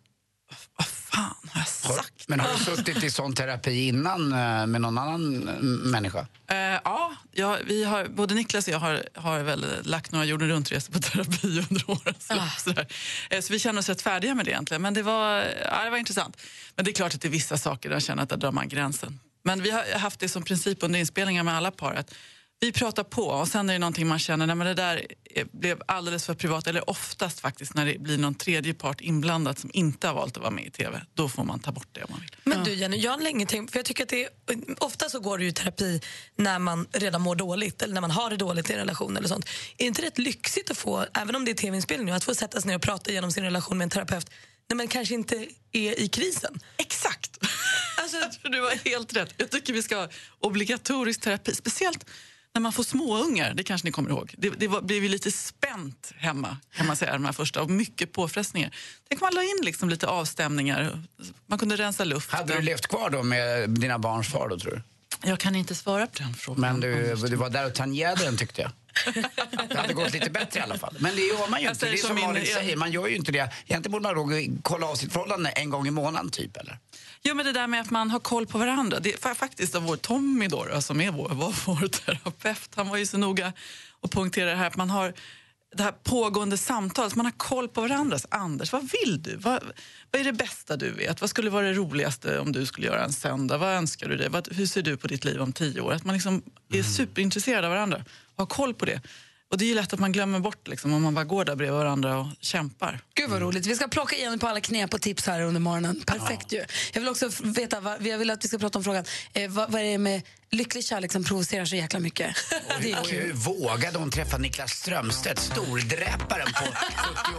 vad 0.76 0.86
fan 0.86 1.34
har 1.50 1.60
jag 1.60 1.68
sagt? 1.68 2.28
Men 2.28 2.40
har 2.40 2.48
du 2.58 2.64
suttit 2.76 3.04
i 3.04 3.10
sån 3.10 3.34
terapi 3.34 3.88
innan 3.88 4.32
eh, 4.32 4.66
med 4.66 4.80
någon 4.80 4.98
annan 4.98 5.48
eh, 5.48 5.54
människa? 5.90 6.26
Eh, 6.50 6.56
ja, 6.56 7.12
ja, 7.32 7.56
vi 7.64 7.84
har, 7.84 8.04
både 8.08 8.34
Niklas 8.34 8.68
och 8.68 8.74
jag 8.74 8.78
har, 8.78 9.02
har 9.14 9.42
väl 9.42 9.66
lagt 9.82 10.12
några 10.12 10.24
jorden 10.24 10.48
runt-resor 10.48 10.92
på 10.92 10.98
terapi 10.98 11.46
under 11.70 11.90
årens 11.90 12.30
lopp. 12.30 12.58
sådär. 12.58 12.86
Eh, 13.30 13.40
Så 13.40 13.52
vi 13.52 13.58
känner 13.58 13.78
oss 13.78 13.88
rätt 13.88 14.02
färdiga 14.02 14.34
med 14.34 14.44
det 14.44 14.50
egentligen. 14.50 14.82
Men 14.82 14.94
det 14.94 15.02
var, 15.02 15.36
ja, 15.64 15.84
det 15.84 15.90
var 15.90 15.98
intressant. 15.98 16.36
Men 16.76 16.84
det 16.84 16.90
är 16.90 16.92
klart 16.92 17.14
att 17.14 17.20
det 17.20 17.28
är 17.28 17.32
vissa 17.32 17.58
saker 17.58 17.88
där 17.88 17.96
jag 17.96 18.02
känner 18.02 18.22
att 18.22 18.28
där 18.28 18.36
drar 18.36 18.52
man 18.52 18.68
gränsen. 18.68 19.20
Men 19.44 19.62
vi 19.62 19.70
har 19.70 19.98
haft 19.98 20.20
det 20.20 20.28
som 20.28 20.42
princip 20.42 20.82
under 20.82 20.98
inspelningar 20.98 21.42
med 21.42 21.54
alla 21.54 21.70
par. 21.70 21.94
Att 21.94 22.14
vi 22.60 22.72
pratar 22.72 23.04
på 23.04 23.22
och 23.22 23.48
sen 23.48 23.68
är 23.68 23.72
det 23.72 23.78
någonting 23.78 24.06
man 24.06 24.18
känner, 24.18 24.46
nej 24.46 24.56
men 24.56 24.66
det 24.66 24.74
där 24.74 25.06
är- 25.34 25.44
blev 25.52 25.82
alldeles 25.86 26.26
för 26.26 26.34
privat. 26.34 26.66
Eller 26.66 26.90
oftast 26.90 27.40
faktiskt 27.40 27.74
när 27.74 27.86
det 27.86 27.98
blir 27.98 28.18
någon 28.18 28.34
tredje 28.34 28.74
part 28.74 29.00
inblandad 29.00 29.58
som 29.58 29.70
inte 29.74 30.06
har 30.06 30.14
valt 30.14 30.36
att 30.36 30.42
vara 30.42 30.50
med 30.50 30.66
i 30.66 30.70
TV. 30.70 31.00
Då 31.14 31.28
får 31.28 31.44
man 31.44 31.60
ta 31.60 31.72
bort 31.72 31.88
det 31.92 32.02
om 32.02 32.10
man 32.10 32.20
vill. 32.20 32.30
Men 32.44 32.64
du 32.64 32.74
Jenny, 32.74 32.96
jag 32.96 33.10
har 33.10 33.18
länge 33.18 33.46
tänkt, 33.46 33.72
för 33.72 33.78
jag 33.78 33.86
tycker 33.86 34.02
att 34.02 34.08
det 34.08 34.24
är, 34.24 34.30
ofta 34.78 35.08
så 35.08 35.20
går 35.20 35.38
det 35.38 35.44
ju 35.44 35.50
i 35.50 35.52
terapi 35.52 36.00
när 36.36 36.58
man 36.58 36.86
redan 36.92 37.20
mår 37.22 37.36
dåligt 37.36 37.82
eller 37.82 37.94
när 37.94 38.00
man 38.00 38.10
har 38.10 38.30
det 38.30 38.36
dåligt 38.36 38.70
i 38.70 38.72
en 38.72 38.78
relation 38.78 39.16
eller 39.16 39.28
sånt. 39.28 39.48
Är 39.78 39.86
inte 39.86 40.02
det 40.02 40.06
rätt 40.06 40.18
lyxigt 40.18 40.70
att 40.70 40.78
få, 40.78 41.06
även 41.14 41.36
om 41.36 41.44
det 41.44 41.50
är 41.50 41.54
tv-inspelning 41.54 42.06
nu, 42.06 42.12
att 42.12 42.24
få 42.24 42.34
sätta 42.34 42.60
sig 42.60 42.68
ner 42.68 42.76
och 42.76 42.82
prata 42.82 43.12
genom 43.12 43.32
sin 43.32 43.44
relation 43.44 43.78
med 43.78 43.84
en 43.84 43.90
terapeut 43.90 44.30
när 44.68 44.76
man 44.76 44.88
kanske 44.88 45.14
inte 45.14 45.46
är 45.72 46.00
i 46.00 46.08
krisen? 46.08 46.60
Exakt! 46.76 47.38
Alltså, 47.98 48.16
du 48.48 48.60
har 48.60 48.90
helt 48.90 49.16
rätt. 49.16 49.34
Jag 49.36 49.50
tycker 49.50 49.72
vi 49.72 49.82
ska 49.82 49.96
ha 49.96 50.08
obligatorisk 50.40 51.20
terapi. 51.20 51.54
Speciellt 51.54 52.04
när 52.58 52.62
man 52.62 52.72
får 52.72 52.82
småungar, 52.82 53.54
det 53.54 53.62
kanske 53.62 53.86
ni 53.86 53.92
kommer 53.92 54.10
ihåg. 54.10 54.34
Det, 54.38 54.50
det 54.50 54.68
var, 54.68 54.82
blev 54.82 55.02
ju 55.02 55.08
lite 55.08 55.30
spänt 55.30 56.12
hemma, 56.16 56.56
kan 56.76 56.86
man 56.86 56.96
säga, 56.96 57.12
de 57.12 57.24
här 57.24 57.32
första, 57.32 57.62
och 57.62 57.70
mycket 57.70 58.12
påfrestningar. 58.12 58.74
Tänk 59.08 59.22
om 59.22 59.26
man 59.26 59.34
la 59.34 59.42
in 59.42 59.58
liksom 59.62 59.88
lite 59.88 60.06
avstämningar, 60.06 61.02
man 61.46 61.58
kunde 61.58 61.76
rensa 61.76 62.04
luften. 62.04 62.38
Hade 62.38 62.54
du 62.54 62.62
levt 62.62 62.86
kvar 62.86 63.10
då 63.10 63.22
med 63.22 63.70
dina 63.70 63.98
barns 63.98 64.28
far 64.28 64.48
då 64.48 64.58
tror 64.58 64.72
du? 64.72 64.82
Jag 65.22 65.38
kan 65.38 65.56
inte 65.56 65.74
svara 65.74 66.06
på 66.06 66.18
den 66.22 66.34
frågan. 66.34 66.60
Men 66.60 66.80
du, 66.80 67.14
du 67.28 67.36
var 67.36 67.50
där 67.50 67.66
och 67.66 67.74
tangerade 67.74 68.24
den 68.24 68.36
tyckte 68.36 68.62
jag. 68.62 68.70
Det 69.68 69.76
hade 69.78 69.94
gått 69.94 70.12
lite 70.12 70.30
bättre 70.30 70.60
i 70.60 70.62
alla 70.62 70.78
fall. 70.78 70.96
Men 71.00 71.16
det 71.16 71.22
gör 71.22 71.50
man 71.50 71.60
ju 71.60 71.64
Jag 71.66 71.72
inte. 71.74 71.86
Det 71.86 71.92
är 71.92 71.96
som 71.96 72.16
som 72.16 72.26
Malin 72.26 72.46
säger, 72.46 72.76
man 72.76 72.92
gör 72.92 73.06
ju 73.06 73.16
inte 73.16 73.32
det. 73.32 73.52
Egentligen 73.66 73.92
borde 74.02 74.14
man 74.14 74.28
då 74.28 74.60
kolla 74.62 74.86
av 74.86 74.94
sitt 74.94 75.12
förhållande 75.12 75.50
en 75.50 75.70
gång 75.70 75.86
i 75.86 75.90
månaden 75.90 76.30
typ 76.30 76.56
eller? 76.56 76.78
Jo, 77.22 77.34
men 77.34 77.46
det 77.46 77.52
där 77.52 77.66
med 77.66 77.80
att 77.80 77.90
man 77.90 78.10
har 78.10 78.20
koll 78.20 78.46
på 78.46 78.58
varandra. 78.58 78.98
Det 79.00 79.12
är 79.12 79.16
fa- 79.16 79.34
faktiskt 79.34 79.74
av 79.74 79.82
vår 79.82 79.96
Tommy 79.96 80.48
då, 80.48 80.80
som 80.80 81.00
är 81.00 81.10
vår, 81.10 81.28
var 81.28 81.54
vår 81.66 81.88
terapeut. 81.88 82.70
Han 82.74 82.88
var 82.88 82.96
ju 82.96 83.06
så 83.06 83.18
noga 83.18 83.52
och 84.00 84.10
poängterade 84.10 84.50
det 84.52 84.56
här 84.58 84.66
att 84.66 84.76
man 84.76 84.90
har 84.90 85.14
det 85.76 85.82
här 85.82 85.92
pågående 85.92 86.56
samtalet, 86.56 87.14
man 87.14 87.26
har 87.26 87.32
koll 87.32 87.68
på 87.68 87.80
varandras. 87.80 88.26
Anders, 88.30 88.72
vad 88.72 88.82
vill 88.82 89.22
du? 89.22 89.36
Vad, 89.36 89.62
vad 90.10 90.20
är 90.20 90.24
det 90.24 90.32
bästa 90.32 90.76
du 90.76 90.90
vet? 90.90 91.20
Vad 91.20 91.30
skulle 91.30 91.50
vara 91.50 91.66
det 91.66 91.72
roligaste 91.72 92.38
om 92.38 92.52
du 92.52 92.66
skulle 92.66 92.86
göra 92.86 93.04
en 93.04 93.12
söndag? 93.12 93.58
Vad 93.58 93.74
önskar 93.74 94.08
du 94.08 94.16
dig? 94.16 94.28
Vad, 94.28 94.48
hur 94.52 94.66
ser 94.66 94.82
du 94.82 94.96
på 94.96 95.06
ditt 95.06 95.24
liv 95.24 95.40
om 95.40 95.52
tio 95.52 95.80
år? 95.80 95.92
Att 95.92 96.04
man 96.04 96.14
liksom 96.14 96.42
är 96.72 96.82
superintresserad 96.82 97.64
av 97.64 97.70
varandra 97.70 98.04
och 98.34 98.42
har 98.42 98.46
koll 98.46 98.74
på 98.74 98.84
det. 98.84 99.00
Och 99.50 99.58
det 99.58 99.64
är 99.64 99.66
ju 99.66 99.74
lätt 99.74 99.92
att 99.92 100.00
man 100.00 100.12
glömmer 100.12 100.40
bort 100.40 100.68
liksom, 100.68 100.92
om 100.92 101.02
man 101.02 101.14
bara 101.14 101.24
går 101.24 101.44
där 101.44 101.56
bredvid 101.56 101.78
varandra 101.78 102.18
och 102.18 102.26
kämpar. 102.40 103.00
Gud 103.14 103.30
vad 103.30 103.40
roligt. 103.40 103.66
Vi 103.66 103.76
ska 103.76 103.88
plocka 103.88 104.16
igen 104.16 104.38
på 104.38 104.48
alla 104.48 104.60
knep 104.60 104.94
och 104.94 105.02
tips 105.02 105.26
här 105.26 105.40
under 105.42 105.60
morgonen. 105.60 106.02
Perfekt 106.06 106.52
ju. 106.52 106.64
Jag 106.92 107.00
vill 107.00 107.08
också 107.08 107.30
veta, 107.42 107.80
vad, 107.80 108.06
jag 108.06 108.18
vill 108.18 108.30
att 108.30 108.44
vi 108.44 108.48
ska 108.48 108.58
prata 108.58 108.78
om 108.78 108.84
frågan, 108.84 109.04
eh, 109.32 109.50
vad, 109.50 109.72
vad 109.72 109.80
är 109.80 109.84
det 109.84 109.98
med 109.98 110.22
lycklig 110.50 110.84
kärlek 110.84 111.12
som 111.12 111.24
provocerar 111.24 111.64
så 111.64 111.76
jäkla 111.76 112.00
mycket? 112.00 112.36
Det 112.80 112.92
är 112.92 113.00
Och 113.00 113.08
hur 113.08 113.32
vågade 113.32 113.98
hon 113.98 114.10
träffa 114.10 114.38
Niklas 114.38 114.70
Strömstedt, 114.70 115.38
stordräparen 115.40 116.46
på 116.46 116.64
70 116.64 116.74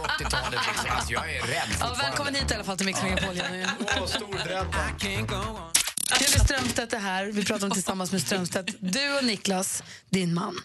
och 0.00 0.06
80-talet? 0.06 0.60
Liksom. 0.68 0.90
Alltså, 0.90 1.12
jag 1.12 1.34
är 1.34 1.42
rädd 1.42 1.68
Ja, 1.80 1.96
välkommen 2.02 2.34
hit 2.34 2.50
i 2.50 2.54
alla 2.54 2.64
fall 2.64 2.76
till 2.76 2.86
Mix 2.86 3.02
Megapol, 3.02 3.36
Jenny. 3.36 3.58
Jenny 6.20 6.38
Strömstedt 6.44 6.92
är 6.92 6.98
här. 6.98 7.26
Vi 7.26 7.44
pratar 7.44 7.66
om 7.66 7.70
tillsammans 7.72 8.12
med 8.12 8.20
Strömstedt. 8.20 8.70
Du 8.80 9.18
och 9.18 9.24
Niklas, 9.24 9.82
din 10.10 10.34
man. 10.34 10.60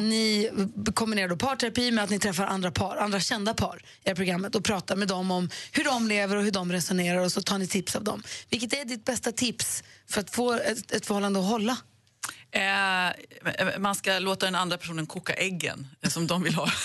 Ni 0.00 0.50
kombinerar 0.94 1.28
då 1.28 1.36
parterapi 1.36 1.90
med 1.90 2.04
att 2.04 2.10
ni 2.10 2.18
träffar 2.18 2.46
andra 2.46 2.70
par, 2.70 2.96
andra 2.96 3.20
kända 3.20 3.54
par 3.54 3.76
i 4.04 4.08
det 4.08 4.14
programmet 4.14 4.54
och 4.54 4.64
pratar 4.64 4.96
med 4.96 5.08
dem 5.08 5.30
om 5.30 5.50
hur 5.72 5.84
de 5.84 6.08
lever 6.08 6.36
och 6.36 6.42
hur 6.42 6.50
de 6.50 6.72
resonerar 6.72 7.18
och 7.18 7.32
så 7.32 7.42
tar 7.42 7.58
ni 7.58 7.66
tips 7.66 7.96
av 7.96 8.04
dem. 8.04 8.22
Vilket 8.50 8.72
är 8.72 8.84
ditt 8.84 9.04
bästa 9.04 9.32
tips 9.32 9.84
för 10.08 10.20
att 10.20 10.30
få 10.30 10.52
ett, 10.52 10.92
ett 10.92 11.06
förhållande 11.06 11.40
att 11.40 11.46
hålla? 11.46 11.76
Eh, 12.50 13.78
man 13.78 13.94
ska 13.94 14.18
låta 14.18 14.46
den 14.46 14.54
andra 14.54 14.78
personen 14.78 15.06
koka 15.06 15.34
äggen 15.34 15.86
eh, 16.02 16.10
som 16.10 16.26
de 16.26 16.42
vill 16.42 16.54
ha. 16.54 16.68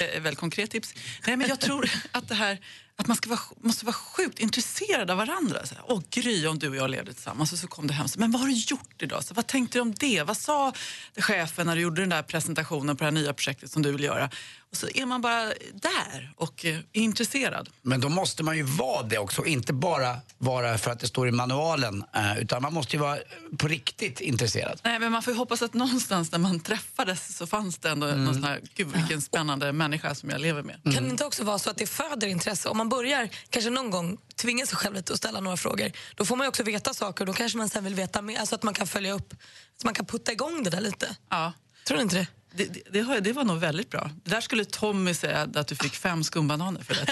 Eh, 0.00 0.20
Väldigt 0.20 0.38
konkret 0.38 0.70
tips. 0.70 0.94
Nej, 1.26 1.36
men 1.36 1.48
jag 1.48 1.60
tror 1.60 1.90
att 2.12 2.28
det 2.28 2.34
här 2.34 2.58
att 3.00 3.06
man 3.06 3.16
ska 3.16 3.30
vara, 3.30 3.40
måste 3.60 3.84
vara 3.84 3.94
sjukt 3.94 4.38
intresserad 4.38 5.10
av 5.10 5.16
varandra. 5.16 5.66
Så 5.66 5.74
här, 5.74 5.84
Åh 5.86 6.00
Gry, 6.10 6.46
om 6.46 6.58
du 6.58 6.68
och 6.68 6.76
jag 6.76 6.90
levde 6.90 7.12
tillsammans 7.12 7.52
och 7.52 7.58
så 7.58 7.66
kom 7.66 7.86
du 7.86 7.94
hem. 7.94 8.08
Så, 8.08 8.20
Men 8.20 8.30
vad 8.30 8.40
har 8.40 8.48
du 8.48 8.54
gjort 8.54 9.02
idag? 9.02 9.24
Så, 9.24 9.34
vad 9.34 9.46
tänkte 9.46 9.78
du 9.78 9.82
om 9.82 9.94
det? 9.94 10.22
Vad 10.22 10.36
sa 10.36 10.72
chefen 11.16 11.66
när 11.66 11.76
du 11.76 11.82
gjorde 11.82 12.02
den 12.02 12.08
där 12.08 12.22
presentationen 12.22 12.96
på 12.96 13.04
det 13.04 13.06
här 13.06 13.12
nya 13.12 13.32
projektet 13.32 13.70
som 13.70 13.82
du 13.82 13.92
vill 13.92 14.04
göra? 14.04 14.30
Och 14.70 14.76
så 14.76 14.88
är 14.94 15.06
man 15.06 15.20
bara 15.20 15.44
där 15.74 16.32
och 16.36 16.64
eh, 16.64 16.76
är 16.76 17.00
intresserad. 17.00 17.68
Men 17.82 18.00
då 18.00 18.08
måste 18.08 18.42
man 18.42 18.56
ju 18.56 18.62
vara 18.62 19.02
det 19.02 19.18
också, 19.18 19.44
inte 19.46 19.72
bara 19.72 20.16
vara 20.38 20.78
för 20.78 20.90
att 20.90 21.00
det 21.00 21.06
står 21.06 21.28
i 21.28 21.32
manualen. 21.32 22.04
eh, 22.14 22.38
Utan 22.38 22.62
man 22.62 22.72
måste 22.72 22.96
ju 22.96 23.00
vara 23.02 23.18
på 23.58 23.68
riktigt 23.68 24.20
intresserad. 24.20 24.80
Nej, 24.84 24.98
men 24.98 25.12
man 25.12 25.22
får 25.22 25.32
ju 25.32 25.38
hoppas 25.38 25.62
att 25.62 25.74
någonstans 25.74 26.32
när 26.32 26.38
man 26.38 26.60
träffades 26.60 27.36
så 27.36 27.46
fanns 27.46 27.78
det 27.78 27.90
ändå 27.90 28.06
någon 28.06 28.34
sån 28.34 28.44
här, 28.44 28.60
gud 28.74 28.86
vilken 28.96 29.22
spännande 29.22 29.72
människa 29.72 30.14
som 30.14 30.30
jag 30.30 30.40
lever 30.40 30.62
med. 30.62 30.80
Kan 30.94 31.04
det 31.04 31.10
inte 31.10 31.24
också 31.24 31.44
vara 31.44 31.58
så 31.58 31.70
att 31.70 31.76
det 31.76 31.86
föder 31.86 32.26
intresse? 32.26 32.68
Om 32.68 32.76
man 32.76 32.88
börjar 32.88 33.28
kanske 33.50 33.70
någon 33.70 33.90
gång 33.90 34.18
tvinga 34.36 34.66
sig 34.66 34.76
själv 34.76 34.94
lite 34.94 35.12
och 35.12 35.18
ställa 35.18 35.40
några 35.40 35.56
frågor, 35.56 35.90
då 36.14 36.24
får 36.24 36.36
man 36.36 36.44
ju 36.44 36.48
också 36.48 36.62
veta 36.62 36.94
saker 36.94 37.22
och 37.22 37.26
då 37.26 37.32
kanske 37.32 37.58
man 37.58 37.68
sen 37.68 37.84
vill 37.84 37.94
veta 37.94 38.22
mer, 38.22 38.38
alltså 38.40 38.54
att 38.54 38.62
man 38.62 38.74
kan 38.74 38.86
följa 38.86 39.12
upp, 39.12 39.34
så 39.80 39.86
man 39.86 39.94
kan 39.94 40.06
putta 40.06 40.32
igång 40.32 40.62
det 40.62 40.70
där 40.70 40.80
lite. 40.80 41.16
Ja. 41.30 41.52
Tror 41.86 41.96
du 41.96 42.02
inte 42.02 42.16
det? 42.16 42.26
Det, 42.54 42.64
det, 42.92 43.20
det, 43.20 43.32
var 43.32 43.44
nog 43.44 43.58
väldigt 43.58 43.90
bra. 43.90 44.10
Det 44.24 44.30
där 44.30 44.40
skulle 44.40 44.64
Tommy 44.64 45.14
säga 45.14 45.48
att 45.54 45.68
du 45.68 45.76
fick 45.76 45.94
fem 45.94 46.24
skumbananer 46.24 46.82
för. 46.82 46.94
Det. 46.94 47.06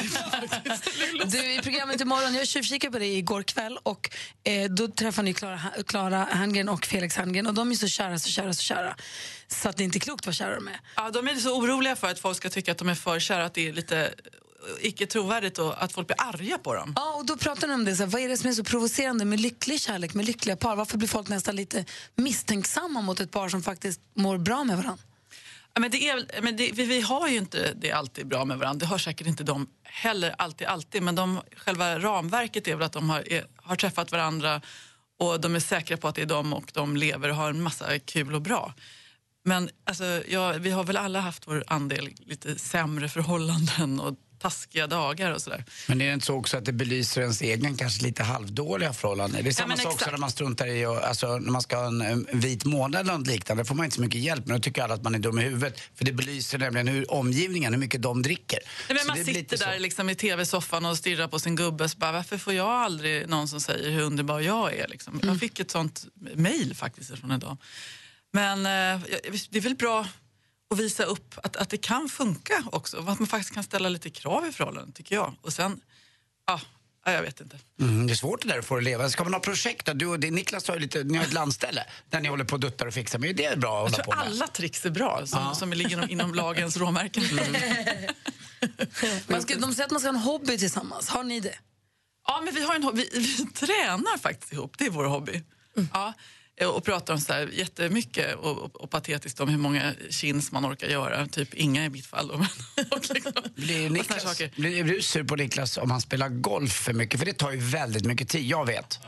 Du, 1.26 1.52
I 1.52 1.60
programmet 1.62 2.00
imorgon, 2.00 2.34
jag 2.34 2.48
tjuvkikade 2.48 2.92
på 2.92 2.98
det 2.98 3.06
igår 3.06 3.42
kväll 3.42 3.78
och 3.82 4.10
eh, 4.44 4.70
då 4.70 4.88
träffade 4.88 5.24
ni 5.24 5.34
Clara, 5.34 5.60
Clara 5.86 6.28
Herngren 6.30 6.68
och 6.68 6.86
Felix 6.86 7.16
Herngren 7.16 7.46
och 7.46 7.54
de 7.54 7.70
är 7.70 7.74
så 7.74 7.88
kära, 7.88 8.18
så 8.18 8.28
kära, 8.28 8.52
så 8.52 8.62
kära. 8.62 8.96
Så 9.48 9.68
att 9.68 9.76
det 9.76 9.82
är 9.82 9.84
inte 9.84 9.98
klokt 9.98 10.26
vad 10.26 10.34
kära 10.34 10.54
de 10.54 10.68
är. 10.68 10.80
Ja, 10.96 11.10
de 11.10 11.28
är 11.28 11.34
så 11.34 11.58
oroliga 11.58 11.96
för 11.96 12.06
att 12.06 12.18
folk 12.18 12.36
ska 12.36 12.48
tycka 12.48 12.72
att 12.72 12.78
de 12.78 12.88
är 12.88 12.94
för 12.94 13.20
kära, 13.20 13.44
att 13.44 13.54
det 13.54 13.68
är 13.68 13.72
lite 13.72 13.98
eh, 13.98 14.10
icke 14.80 15.06
trovärdigt 15.06 15.58
och 15.58 15.82
att 15.82 15.92
folk 15.92 16.06
blir 16.06 16.20
arga 16.20 16.58
på 16.58 16.74
dem. 16.74 16.92
Ja, 16.96 17.14
och 17.14 17.26
då 17.26 17.36
pratar 17.36 17.68
ni 17.68 17.74
om 17.74 17.84
det. 17.84 17.96
Så 17.96 18.02
här, 18.02 18.10
vad 18.10 18.22
är 18.22 18.28
det 18.28 18.36
som 18.36 18.50
är 18.50 18.54
så 18.54 18.64
provocerande 18.64 19.24
med 19.24 19.40
lycklig 19.40 19.80
kärlek, 19.80 20.14
med 20.14 20.24
lyckliga 20.24 20.56
par? 20.56 20.76
Varför 20.76 20.98
blir 20.98 21.08
folk 21.08 21.28
nästan 21.28 21.56
lite 21.56 21.84
misstänksamma 22.14 23.00
mot 23.00 23.20
ett 23.20 23.30
par 23.30 23.48
som 23.48 23.62
faktiskt 23.62 24.00
mår 24.14 24.38
bra 24.38 24.64
med 24.64 24.76
varandra? 24.76 25.02
Men 25.80 25.90
det 25.90 26.08
är, 26.08 26.42
men 26.42 26.56
det, 26.56 26.72
vi, 26.72 26.84
vi 26.84 27.00
har 27.00 27.28
ju 27.28 27.36
inte 27.36 27.72
det 27.76 27.92
alltid 27.92 28.26
bra 28.26 28.44
med 28.44 28.58
varandra. 28.58 28.78
Det 28.78 28.86
har 28.86 28.98
säkert 28.98 29.26
inte 29.26 29.44
de 29.44 29.66
heller 29.82 30.34
alltid, 30.38 30.66
alltid. 30.66 31.02
Men 31.02 31.14
de, 31.14 31.40
själva 31.56 31.98
ramverket 31.98 32.68
är 32.68 32.76
väl 32.76 32.86
att 32.86 32.92
de 32.92 33.10
har, 33.10 33.32
är, 33.32 33.46
har 33.56 33.76
träffat 33.76 34.12
varandra 34.12 34.60
och 35.18 35.40
de 35.40 35.54
är 35.54 35.60
säkra 35.60 35.96
på 35.96 36.08
att 36.08 36.14
det 36.14 36.22
är 36.22 36.26
de 36.26 36.52
och 36.52 36.70
de 36.74 36.96
lever 36.96 37.28
och 37.28 37.36
har 37.36 37.50
en 37.50 37.62
massa 37.62 37.98
kul 37.98 38.34
och 38.34 38.42
bra. 38.42 38.74
Men 39.44 39.70
alltså, 39.84 40.22
ja, 40.28 40.52
vi 40.52 40.70
har 40.70 40.84
väl 40.84 40.96
alla 40.96 41.20
haft 41.20 41.48
vår 41.48 41.64
andel 41.66 42.08
lite 42.18 42.58
sämre 42.58 43.08
förhållanden 43.08 44.00
och 44.00 44.14
taskiga 44.38 44.86
dagar 44.86 45.32
och 45.32 45.42
sådär. 45.42 45.64
Men 45.86 46.00
är 46.00 46.06
det 46.06 46.12
inte 46.12 46.26
så 46.26 46.34
också 46.34 46.56
att 46.56 46.64
det 46.64 46.72
belyser 46.72 47.20
ens 47.20 47.42
egen 47.42 47.76
kanske 47.76 48.02
lite 48.04 48.22
halvdåliga 48.22 48.92
förhållanden? 48.92 49.44
Det 49.44 49.50
är 49.50 49.52
samma 49.52 49.68
men 49.68 49.78
sak 49.78 49.92
också 49.92 50.10
när 50.10 50.18
man 50.18 50.30
struntar 50.30 50.66
i 50.66 50.86
och, 50.86 51.04
alltså, 51.04 51.38
när 51.38 51.52
man 51.52 51.62
ska 51.62 51.76
ha 51.76 51.86
en, 51.86 52.00
en 52.00 52.26
vit 52.32 52.64
månad 52.64 53.00
eller 53.00 53.18
något 53.18 53.26
liknande. 53.26 53.62
Då 53.62 53.66
får 53.66 53.74
man 53.74 53.84
inte 53.84 53.96
så 53.96 54.02
mycket 54.02 54.20
hjälp. 54.20 54.46
Men 54.46 54.56
då 54.56 54.62
tycker 54.62 54.82
alla 54.82 54.94
att 54.94 55.02
man 55.02 55.14
är 55.14 55.18
dum 55.18 55.38
i 55.38 55.42
huvudet. 55.42 55.80
För 55.94 56.04
det 56.04 56.12
belyser 56.12 56.58
nämligen 56.58 56.88
hur 56.88 57.12
omgivningen, 57.12 57.72
hur 57.72 57.80
mycket 57.80 58.02
de 58.02 58.22
dricker. 58.22 58.58
Nej, 58.88 58.98
men 58.98 59.16
man 59.16 59.24
sitter 59.24 59.58
där 59.58 59.78
liksom 59.78 60.10
i 60.10 60.14
tv-soffan 60.14 60.86
och 60.86 60.98
stirrar 60.98 61.28
på 61.28 61.38
sin 61.38 61.56
gubbe. 61.56 61.88
Så 61.88 61.98
bara, 61.98 62.12
varför 62.12 62.38
får 62.38 62.52
jag 62.52 62.68
aldrig 62.68 63.28
någon 63.28 63.48
som 63.48 63.60
säger 63.60 63.90
hur 63.90 64.02
underbar 64.02 64.40
jag 64.40 64.74
är? 64.74 64.88
Liksom? 64.88 65.20
Jag 65.22 65.40
fick 65.40 65.60
ett 65.60 65.70
sånt 65.70 66.04
mejl 66.14 66.74
faktiskt 66.74 67.18
från 67.18 67.30
en 67.30 67.40
dam. 67.40 67.56
Men 68.32 68.58
eh, 68.58 69.00
det 69.50 69.58
är 69.58 69.60
väl 69.60 69.74
bra 69.74 70.06
att 70.70 70.78
visa 70.78 71.04
upp 71.04 71.34
att, 71.42 71.56
att 71.56 71.70
det 71.70 71.76
kan 71.76 72.08
funka 72.08 72.64
också. 72.72 72.98
Att 72.98 73.04
man 73.18 73.26
faktiskt 73.26 73.54
kan 73.54 73.64
ställa 73.64 73.88
lite 73.88 74.10
krav 74.10 74.46
i 74.46 74.52
förhållanden, 74.52 74.92
tycker 74.92 75.14
jag. 75.14 75.34
Och 75.40 75.52
sen, 75.52 75.80
ja, 76.46 76.60
ja, 77.04 77.12
jag 77.12 77.22
vet 77.22 77.40
inte. 77.40 77.58
Mm, 77.80 78.06
det 78.06 78.12
är 78.12 78.14
svårt 78.14 78.42
det 78.42 78.48
där 78.48 78.58
att 78.58 78.64
få 78.64 78.74
det 78.74 78.78
att 78.80 78.84
leva. 78.84 79.10
Ska 79.10 79.24
man 79.24 79.32
ha 79.32 79.40
projekt 79.40 79.86
då? 79.86 79.92
Du 79.92 80.06
och 80.06 80.20
det, 80.20 80.30
Niklas 80.30 80.68
har 80.68 80.74
ju 80.74 80.80
lite, 80.80 81.04
ni 81.04 81.18
har 81.18 81.24
ett 81.24 81.32
landställe 81.32 81.84
där 82.10 82.20
ni 82.20 82.28
håller 82.28 82.44
på 82.44 82.54
och 82.54 82.60
duttar 82.60 82.86
och 82.86 82.94
fixar. 82.94 83.18
Men 83.18 83.36
det 83.36 83.44
är 83.44 83.56
bra 83.56 83.86
att 83.86 83.98
Jag 83.98 84.04
hålla 84.04 84.16
på 84.16 84.24
med. 84.24 84.32
alla 84.32 84.46
tricks 84.46 84.86
är 84.86 84.90
bra 84.90 85.26
som, 85.26 85.40
Ja. 85.40 85.54
som 85.54 85.72
ligger 85.72 85.90
inom, 85.96 86.10
inom 86.10 86.34
lagens 86.34 86.76
råmärken. 86.82 87.24
Man 89.28 89.42
ska, 89.42 89.54
de 89.58 89.74
säger 89.74 89.84
att 89.84 89.90
man 89.90 90.00
ska 90.00 90.08
ha 90.08 90.14
en 90.16 90.22
hobby 90.22 90.58
tillsammans. 90.58 91.08
Har 91.08 91.24
ni 91.24 91.40
det? 91.40 91.58
Ja, 92.26 92.40
men 92.44 92.54
vi, 92.54 92.62
har 92.64 92.74
en, 92.74 92.82
hobby. 92.82 93.08
vi, 93.12 93.18
vi 93.18 93.46
tränar 93.46 94.18
faktiskt 94.18 94.52
ihop. 94.52 94.78
Det 94.78 94.86
är 94.86 94.90
vår 94.90 95.04
hobby. 95.04 95.42
Ja, 95.92 96.08
eh, 96.08 96.12
och 96.64 96.84
pratar 96.84 97.14
om 97.14 97.20
så 97.20 97.32
här 97.32 97.50
jättemycket 97.52 98.34
och, 98.34 98.58
och, 98.58 98.80
och 98.80 98.90
patetiskt 98.90 99.40
om 99.40 99.48
hur 99.48 99.58
många 99.58 99.94
chins 100.10 100.52
man 100.52 100.66
orkar 100.66 100.88
göra. 100.88 101.26
Typ 101.26 101.54
inga 101.54 101.84
i 101.84 101.88
mitt 101.88 102.06
fall. 102.06 102.28
Men, 102.28 102.86
och 102.90 103.14
liksom, 103.14 103.32
Blir, 103.54 103.90
Niklas, 103.90 104.22
saker. 104.22 104.50
blir 104.56 104.84
du 104.84 105.02
sur 105.02 105.24
på 105.24 105.36
Niklas 105.36 105.78
om 105.78 105.90
han 105.90 106.00
spelar 106.00 106.28
golf 106.28 106.72
för 106.72 106.92
mycket? 106.92 107.20
För 107.20 107.26
det 107.26 107.32
tar 107.32 107.52
ju 107.52 107.58
väldigt 107.58 108.04
mycket 108.04 108.28
tid, 108.28 108.46
jag 108.46 108.66
vet. 108.66 109.00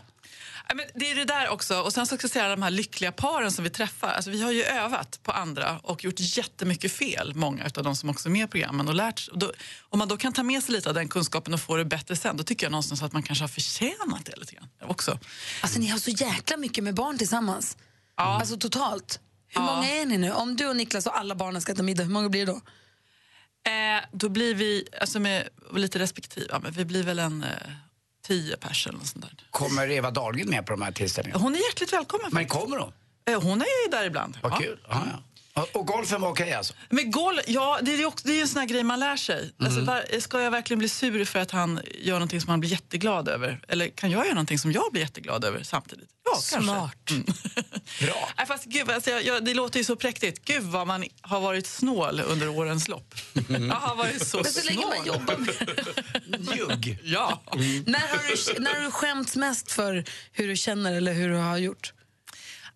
Ja, 0.69 0.75
men 0.75 0.85
det 0.95 1.11
är 1.11 1.15
det 1.15 1.25
där 1.25 1.49
också. 1.49 1.81
Och 1.81 1.93
sen 1.93 2.07
så 2.07 2.17
ska 2.17 2.25
jag 2.25 2.31
säga 2.31 2.49
de 2.49 2.63
här 2.63 2.71
lyckliga 2.71 3.13
paren 3.13 3.53
som 3.53 3.65
vi 3.65 3.71
träffar. 3.71 4.09
Alltså, 4.09 4.31
vi 4.31 4.43
har 4.43 4.53
ju 4.53 4.63
övat 4.65 5.21
på 5.23 5.33
andra 5.33 5.79
och 5.83 6.05
gjort 6.05 6.15
jättemycket 6.21 6.93
fel, 6.93 7.35
många 7.35 7.65
av 7.77 7.83
de 7.85 7.97
som 7.97 8.11
också 8.11 8.29
är 8.29 8.31
med 8.33 8.45
i 8.45 8.51
programmen. 8.51 8.89
Och 8.89 8.95
lärt, 8.95 9.29
och 9.29 9.39
då, 9.39 9.53
om 9.89 9.99
man 9.99 10.09
då 10.09 10.17
kan 10.17 10.33
ta 10.33 10.43
med 10.43 10.63
sig 10.63 10.75
lite 10.75 10.89
av 10.89 10.95
den 10.95 11.09
kunskapen 11.09 11.55
och 11.55 11.61
få 11.61 11.77
det 11.77 11.85
bättre 11.85 12.17
sen, 12.17 12.37
då 12.37 12.45
tycker 12.45 12.67
jag 12.67 12.71
någonstans 12.71 13.03
att 13.03 13.13
man 13.13 13.23
kanske 13.23 13.43
har 13.43 13.49
förtjänat 13.49 14.25
det 14.25 14.37
lite 14.37 14.55
grann 14.55 14.69
också. 14.83 15.19
Alltså 15.63 15.81
ni 15.81 15.87
har 15.87 15.99
så 15.99 16.11
jäkla 16.11 16.57
mycket 16.57 16.85
med 16.85 16.95
barn 16.95 17.19
tillsammans. 17.19 17.77
Alltså 18.15 18.57
totalt. 18.57 19.21
Hur 19.49 19.61
Ja. 19.61 19.75
många 19.75 19.89
är 19.91 20.07
ni 20.07 20.19
nu? 20.19 20.33
Om 20.33 20.57
du 20.57 20.67
och 20.67 20.77
Niklas 20.77 21.07
och 21.07 21.19
alla 21.19 21.35
barnen 21.35 21.63
ska 21.63 21.73
äta 21.73 21.83
middag, 21.83 22.03
hur 22.03 22.11
många 22.11 22.29
blir 22.29 22.47
det 22.47 22.53
då? 22.53 22.61
Eh, 23.71 24.05
då 24.13 24.29
blir 24.29 24.55
vi, 24.55 24.89
alltså 25.01 25.21
med 25.21 25.49
lite 25.75 25.99
respektive, 25.99 26.59
men 26.63 26.73
vi 26.73 26.85
blir 26.85 27.03
väl 27.03 27.19
en 27.19 27.43
eh, 27.45 27.49
tio 28.29 28.57
pers 28.57 28.87
eller 28.87 28.99
något 28.99 29.07
sånt 29.07 29.25
där. 29.25 29.33
Kommer 29.51 29.91
Eva 29.91 30.11
Dahlgren 30.11 30.51
med 30.51 30.67
på 30.67 30.73
de 30.73 30.83
här 30.83 30.93
tillställningarna? 30.93 31.43
Hon 31.43 31.55
är 31.55 31.59
hjärtligt 31.59 31.93
välkommen. 31.93 32.31
Men 32.33 32.47
kommer 32.47 32.77
hon? 32.77 32.93
Eh, 33.31 33.43
hon 33.43 33.61
är 33.61 33.85
ju 33.85 33.91
där 33.91 34.05
ibland. 34.07 34.39
Vad 34.43 34.59
kul. 34.59 34.79
Ja, 34.89 35.03
ja. 35.13 35.23
Och, 35.73 35.87
golfen 35.87 36.21
var 36.21 36.29
okej 36.31 36.53
alltså? 36.53 36.75
Men 36.91 37.11
golf, 37.11 37.41
ja, 37.47 37.79
det 37.83 37.95
är 37.95 37.99
ju 37.99 38.05
också, 38.07 38.29
det 38.29 38.33
är 38.39 38.43
en 38.43 38.49
sån 38.49 38.61
här 38.61 38.67
grej 38.69 38.83
man 38.83 39.01
lär 39.01 39.17
sig. 39.17 39.53
Alltså, 39.59 39.81
Mm. 39.81 39.87
var, 39.87 40.21
ska 40.21 40.41
jag 40.43 40.51
verkligen 40.51 40.79
bli 40.79 40.89
sur 40.89 41.25
för 41.25 41.39
att 41.39 41.51
han 41.51 41.81
gör 42.01 42.13
någonting 42.15 42.41
som 42.41 42.51
han 42.51 42.61
blir 42.61 42.71
jätteglad 42.71 43.29
över? 43.29 43.61
Eller 43.69 43.89
kan 43.89 44.11
jag 44.11 44.25
göra 44.25 44.35
någonting 44.35 44.59
som 44.59 44.73
jag 44.73 44.93
blir 44.93 45.03
jätteglad 45.03 45.45
över 45.45 45.63
samtidigt? 45.63 46.09
Ja, 46.25 46.41
Smart. 46.41 46.91
kanske. 47.09 47.15
Mm. 47.15 47.27
Bra. 48.01 48.29
Nej, 48.37 48.47
fast, 48.47 48.65
gud, 48.65 48.91
alltså, 48.91 49.11
jag, 49.11 49.25
jag, 49.25 49.45
det 49.45 49.55
låter 49.55 49.79
ju 49.79 49.85
så 49.85 49.97
präktigt. 49.97 50.45
Gud 50.45 50.63
vad 50.63 50.87
man 50.87 51.05
har 51.21 51.41
varit 51.41 51.67
snål 51.67 52.21
under 52.21 52.49
årens 52.49 52.89
lopp. 52.89 53.15
Jag 53.49 53.75
har 53.75 53.97
varit 53.97 54.27
så 54.27 54.37
Men 54.43 54.53
så 54.53 54.67
länge 54.67 54.87
man 54.87 54.93
snål. 55.05 55.07
jobbar 55.07 55.37
med 55.37 56.57
Ljugg. 56.57 56.99
Ja. 57.05 57.43
när, 57.87 58.01
har 58.01 58.55
du, 58.55 58.61
när 58.63 58.75
har 58.75 58.81
du 58.85 58.91
skämts 58.91 59.37
mest 59.37 59.73
för 59.73 60.05
hur 60.33 60.49
du 60.49 60.57
känner 60.57 60.93
eller 60.93 61.13
hur 61.13 61.29
du 61.29 61.37
har 61.37 61.57
gjort? 61.59 61.93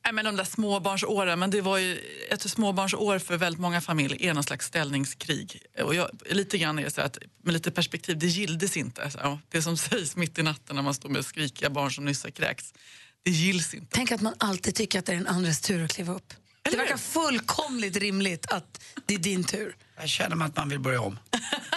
Nej, 0.04 0.14
men 0.14 0.24
de 0.24 0.36
där 0.36 0.44
småbarnsåren, 0.44 1.38
men 1.38 1.50
det 1.50 1.60
var 1.60 1.78
ju 1.78 2.00
ett 2.30 2.50
småbarnsår 2.50 3.18
för 3.18 3.36
väldigt 3.36 3.60
många 3.60 3.80
familjer 3.80 4.22
är 4.22 4.34
någon 4.34 4.44
slags 4.44 4.66
ställningskrig. 4.66 5.62
Och 5.82 5.94
jag, 5.94 6.08
lite 6.30 6.58
grann 6.58 6.78
är 6.78 6.84
det 6.84 6.90
så 6.90 7.00
att, 7.00 7.18
med 7.42 7.54
lite 7.54 7.70
perspektiv, 7.70 8.18
det 8.18 8.26
gildes 8.26 8.76
inte. 8.76 9.10
Så, 9.10 9.38
det 9.48 9.62
som 9.62 9.76
sägs 9.88 10.16
mitt 10.16 10.38
i 10.38 10.42
natten 10.42 10.76
när 10.76 10.82
man 10.82 10.94
står 10.94 11.08
med 11.08 11.24
skrikiga 11.24 11.70
barn 11.70 11.90
som 11.92 12.04
nyss 12.04 12.24
har 12.24 12.30
kräkts, 12.30 12.74
det 13.24 13.30
gills 13.30 13.74
inte. 13.74 13.86
Tänk 13.90 14.12
att 14.12 14.20
man 14.20 14.34
alltid 14.38 14.74
tycker 14.74 14.98
att 14.98 15.06
det 15.06 15.12
är 15.12 15.16
den 15.16 15.26
andres 15.26 15.60
tur 15.60 15.84
att 15.84 15.92
kliva 15.92 16.14
upp 16.14 16.34
det 16.70 16.76
verkar 16.76 16.96
fullkomligt 16.96 17.96
rimligt 17.96 18.52
att 18.52 18.80
det 19.06 19.14
är 19.14 19.18
din 19.18 19.44
tur. 19.44 19.76
Jag 20.00 20.08
känner 20.08 20.44
att 20.46 20.56
man 20.56 20.68
vill 20.68 20.80
börja 20.80 21.00
om. 21.00 21.18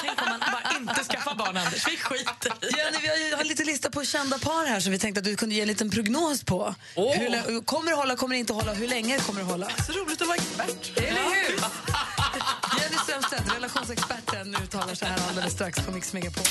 Tänk 0.01 0.21
om 0.21 0.29
man 0.29 0.39
bara 0.39 0.77
inte 0.77 1.03
skaffar 1.03 1.35
barn, 1.35 1.57
Anders. 1.57 1.87
Vi 1.87 1.97
skiter 1.97 2.53
Jenny, 2.61 2.97
vi 3.01 3.07
har 3.07 3.37
har 3.37 3.43
lite 3.43 3.63
lista 3.63 3.89
på 3.89 4.03
kända 4.03 4.39
par 4.39 4.65
här 4.65 4.79
som 4.79 4.91
vi 4.91 4.99
tänkte 4.99 5.19
att 5.19 5.25
du 5.25 5.35
kunde 5.35 5.55
ge 5.55 5.61
en 5.61 5.67
liten 5.67 5.89
prognos 5.89 6.43
på. 6.43 6.75
Åh. 6.95 7.15
Hur, 7.17 7.61
kommer 7.61 7.91
det 7.91 7.97
hålla, 7.97 8.15
kommer 8.15 8.35
det 8.35 8.39
inte 8.39 8.53
hålla, 8.53 8.73
hur 8.73 8.87
länge 8.87 9.19
kommer 9.19 9.39
det 9.39 9.45
hålla? 9.45 9.69
Så 9.69 9.91
roligt 9.91 10.21
att 10.21 10.27
vara 10.27 10.37
expert. 10.37 10.97
Eller 10.97 11.23
hur? 11.23 11.59
Jenny 12.79 12.97
Strömstedt, 13.03 13.55
relationsexperten, 13.55 14.55
uttalar 14.63 14.95
sig 14.95 15.07
här 15.07 15.29
alldeles 15.29 15.53
strax 15.53 15.79
på 15.85 15.91
Mix 15.91 16.13
Megapol. 16.13 16.43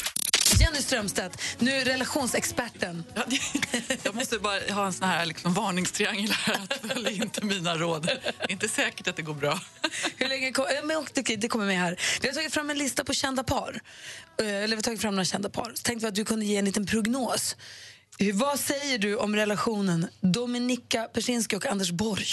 Jenny 0.60 0.82
Strömstedt, 0.82 1.42
nu 1.58 1.84
relationsexperten. 1.84 3.04
Jag 4.02 4.14
måste 4.14 4.38
bara 4.38 4.74
ha 4.74 4.86
en 4.86 4.92
sån 4.92 5.08
här 5.08 5.26
liksom 5.26 5.54
varningstriangel 5.54 6.30
här 6.30 6.54
att 6.54 6.92
följ 6.92 7.16
inte 7.16 7.44
mina 7.44 7.76
råd. 7.76 8.02
Det 8.02 8.20
är 8.38 8.50
inte 8.50 8.68
säkert 8.68 9.08
att 9.08 9.16
det 9.16 9.22
går 9.22 9.34
bra. 9.34 9.60
Hur 10.16 10.28
länge 10.28 10.52
kom, 10.52 10.64
eh, 10.64 10.84
men, 10.84 11.06
det 11.38 11.48
kommer 11.48 11.66
med 11.66 11.78
här. 11.78 12.00
Vi 12.22 12.28
har 12.28 12.34
tagit 12.34 12.54
fram 12.54 12.70
en 12.70 12.78
lista 12.78 13.04
på 13.04 13.14
kända 13.14 13.42
par. 13.44 13.80
Eh, 14.40 14.46
Eller 14.46 14.68
vi 14.68 14.74
har 14.74 14.82
tagit 14.82 15.00
fram 15.00 15.14
några 15.14 15.24
kända 15.24 15.48
par. 15.48 15.72
Så 15.74 15.82
tänkte 15.82 16.06
vi 16.06 16.08
att 16.08 16.14
du 16.14 16.24
kunde 16.24 16.46
ge 16.46 16.56
en 16.56 16.64
liten 16.64 16.86
prognos. 16.86 17.56
Vad 18.34 18.60
säger 18.60 18.98
du 18.98 19.16
om 19.16 19.36
relationen 19.36 20.08
Dominika 20.20 21.02
Persinski 21.02 21.56
och 21.56 21.66
Anders 21.66 21.90
Borg? 21.90 22.26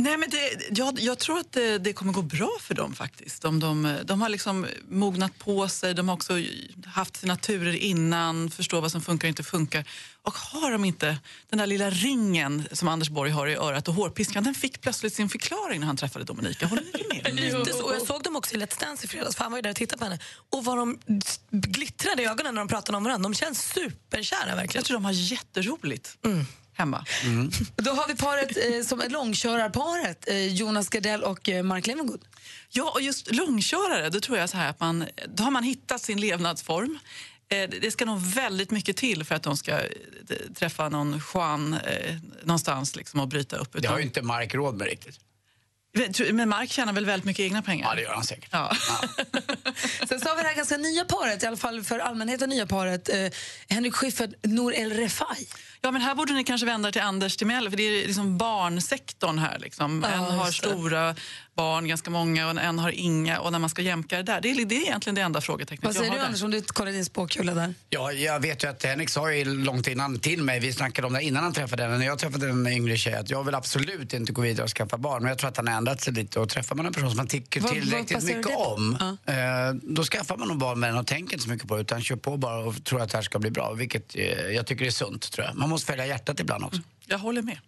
Nej, 0.00 0.16
men 0.16 0.30
det, 0.30 0.78
jag, 0.78 1.00
jag 1.00 1.18
tror 1.18 1.38
att 1.38 1.52
det, 1.52 1.78
det 1.78 1.92
kommer 1.92 2.12
gå 2.12 2.22
bra 2.22 2.50
för 2.60 2.74
dem 2.74 2.94
faktiskt. 2.94 3.42
De, 3.42 3.60
de, 3.60 3.96
de 4.04 4.22
har 4.22 4.28
liksom 4.28 4.66
mognat 4.88 5.38
på 5.38 5.68
sig, 5.68 5.94
de 5.94 6.08
har 6.08 6.14
också 6.16 6.34
haft 6.86 7.16
sina 7.16 7.36
turer 7.36 7.72
innan, 7.72 8.50
förstår 8.50 8.80
vad 8.80 8.92
som 8.92 9.02
funkar 9.02 9.28
och 9.28 9.30
inte 9.30 9.42
funkar. 9.42 9.84
Och 10.22 10.34
har 10.34 10.70
de 10.70 10.84
inte 10.84 11.16
den 11.48 11.58
där 11.58 11.66
lilla 11.66 11.90
ringen 11.90 12.68
som 12.72 12.88
Anders 12.88 13.08
Borg 13.08 13.30
har 13.30 13.46
i 13.46 13.54
örat 13.54 13.88
och 13.88 13.94
hårpiskan, 13.94 14.44
den 14.44 14.54
fick 14.54 14.80
plötsligt 14.80 15.14
sin 15.14 15.28
förklaring 15.28 15.80
när 15.80 15.86
han 15.86 15.96
träffade 15.96 16.24
Dominika. 16.24 16.66
Håller 16.66 16.82
ni 16.82 17.22
med? 17.22 17.34
Lite 17.56 17.72
så. 17.72 17.84
Och 17.84 17.94
jag 17.94 18.02
såg 18.02 18.22
dem 18.22 18.36
också 18.36 18.54
i 18.54 18.58
Let's 18.58 18.80
Dance 18.80 19.04
i 19.04 19.08
fredags, 19.08 19.36
för 19.36 19.42
han 19.42 19.52
var 19.52 19.58
ju 19.58 19.62
där 19.62 19.70
och 19.70 19.76
tittade 19.76 19.98
på 19.98 20.04
henne. 20.04 20.18
Och 20.50 20.64
vad 20.64 20.78
de 20.78 20.98
glittrade 21.50 22.22
i 22.22 22.26
ögonen 22.26 22.54
när 22.54 22.60
de 22.60 22.68
pratade 22.68 22.98
om 22.98 23.04
varandra. 23.04 23.28
De 23.28 23.34
känns 23.34 23.72
superkära 23.72 24.56
verkligen. 24.56 24.80
Jag 24.80 24.84
tror 24.84 24.94
de 24.96 25.04
har 25.04 25.12
jätteroligt 25.12 26.18
hemma. 26.80 27.04
Då 27.76 27.90
har 27.90 28.08
vi 28.08 28.14
paret 28.16 28.56
eh, 28.56 28.82
som 28.86 29.00
är 29.00 29.08
långkörarparet, 29.08 30.28
eh, 30.28 30.46
Jonas 30.46 30.88
Gardell 30.88 31.22
och 31.22 31.48
eh, 31.48 31.62
Mark 31.62 31.86
Levengood. 31.86 32.20
Ja, 32.70 32.90
och 32.94 33.02
just 33.02 33.30
långkörare, 33.34 34.08
då 34.10 34.20
tror 34.20 34.38
jag 34.38 34.50
så 34.50 34.56
här 34.56 34.70
att 34.70 34.80
man, 34.80 35.04
då 35.34 35.42
har 35.42 35.50
man 35.50 35.62
hittat 35.62 36.02
sin 36.02 36.20
levnadsform. 36.20 36.98
Eh, 37.48 37.68
Det 37.80 37.90
ska 37.90 38.04
nog 38.04 38.20
väldigt 38.20 38.70
mycket 38.70 38.96
till 38.96 39.24
för 39.24 39.34
att 39.34 39.42
de 39.42 39.56
ska 39.56 39.72
eh, 39.72 39.84
träffa 40.54 40.88
någon 40.88 41.22
Juan 41.34 41.74
eh, 41.74 42.16
någonstans 42.44 42.96
liksom 42.96 43.20
och 43.20 43.28
bryta 43.28 43.56
upp. 43.56 43.68
Det 43.82 43.88
har 43.88 43.98
ju 43.98 44.04
inte 44.04 44.22
Mark 44.22 44.54
råd 44.54 44.74
med 44.76 44.86
riktigt. 44.86 45.18
Men- 46.32 46.48
Mark 46.48 46.70
tjänar 46.70 46.92
väl 46.92 47.06
väldigt 47.06 47.24
mycket 47.24 47.42
egna 47.44 47.62
pengar? 47.62 47.86
Ja, 47.88 47.94
det 47.94 48.02
gör 48.02 48.14
han 48.14 48.24
säkert. 48.24 48.48
Ja. 48.52 48.76
Sen 50.08 50.20
så 50.20 50.28
har 50.28 50.36
vi 50.36 50.42
det 50.42 50.48
här 50.48 50.56
ganska 50.56 50.76
nya 50.76 51.04
paret, 51.04 51.42
i 51.42 51.46
alla 51.46 51.56
fall 51.56 51.82
för 51.84 51.98
allmänheten 51.98 52.48
nya 52.50 52.66
paret, 52.66 53.08
eh, 53.08 53.26
Henrik 53.68 53.94
Schyffert, 53.94 54.30
Nour 54.42 54.74
El 54.74 54.92
Refai. 54.92 55.46
Ja, 55.82 55.90
men 55.90 56.02
här 56.02 56.14
borde 56.14 56.32
ni 56.32 56.44
kanske 56.44 56.66
vända 56.66 56.92
till 56.92 57.02
Anders 57.02 57.36
Timell, 57.36 57.70
för 57.70 57.76
det 57.76 57.82
är 57.82 58.06
liksom 58.06 58.38
barnsektorn 58.38 59.38
här. 59.38 59.58
Liksom. 59.58 60.04
Ja, 60.08 60.14
en 60.14 60.38
har 60.38 60.50
stora 60.50 61.14
barn, 61.54 61.88
ganska 61.88 62.10
många, 62.10 62.50
och 62.50 62.60
en 62.60 62.78
har 62.78 62.90
inga. 62.90 63.40
Och 63.40 63.52
när 63.52 63.58
man 63.58 63.70
ska 63.70 63.82
jämka 63.82 64.16
det 64.16 64.22
där, 64.22 64.40
det 64.40 64.50
är, 64.50 64.64
det 64.64 64.76
är 64.76 64.80
egentligen 64.82 65.14
det 65.14 65.20
enda 65.20 65.40
frågetecknet 65.40 65.84
Vad 65.84 65.94
jag 65.94 65.96
säger 65.96 66.10
har 66.10 66.16
du 66.16 66.20
där. 66.20 66.26
Anders 66.26 66.42
om 66.42 66.50
du 66.50 66.62
kollar 66.62 66.92
din 66.92 67.04
spåkula 67.04 67.54
där? 67.54 67.74
Ja, 67.88 68.12
jag 68.12 68.40
vet 68.40 68.64
ju 68.64 68.68
att 68.68 68.84
Henrik 68.84 69.08
sa 69.10 69.32
ju 69.32 69.44
långt 69.44 69.86
innan 69.86 70.18
till 70.18 70.42
mig, 70.42 70.60
vi 70.60 70.72
snackade 70.72 71.06
om 71.06 71.12
det 71.12 71.22
innan 71.22 71.42
han 71.42 71.52
träffade 71.52 71.82
henne, 71.82 71.98
när 71.98 72.06
jag 72.06 72.18
träffade 72.18 72.48
en 72.48 72.66
yngre 72.66 72.96
tjej, 72.96 73.14
att 73.14 73.30
jag 73.30 73.44
vill 73.44 73.54
absolut 73.54 74.12
inte 74.12 74.32
gå 74.32 74.42
vidare 74.42 74.64
och 74.64 74.70
skaffa 74.70 74.98
barn. 74.98 75.22
Men 75.22 75.28
jag 75.28 75.38
tror 75.38 75.50
att 75.50 75.56
han 75.56 75.66
har 75.68 75.74
ändrat 75.74 76.00
sig 76.00 76.12
lite 76.12 76.40
och 76.40 76.48
träffar 76.48 76.76
man 76.76 76.86
en 76.86 76.92
person 76.92 77.10
som 77.10 77.16
man 77.16 77.26
tycker 77.26 77.60
Vad- 77.60 77.72
tillräckligt 77.72 78.24
mycket 78.24 78.56
om, 78.56 78.98
eh, 79.26 79.34
då 79.82 80.02
skaffar 80.04 80.36
man 80.36 80.48
nog 80.48 80.58
barn 80.58 80.80
med 80.80 80.88
den 80.90 80.98
och 80.98 81.06
tänker 81.06 81.32
inte 81.34 81.44
så 81.44 81.50
mycket 81.50 81.68
på 81.68 81.74
det 81.76 81.80
utan 81.80 82.02
kör 82.02 82.16
på 82.16 82.36
bara 82.36 82.58
och 82.58 82.84
tror 82.84 83.00
att 83.00 83.10
det 83.10 83.16
här 83.16 83.22
ska 83.22 83.38
bli 83.38 83.50
bra. 83.50 83.72
Vilket 83.72 84.16
eh, 84.16 84.22
jag 84.24 84.66
tycker 84.66 84.84
är 84.84 84.90
sunt 84.90 85.32
tror 85.32 85.46
jag. 85.46 85.56
Man 85.56 85.69
måste 85.70 85.86
följa 85.86 86.06
hjärtat 86.06 86.40
ibland 86.40 86.64
också. 86.64 86.80
Jag 87.06 87.18
håller 87.18 87.42
med. 87.42 87.58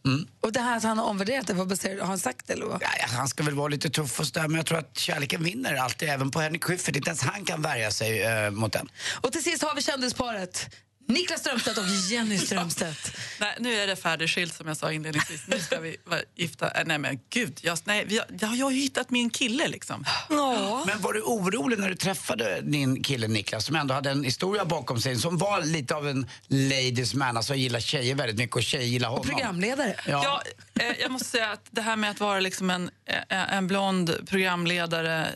Och 0.40 0.52
det 0.52 0.60
här 0.60 0.76
att 0.76 0.82
han 0.82 0.98
har 0.98 1.04
omvärderat 1.04 1.46
det, 1.46 1.54
vad 1.54 1.68
baserar, 1.68 2.00
har 2.00 2.06
han 2.06 2.18
sagt 2.18 2.46
det 2.46 2.52
eller 2.52 2.66
vad? 2.66 2.82
Ja, 2.82 2.88
ja, 2.98 3.06
han 3.08 3.28
ska 3.28 3.42
väl 3.42 3.54
vara 3.54 3.68
lite 3.68 3.90
tuff 3.90 4.20
och 4.20 4.26
sådär 4.26 4.48
men 4.48 4.56
jag 4.56 4.66
tror 4.66 4.78
att 4.78 4.98
kärleken 4.98 5.42
vinner 5.42 5.74
alltid, 5.74 6.08
även 6.08 6.30
på 6.30 6.40
Henrik 6.40 6.64
Schyffert. 6.64 6.96
Inte 6.96 7.10
ens 7.10 7.22
han 7.22 7.44
kan 7.44 7.62
värja 7.62 7.90
sig 7.90 8.22
eh, 8.22 8.50
mot 8.50 8.72
den. 8.72 8.88
Och 9.20 9.32
till 9.32 9.42
sist 9.42 9.62
har 9.62 9.74
vi 9.74 9.82
kändisparet 9.82 10.70
Niklas 11.08 11.40
Strömstedt 11.40 11.78
och 11.78 11.84
Jenny 12.10 12.38
Strömstedt. 12.38 13.16
Nej, 13.40 13.56
nu 13.58 13.74
är 13.74 13.86
det 13.86 13.96
färdigskilt 13.96 14.54
som 14.54 14.68
jag 14.68 14.76
sa 14.76 14.92
inledningsvis. 14.92 15.42
Nu 15.46 15.58
ska 15.58 15.80
vi 15.80 15.96
vara 16.04 16.20
gifta. 16.36 16.70
Äh, 16.70 16.82
Nej 16.86 16.98
men 16.98 17.18
gud, 17.30 17.58
jag, 17.62 17.78
nej, 17.84 18.04
vi 18.06 18.18
har, 18.18 18.56
jag 18.56 18.66
har 18.66 18.70
ju 18.70 18.80
hittat 18.80 19.10
min 19.10 19.30
kille 19.30 19.68
liksom. 19.68 20.04
Men 20.86 21.00
var 21.00 21.12
du 21.12 21.22
orolig 21.22 21.78
när 21.78 21.88
du 21.88 21.94
träffade 21.96 22.60
din 22.60 23.02
kille 23.02 23.28
Niklas 23.28 23.64
som 23.66 23.76
ändå 23.76 23.94
hade 23.94 24.10
en 24.10 24.24
historia 24.24 24.64
bakom 24.64 25.00
sig 25.00 25.16
som 25.16 25.38
var 25.38 25.62
lite 25.62 25.94
av 25.94 26.08
en 26.08 26.26
ladies 26.48 27.14
man, 27.14 27.36
alltså 27.36 27.54
gillar 27.54 27.80
tjejer 27.80 28.14
väldigt 28.14 28.36
mycket 28.38 28.56
och 28.56 28.62
tjejer 28.62 28.86
gillar 28.86 29.08
honom. 29.08 29.26
Programledare. 29.26 29.96
Ja. 30.08 30.42
eh, 30.80 30.86
jag 31.00 31.10
måste 31.10 31.28
säga 31.28 31.50
att 31.50 31.66
det 31.70 31.82
här 31.82 31.96
med 31.96 32.10
att 32.10 32.20
vara 32.20 32.40
liksom 32.40 32.70
en, 32.70 32.90
eh, 33.06 33.54
en 33.54 33.66
blond 33.66 34.16
programledare 34.26 35.28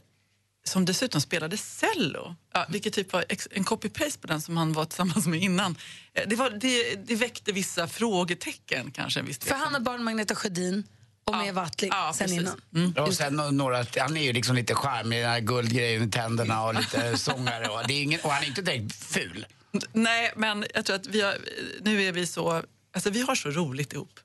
som 0.68 0.84
dessutom 0.84 1.20
spelade 1.20 1.56
cello, 1.56 2.36
ja, 2.54 2.66
vilket 2.68 2.92
typ 2.94 3.12
var 3.12 3.24
en 3.50 3.64
copy-paste 3.64 4.18
på 4.20 4.26
den 4.26 4.40
som 4.40 4.56
han 4.56 4.72
var 4.72 4.84
tillsammans 4.84 5.26
med 5.26 5.42
innan. 5.42 5.76
Eh, 6.14 6.22
Det, 6.28 6.36
var, 6.36 6.50
det, 6.50 6.94
det 6.94 7.14
väckte 7.14 7.52
vissa 7.52 7.88
frågetecken 7.88 8.90
kanske. 8.90 9.20
En 9.20 9.26
viss 9.26 9.38
För 9.38 9.54
han 9.54 9.74
har 9.74 9.80
barn 9.80 10.04
med 10.04 10.12
Agneta 10.12 10.34
Sjödin 10.34 10.84
och 11.24 11.36
med 11.36 11.54
Wattling 11.54 11.90
Ja, 11.94 12.12
sen 12.14 12.26
precis. 12.28 12.54
innan. 12.72 12.94
Och 13.06 13.14
sen 13.14 13.36
några, 13.36 13.86
han 13.96 14.16
är 14.16 14.22
ju 14.22 14.32
liksom 14.32 14.56
lite 14.56 14.74
charmig, 14.74 15.18
den 15.22 15.30
här 15.30 15.40
guldgrejen 15.40 16.08
i 16.08 16.10
tänderna 16.10 16.64
och 16.64 16.74
lite 16.74 17.18
sångare 17.18 17.68
och, 17.68 17.80
det 17.88 17.94
är 17.94 18.02
ingen, 18.02 18.20
och 18.20 18.30
han 18.30 18.42
är 18.42 18.46
inte 18.46 18.62
direkt 18.62 18.94
ful. 19.04 19.46
Nej, 19.92 20.32
men 20.36 20.64
jag 20.74 20.84
tror 20.84 20.96
att 20.96 21.06
vi 21.06 21.20
har, 21.20 21.34
nu 21.80 22.02
är 22.02 22.12
vi 22.12 22.26
så... 22.26 22.62
Alltså 22.94 23.10
vi 23.10 23.20
har 23.20 23.34
så 23.34 23.50
roligt 23.50 23.92
ihop. 23.92 24.20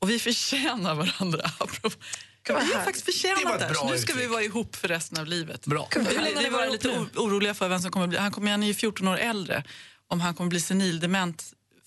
Och 0.00 0.10
vi 0.10 0.18
förtjänar 0.18 0.94
varandra. 0.94 1.50
apropå- 2.50 2.66
Vi 2.66 2.74
har 2.74 2.84
faktiskt 2.84 3.06
Det 3.06 3.12
förtjänat 3.12 3.58
det. 3.68 3.74
Så 3.74 3.90
nu 3.90 3.98
ska 3.98 4.12
uttryck. 4.12 4.24
vi 4.24 4.26
vara 4.32 4.42
ihop 4.42 4.76
för 4.76 4.88
resten 4.88 5.18
av 5.18 5.26
livet. 5.26 5.66
Bra. 5.66 5.88
Har 5.94 6.42
vi 6.42 6.48
var 6.48 6.70
lite 6.70 6.88
oroliga 7.16 7.54
för 7.54 7.68
vem 7.68 7.80
som 7.80 7.90
kommer 7.90 8.06
bli... 8.06 8.18
Han, 8.18 8.30
kommer, 8.32 8.50
han 8.50 8.62
är 8.62 8.66
ju 8.66 8.74
14 8.74 9.08
år 9.08 9.16
äldre. 9.16 9.64
Om 10.08 10.20
han 10.20 10.34
kommer 10.34 10.50
bli 10.50 10.60
senildement 10.60 11.44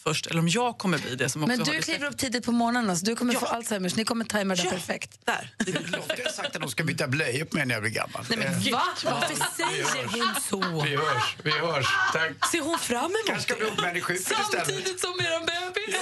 först 0.07 0.25
eller 0.27 0.39
om 0.39 0.47
jag 0.47 0.77
kommer 0.77 0.97
bli 0.97 1.15
det 1.15 1.29
som 1.29 1.43
också 1.43 1.55
Men 1.57 1.65
du 1.65 1.71
det 1.71 1.81
kliver 1.81 2.07
upp 2.07 2.17
tidigt 2.17 2.45
på 2.45 2.51
morgonen, 2.51 2.97
så 2.97 3.05
du 3.05 3.15
kommer 3.15 3.33
få 3.33 3.45
Alzheimers. 3.45 3.95
Ni 3.95 4.05
kommer 4.05 4.25
tajma 4.25 4.55
det 4.55 4.63
Ja. 4.63 4.69
perfekt. 4.69 5.19
Där. 5.25 5.53
Lotta 5.91 6.13
har 6.23 6.31
sagt 6.31 6.55
att 6.55 6.61
hon 6.61 6.71
ska 6.71 6.83
byta 6.83 7.07
blöjor 7.07 7.45
på 7.45 7.57
mig 7.57 7.65
när 7.65 7.75
jag 7.75 7.81
blir 7.83 7.91
gammal. 7.91 8.25
Nej, 8.29 8.37
men 8.37 8.47
Eh, 8.47 8.71
va? 8.73 8.83
Varför 9.03 9.35
säger 9.57 10.05
hon 10.05 10.41
så? 10.49 10.83
Vi 10.83 10.95
hörs, 10.95 11.35
vi 11.43 11.51
hörs. 11.51 11.85
Tack. 12.13 12.51
Ser 12.51 12.61
hon 12.61 12.79
fram 12.79 13.05
emot 13.05 13.17
Kanske 13.27 13.43
ska 13.43 13.55
bli 13.55 13.65
uppmänniskosjuk 13.65 14.21
istället. 14.21 14.51
Samtidigt 14.67 14.99
som 14.99 15.09
er 15.19 15.39
bebis? 15.45 15.95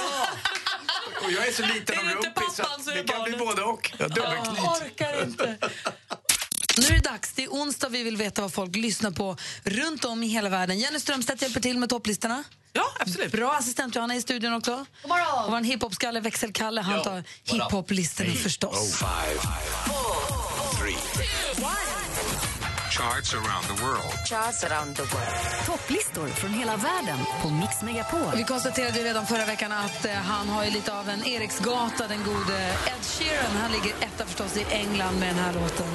Och 1.25 1.31
jag 1.31 1.47
är 1.47 1.51
så 1.51 1.61
liten 1.65 1.97
och 1.99 2.05
det 2.05 2.13
rumpig 2.13 2.43
så 2.55 2.63
så 2.83 2.89
det 2.89 2.95
det 2.95 3.03
kan 3.03 3.23
bli 3.23 3.37
både 3.37 3.61
och. 3.61 3.91
Jag 3.97 4.09
har 4.09 4.15
dubbelknyt. 4.15 4.57
Jag 4.63 4.81
orkar 4.81 5.23
inte. 5.23 5.57
Nu 6.77 6.85
är 6.87 6.91
det 6.91 7.09
dags. 7.09 7.33
Det 7.33 7.43
är 7.43 7.49
onsdag. 7.49 7.89
Vi 7.89 8.03
vill 8.03 8.17
veta 8.17 8.41
vad 8.41 8.53
folk 8.53 8.75
lyssnar 8.75 9.11
på 9.11 9.37
runt 9.63 10.05
om 10.05 10.23
i 10.23 10.27
hela 10.27 10.49
världen. 10.49 10.79
Jenny 10.79 10.99
Strömstedt 10.99 11.41
hjälper 11.41 11.59
till 11.61 11.77
med 11.77 11.89
topplistorna. 11.89 12.43
Ja, 12.73 12.83
absolut. 12.99 13.31
Bra 13.31 13.51
assistent 13.51 13.95
Johanna 13.95 14.15
i 14.15 14.21
studion 14.21 14.53
också. 14.53 14.85
God 15.01 15.09
morgon. 15.09 15.45
Och 15.45 15.51
vår 15.51 15.59
hiphop-skalle 15.61 16.19
Växelkalle, 16.19 16.81
han 16.81 17.03
tar 17.03 17.23
hiphop-listorna 17.43 18.31
förstås. 18.33 19.03
Charts 22.93 23.33
around 23.33 23.65
the 23.67 23.83
world. 23.83 24.27
Charts 24.29 24.63
around 24.63 24.95
the 24.95 25.01
world. 25.01 25.65
Topplistor 25.65 26.27
från 26.27 26.53
hela 26.53 26.75
världen 26.77 27.17
på 27.41 27.49
Mix 27.49 27.81
Megapol. 27.81 28.31
Vi 28.35 28.43
konstaterade 28.43 28.99
ju 28.99 29.05
redan 29.05 29.25
förra 29.27 29.45
veckan 29.45 29.71
att 29.71 30.05
eh, 30.05 30.13
han 30.13 30.49
har 30.49 30.65
ju 30.65 30.71
lite 30.71 30.93
av 30.99 31.09
en 31.09 31.25
Eriksgata, 31.25 32.07
den 32.07 32.23
gode 32.23 32.57
Ed 32.87 33.05
Sheeran. 33.05 33.57
Han 33.61 33.71
ligger 33.71 33.95
etta 34.01 34.25
förstås 34.25 34.57
i 34.57 34.65
England 34.69 35.19
med 35.19 35.29
den 35.29 35.43
här 35.43 35.53
låten. 35.53 35.87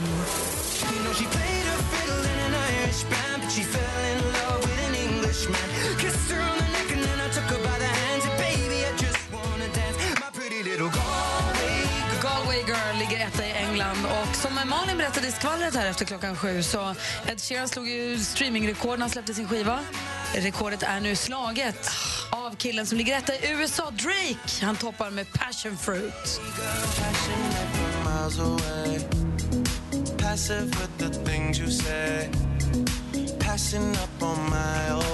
Galway 12.22 12.62
Girl 12.66 12.99
ligger 12.99 13.26
etta 13.26 13.47
i 13.47 13.53
England. 13.53 14.07
Och 14.07 14.37
som 14.37 14.55
Malin 14.68 14.99
berättade 14.99 15.29
i 15.29 15.33
skvallret 15.33 15.74
här 15.74 15.87
efter 15.87 16.05
klockan 16.05 16.37
sju 16.37 16.62
så 16.62 16.95
Ed 17.26 17.41
Sheeran 17.41 17.68
slog 17.68 17.89
ju 17.89 18.18
streamingrekord 18.18 18.99
när 18.99 19.01
han 19.01 19.11
släppte 19.11 19.35
sin 19.35 19.49
skiva. 19.49 19.81
Rekordet 20.35 20.83
är 20.83 21.01
nu 21.01 21.16
slaget 21.16 21.91
av 22.31 22.57
killen 22.57 22.87
som 22.87 22.99
ligger 22.99 23.18
etta 23.18 23.35
i 23.35 23.51
USA, 23.51 23.91
Drake. 23.91 24.64
Han 24.66 24.76
toppar 24.76 25.11
med 25.11 25.33
Passion 25.33 25.76
Fruit. 25.79 26.41
miles 28.05 28.39
away. 28.39 28.99
Passive 30.18 30.70
with 30.81 30.99
the 30.99 31.11
things 31.11 31.59
you 31.59 31.70
say. 31.70 32.29
Passing 33.39 33.97
up 33.97 34.22
on 34.22 34.51
my 34.51 34.91
old 34.91 35.08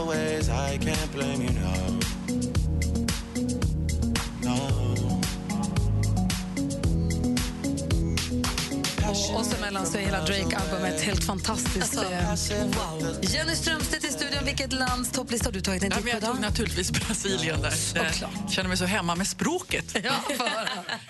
Emellan 9.75 9.93
så 9.93 9.99
är 9.99 10.03
hela 10.03 10.25
Drake-albumet 10.25 11.01
helt 11.03 11.25
fantastiskt. 11.25 11.99
Alltså, 11.99 12.53
Eh, 12.53 12.66
wow. 12.66 13.18
Jenny 13.22 13.55
Strömstedt 13.55 14.05
i 14.05 14.09
studion. 14.09 14.45
Vilket 14.45 14.72
lands 14.72 15.11
topplista 15.11 15.47
har 15.49 15.53
du 15.53 15.61
tagit 15.61 15.83
en 15.83 15.91
titt 15.91 16.03
på 16.03 16.09
jag 16.09 16.20
tog 16.22 16.41
naturligtvis 16.41 16.91
Brasilien 16.91 17.62
där. 17.62 17.75
Jag 17.95 18.53
känner 18.53 18.68
mig 18.68 18.77
så 18.79 18.85
hemma 18.85 19.14
med 19.14 19.27
språket. 19.27 19.97
Ja, 20.05 20.14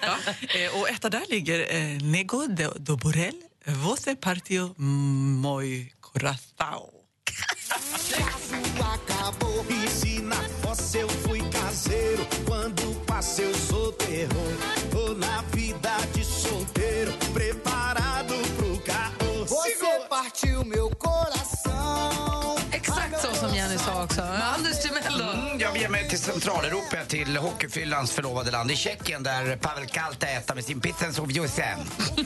Ja, 0.01 0.17
eh, 0.41 0.81
och 0.81 0.89
etta 0.89 1.11
där 1.11 1.23
ligger 1.31 1.75
eh, 1.75 2.03
Nego 2.03 2.47
de, 2.47 2.69
do 2.77 2.97
Borel, 2.97 3.35
Voce 3.67 4.17
Partio 4.17 4.75
Moi 4.77 5.93
acabou. 8.95 9.67
Ensina 9.85 10.37
você 10.63 11.03
eu 11.03 11.09
fui 11.09 11.43
caseiro. 11.51 12.27
Quando 12.47 12.95
passei 13.07 13.45
eu 13.47 13.55
sou 13.55 13.93
terror. 13.93 14.74
Centraleuropa, 26.35 26.97
till 27.09 27.37
hockeyfyllans 27.37 28.13
förlovade 28.13 28.51
land 28.51 28.71
i 28.71 28.77
Tjeckien 28.77 29.23
där 29.23 29.57
Pavel 29.57 29.87
Kalta 29.87 30.27
äter 30.27 30.55
med 30.55 30.65
sin 30.65 30.81
pizzens 30.81 31.19
och 31.19 31.31
juicen. 31.31 31.79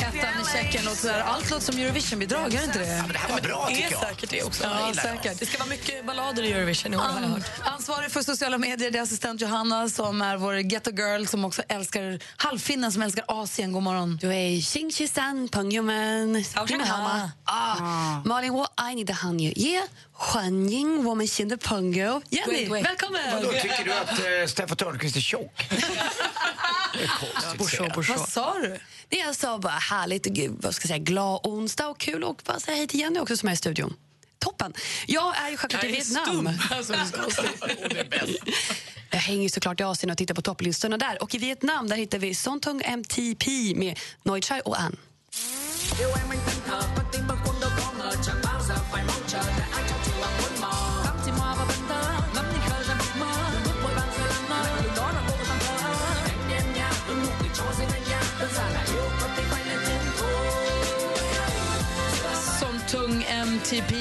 Ettan 0.00 0.40
i 0.40 0.44
Tjeckien 0.52 0.84
låter 0.84 0.96
sådär. 0.96 1.20
Allt 1.20 1.50
låter 1.50 1.64
som 1.64 1.78
Eurovision-bidrag, 1.78 2.54
gör 2.54 2.64
inte 2.64 2.78
det? 2.78 2.86
Ja, 2.86 3.02
men 3.02 3.12
det 3.12 3.18
här 3.18 3.32
var 3.34 3.40
bra, 3.40 3.66
tycker 3.68 3.82
jag. 3.82 3.90
Det 3.90 3.96
är 3.96 4.08
säkert 4.08 4.30
det 4.30 4.42
också. 4.42 4.64
Ja, 4.64 4.92
ja 4.94 5.02
säkert. 5.02 5.38
Det 5.38 5.46
ska 5.46 5.58
vara 5.58 5.68
mycket 5.68 6.06
ballader 6.06 6.42
i 6.42 6.52
Eurovision 6.52 6.94
i 6.94 6.96
år, 6.96 7.00
An. 7.00 7.44
Ansvarig 7.64 8.10
för 8.10 8.22
sociala 8.22 8.58
medier 8.58 8.90
det 8.90 8.98
är 8.98 9.02
assistent 9.02 9.40
Johanna 9.40 9.88
som 9.88 10.22
är 10.22 10.36
vår 10.36 10.54
ghetto 10.54 10.90
girl 10.90 11.24
som 11.26 11.44
också 11.44 11.62
älskar 11.68 12.18
halvfinnen 12.36 12.92
som 12.92 13.02
älskar 13.02 13.24
Asien. 13.28 13.72
God 13.72 13.82
morgon. 13.82 14.18
Du 14.20 14.34
är 14.34 14.60
Xing 14.62 14.90
Chisan, 14.92 15.48
Pengyomen, 15.48 16.44
Malin, 18.24 18.52
what 18.54 18.72
I 18.92 18.94
need 18.94 19.10
a 19.10 19.16
you. 19.40 19.52
Yeah. 19.56 19.84
Huanying, 20.20 21.02
Woman 21.02 21.26
in 21.40 21.48
the 21.48 21.56
Pongo. 21.56 22.20
Jenny, 22.30 22.68
välkommen! 22.68 23.20
Vadå, 23.32 23.52
tycker 23.52 23.84
du 23.84 23.92
att 23.92 24.10
eh, 24.10 24.46
Steffan 24.46 24.76
Törnqvist 24.76 25.16
är 25.16 25.20
tjock? 25.20 25.70
Bourgeois, 27.58 27.74
ja, 27.78 27.94
bourgeois. 27.94 28.18
Vad 28.18 28.28
sa 28.28 28.58
du? 28.58 28.78
Det 29.08 29.16
jag 29.16 29.36
sa 29.36 29.58
bara 29.58 29.72
härligt 29.72 30.26
och 30.26 30.32
gud, 30.32 30.56
vad 30.60 30.74
ska 30.74 30.82
jag 30.82 30.88
säga, 30.88 30.98
glad 30.98 31.46
onsdag 31.46 31.88
och 31.88 31.98
kul 31.98 32.24
och 32.24 32.42
bara 32.44 32.60
säga 32.60 32.76
hej 32.76 32.86
till 32.86 33.00
Jenny 33.00 33.20
också 33.20 33.36
som 33.36 33.48
är 33.48 33.52
i 33.52 33.56
studion. 33.56 33.94
Toppen! 34.38 34.74
Jag 35.06 35.36
är 35.36 35.50
ju 35.50 35.56
självklart 35.56 35.84
i 35.84 35.88
Vietnam. 35.88 36.46
Jag 39.10 39.18
hänger 39.18 39.48
såklart 39.48 39.80
i 39.80 39.82
Asien 39.82 40.10
och 40.10 40.18
tittar 40.18 40.34
på 40.34 40.42
topplistorna 40.42 40.98
där. 40.98 41.22
Och 41.22 41.34
i 41.34 41.38
Vietnam 41.38 41.88
där 41.88 41.96
hittar 41.96 42.18
vi 42.18 42.34
Sontung 42.34 42.82
MTP 42.84 43.74
med 43.74 43.98
Noi 44.22 44.42
Chai 44.42 44.60
och 44.64 44.80
An. 44.80 44.96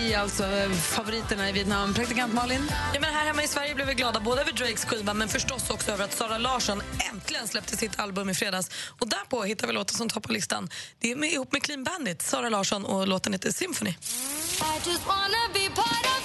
MTP, 0.09 0.15
alltså 0.15 0.43
eh, 0.43 0.71
favoriterna 0.71 1.49
i 1.49 1.51
Vietnam. 1.51 1.93
Praktikant 1.93 2.33
Malin? 2.33 2.71
Ja, 2.93 2.99
men 2.99 3.13
här 3.13 3.25
hemma 3.25 3.43
i 3.43 3.47
Sverige 3.47 3.75
blev 3.75 3.87
vi 3.87 3.93
glada 3.93 4.19
både 4.19 4.41
över 4.41 4.51
Drakes 4.51 4.85
skiva 4.85 5.13
men 5.13 5.29
förstås 5.29 5.69
också 5.69 5.91
över 5.91 6.03
att 6.03 6.13
Sara 6.13 6.37
Larsson 6.37 6.81
äntligen 7.11 7.47
släppte 7.47 7.77
sitt 7.77 7.99
album 7.99 8.29
i 8.29 8.33
fredags. 8.33 8.69
Och 8.99 9.09
därpå 9.09 9.43
hittar 9.43 9.67
vi 9.67 9.73
låten 9.73 9.97
som 9.97 10.09
toppar 10.09 10.33
listan. 10.33 10.69
Det 10.99 11.11
är 11.11 11.15
med, 11.15 11.31
ihop 11.31 11.51
med 11.51 11.63
Clean 11.63 11.83
Bandit, 11.83 12.21
Sara 12.21 12.49
Larsson 12.49 12.85
och 12.85 13.07
låten 13.07 13.33
heter 13.33 13.51
Symphony. 13.51 13.89
I 13.89 14.89
just 14.89 15.07
wanna 15.07 15.43
be 15.53 15.69
part 15.75 16.05
of 16.05 16.18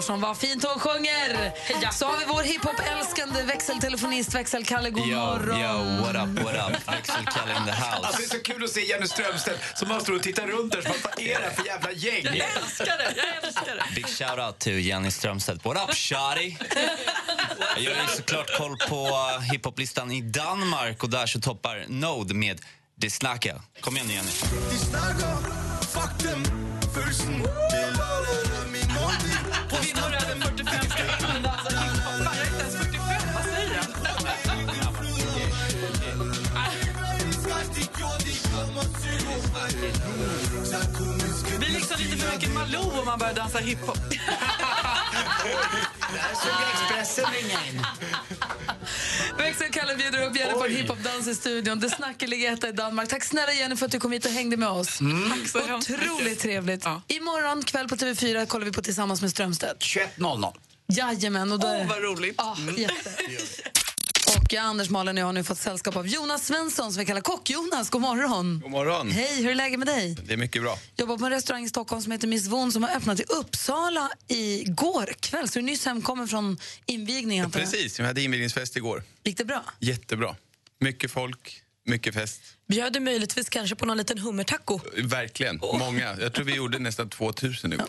Larsson, 0.00 0.20
vad 0.20 0.36
fint 0.38 0.64
hon 0.64 0.80
sjunger! 0.80 1.52
Så 1.92 2.06
har 2.06 2.18
vi 2.18 2.24
vår 2.24 2.42
hiphop-älskande 2.42 3.42
växeltelefonist 3.42 4.34
Växelkalle. 4.34 4.90
God 4.90 5.08
Yo, 5.08 5.16
morgon! 5.16 5.60
yo, 5.60 6.02
what 6.02 6.16
up, 6.16 6.44
what 6.44 6.70
up? 6.70 6.88
Växelkalle 6.88 7.56
in 7.56 7.64
the 7.64 7.72
house. 7.72 7.90
Alltså, 7.90 8.20
det 8.20 8.24
är 8.26 8.38
så 8.38 8.42
kul 8.42 8.64
att 8.64 8.70
se 8.70 8.84
Jenny 8.84 9.06
Strömstedt 9.06 9.78
som 9.78 9.88
bara 9.88 10.00
står 10.00 10.16
och 10.16 10.22
tittar 10.22 10.46
runt 10.46 10.72
där. 10.72 10.82
Vad 10.82 11.18
är 11.18 11.38
det 11.38 11.44
här 11.44 11.50
för 11.50 11.66
jävla 11.66 11.92
gäng? 11.92 12.24
Jag 12.24 12.48
älskar 12.62 12.98
det! 12.98 13.14
Jag 13.16 13.44
älskar 13.44 13.74
det. 13.76 13.94
Big 13.94 14.06
shout-out 14.06 14.58
till 14.58 14.86
Jenny 14.86 15.10
Strömstedt. 15.10 15.64
What 15.64 15.88
up, 15.88 15.96
shawty? 15.96 16.56
Jag 17.74 17.84
gör 17.84 17.92
ju 17.92 18.08
såklart 18.16 18.58
koll 18.58 18.76
på 18.88 19.18
hiphoplistan 19.52 20.10
i 20.10 20.20
Danmark 20.20 21.02
och 21.02 21.10
där 21.10 21.26
så 21.26 21.40
toppar 21.40 21.84
Node 21.88 22.34
med 22.34 22.60
Det 22.96 23.10
snackar. 23.10 23.60
Kom 23.80 23.96
igen 23.96 24.06
nu, 24.08 24.14
Jenny. 24.14 24.30
De 24.70 24.76
snakker 24.76 25.36
Fuck 25.80 26.24
dem 26.24 26.44
Følelsen 26.94 27.42
Det 27.42 28.49
min 29.18 29.68
måltid 29.72 29.96
Kvinnor 29.96 30.10
45 30.40 30.90
ska 30.90 31.02
in. 31.36 31.46
Alltså, 31.46 31.70
hiphop. 31.70 32.24
Fan, 32.24 32.36
jag 32.36 32.46
är 32.46 32.50
inte 32.50 32.60
ens 32.60 32.76
45. 32.76 33.34
Vad 33.34 33.44
säger 33.44 33.74
jag? 33.74 33.90
blir 41.60 41.70
liksom 41.70 41.96
lite 41.98 42.16
för 42.16 42.32
mycket 42.32 42.54
Malou 42.54 42.98
om 43.00 43.06
man 43.06 43.18
börjar 43.18 43.34
dansa 43.34 43.58
hiphop. 43.58 43.98
Där 46.12 46.34
såg 46.34 46.52
Expressen 46.72 47.24
ringa 47.32 47.58
in. 47.68 47.84
Växelkalle 49.50 49.96
bjuder 49.96 50.26
upp 50.26 50.58
på 50.58 50.64
en 50.64 50.76
hiphopdans 50.76 51.28
i 51.28 51.34
studion. 51.34 51.80
Det 51.80 51.90
snackeliga 51.90 52.52
etta 52.52 52.68
i 52.68 52.72
Danmark. 52.72 53.08
Tack 53.08 53.24
snälla 53.24 53.52
Jenny 53.52 53.76
för 53.76 53.86
att 53.86 53.92
du 53.92 54.00
kom 54.00 54.12
hit 54.12 54.24
och 54.24 54.30
hängde 54.30 54.56
med 54.56 54.68
oss. 54.68 55.00
Mm. 55.00 55.30
Tack 55.30 55.48
så 55.48 55.74
Otroligt 55.74 56.40
trevligt. 56.40 56.84
Imorgon 57.08 57.62
kväll 57.62 57.88
på 57.88 57.96
TV4 57.96 58.46
kollar 58.46 58.64
vi 58.64 58.72
på 58.72 58.82
Tillsammans 58.82 59.22
med 59.22 59.30
Strömstedt. 59.30 59.82
21.00. 59.82 60.52
Jajamän. 60.86 61.52
Åh, 61.52 61.86
vad 61.88 62.02
roligt. 62.02 62.34
Ja, 62.38 62.56
jätte. 62.76 63.10
Och 64.50 64.54
jag, 64.54 64.64
Anders, 64.64 64.90
Malin 64.90 65.16
och 65.16 65.20
jag 65.20 65.26
har 65.26 65.32
nu 65.32 65.44
fått 65.44 65.58
sällskap 65.58 65.96
av 65.96 66.06
Jonas 66.06 66.46
Svensson 66.46 66.92
som 66.92 67.00
vi 67.00 67.06
kallar 67.06 67.20
Kock-Jonas. 67.20 67.90
God 67.90 68.00
morgon. 68.00 68.60
God 68.60 68.70
morgon. 68.70 69.10
Hej, 69.10 69.42
hur 69.42 69.50
är 69.50 69.54
läget 69.54 69.78
med 69.78 69.88
dig? 69.88 70.16
Det 70.26 70.32
är 70.32 70.36
mycket 70.36 70.62
bra. 70.62 70.78
jobbar 70.96 71.18
på 71.18 71.24
en 71.24 71.30
restaurang 71.30 71.64
i 71.64 71.68
Stockholm 71.68 72.02
som 72.02 72.12
heter 72.12 72.28
Miss 72.28 72.46
Von 72.46 72.72
som 72.72 72.82
har 72.82 72.96
öppnat 72.96 73.20
i 73.20 73.22
Uppsala 73.22 74.10
igår 74.28 75.14
kväll. 75.20 75.48
Så 75.48 75.54
du 75.54 75.60
är 75.60 75.66
nyss 75.66 75.86
hemkommen 75.86 76.28
från 76.28 76.58
invigningen. 76.86 77.42
jag. 77.42 77.52
Precis, 77.52 78.00
vi 78.00 78.04
hade 78.04 78.22
invigningsfest 78.22 78.76
igår. 78.76 79.02
Gick 79.24 79.38
det 79.38 79.44
bra? 79.44 79.64
Jättebra. 79.78 80.36
Mycket 80.80 81.10
folk, 81.10 81.62
mycket 81.90 82.14
fest. 82.14 82.40
Bjöd 82.68 82.92
du 82.92 83.00
möjligtvis 83.00 83.48
kanske 83.48 83.76
på 83.76 83.86
någon 83.86 83.96
liten 83.96 84.18
hummertaco? 84.18 84.80
Verkligen. 84.96 85.56
Många. 85.78 86.16
Jag 86.20 86.32
tror 86.32 86.44
vi 86.44 86.54
gjorde 86.54 86.78
nästan 86.78 87.08
2000 87.08 87.72
igår. 87.72 87.86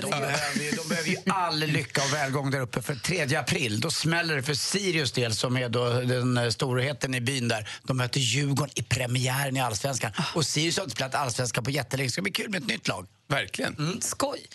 De 0.00 0.10
behöver, 0.10 0.60
ju- 0.62 0.70
de 0.70 0.88
behöver 0.88 1.08
ju 1.10 1.16
all 1.26 1.58
lycka 1.58 2.02
och 2.04 2.12
välgång 2.12 2.50
där 2.50 2.60
uppe 2.60 2.82
för 2.82 2.94
3 2.94 3.36
april. 3.36 3.80
Då 3.80 3.90
smäller 3.90 4.36
det 4.36 4.42
för 4.42 4.54
Sirius 4.54 5.12
del 5.12 5.34
som 5.34 5.56
är 5.56 5.68
då 5.68 5.90
den 6.00 6.52
storheten 6.52 7.14
i 7.14 7.20
byn 7.20 7.48
där. 7.48 7.68
De 7.82 7.96
möter 7.96 8.20
Djurgården 8.20 8.72
i 8.74 8.82
premiären 8.82 9.56
i 9.56 9.60
Allsvenskan. 9.60 10.12
Och 10.34 10.46
Sirius 10.46 10.76
har 10.76 10.84
inte 10.84 10.96
spelat 10.96 11.14
Allsvenskan 11.14 11.64
på 11.64 11.70
jättelänge. 11.70 12.08
Det 12.08 12.12
ska 12.12 12.22
bli 12.22 12.32
kul 12.32 12.50
med 12.50 12.62
ett 12.62 12.68
nytt 12.68 12.88
lag. 12.88 13.06
Verkligen. 13.28 14.00
Skoj. 14.02 14.46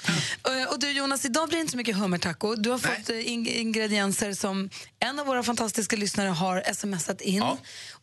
Eh, 0.47 0.69
Och 0.73 0.79
du 0.79 0.91
Jonas, 0.91 1.25
idag 1.25 1.47
blir 1.49 1.57
det 1.57 1.61
inte 1.61 1.71
så 1.71 1.77
mycket 1.77 1.95
hummertaco. 1.95 2.55
Du 2.55 2.69
har 2.69 2.77
fått 2.77 3.09
eh, 3.09 3.15
ing- 3.15 3.47
ingredienser 3.53 4.33
som 4.33 4.69
en 4.99 5.19
av 5.19 5.25
våra 5.25 5.43
fantastiska 5.43 5.95
lyssnare 5.95 6.29
har 6.29 6.73
smsat 6.73 7.21
in. 7.21 7.43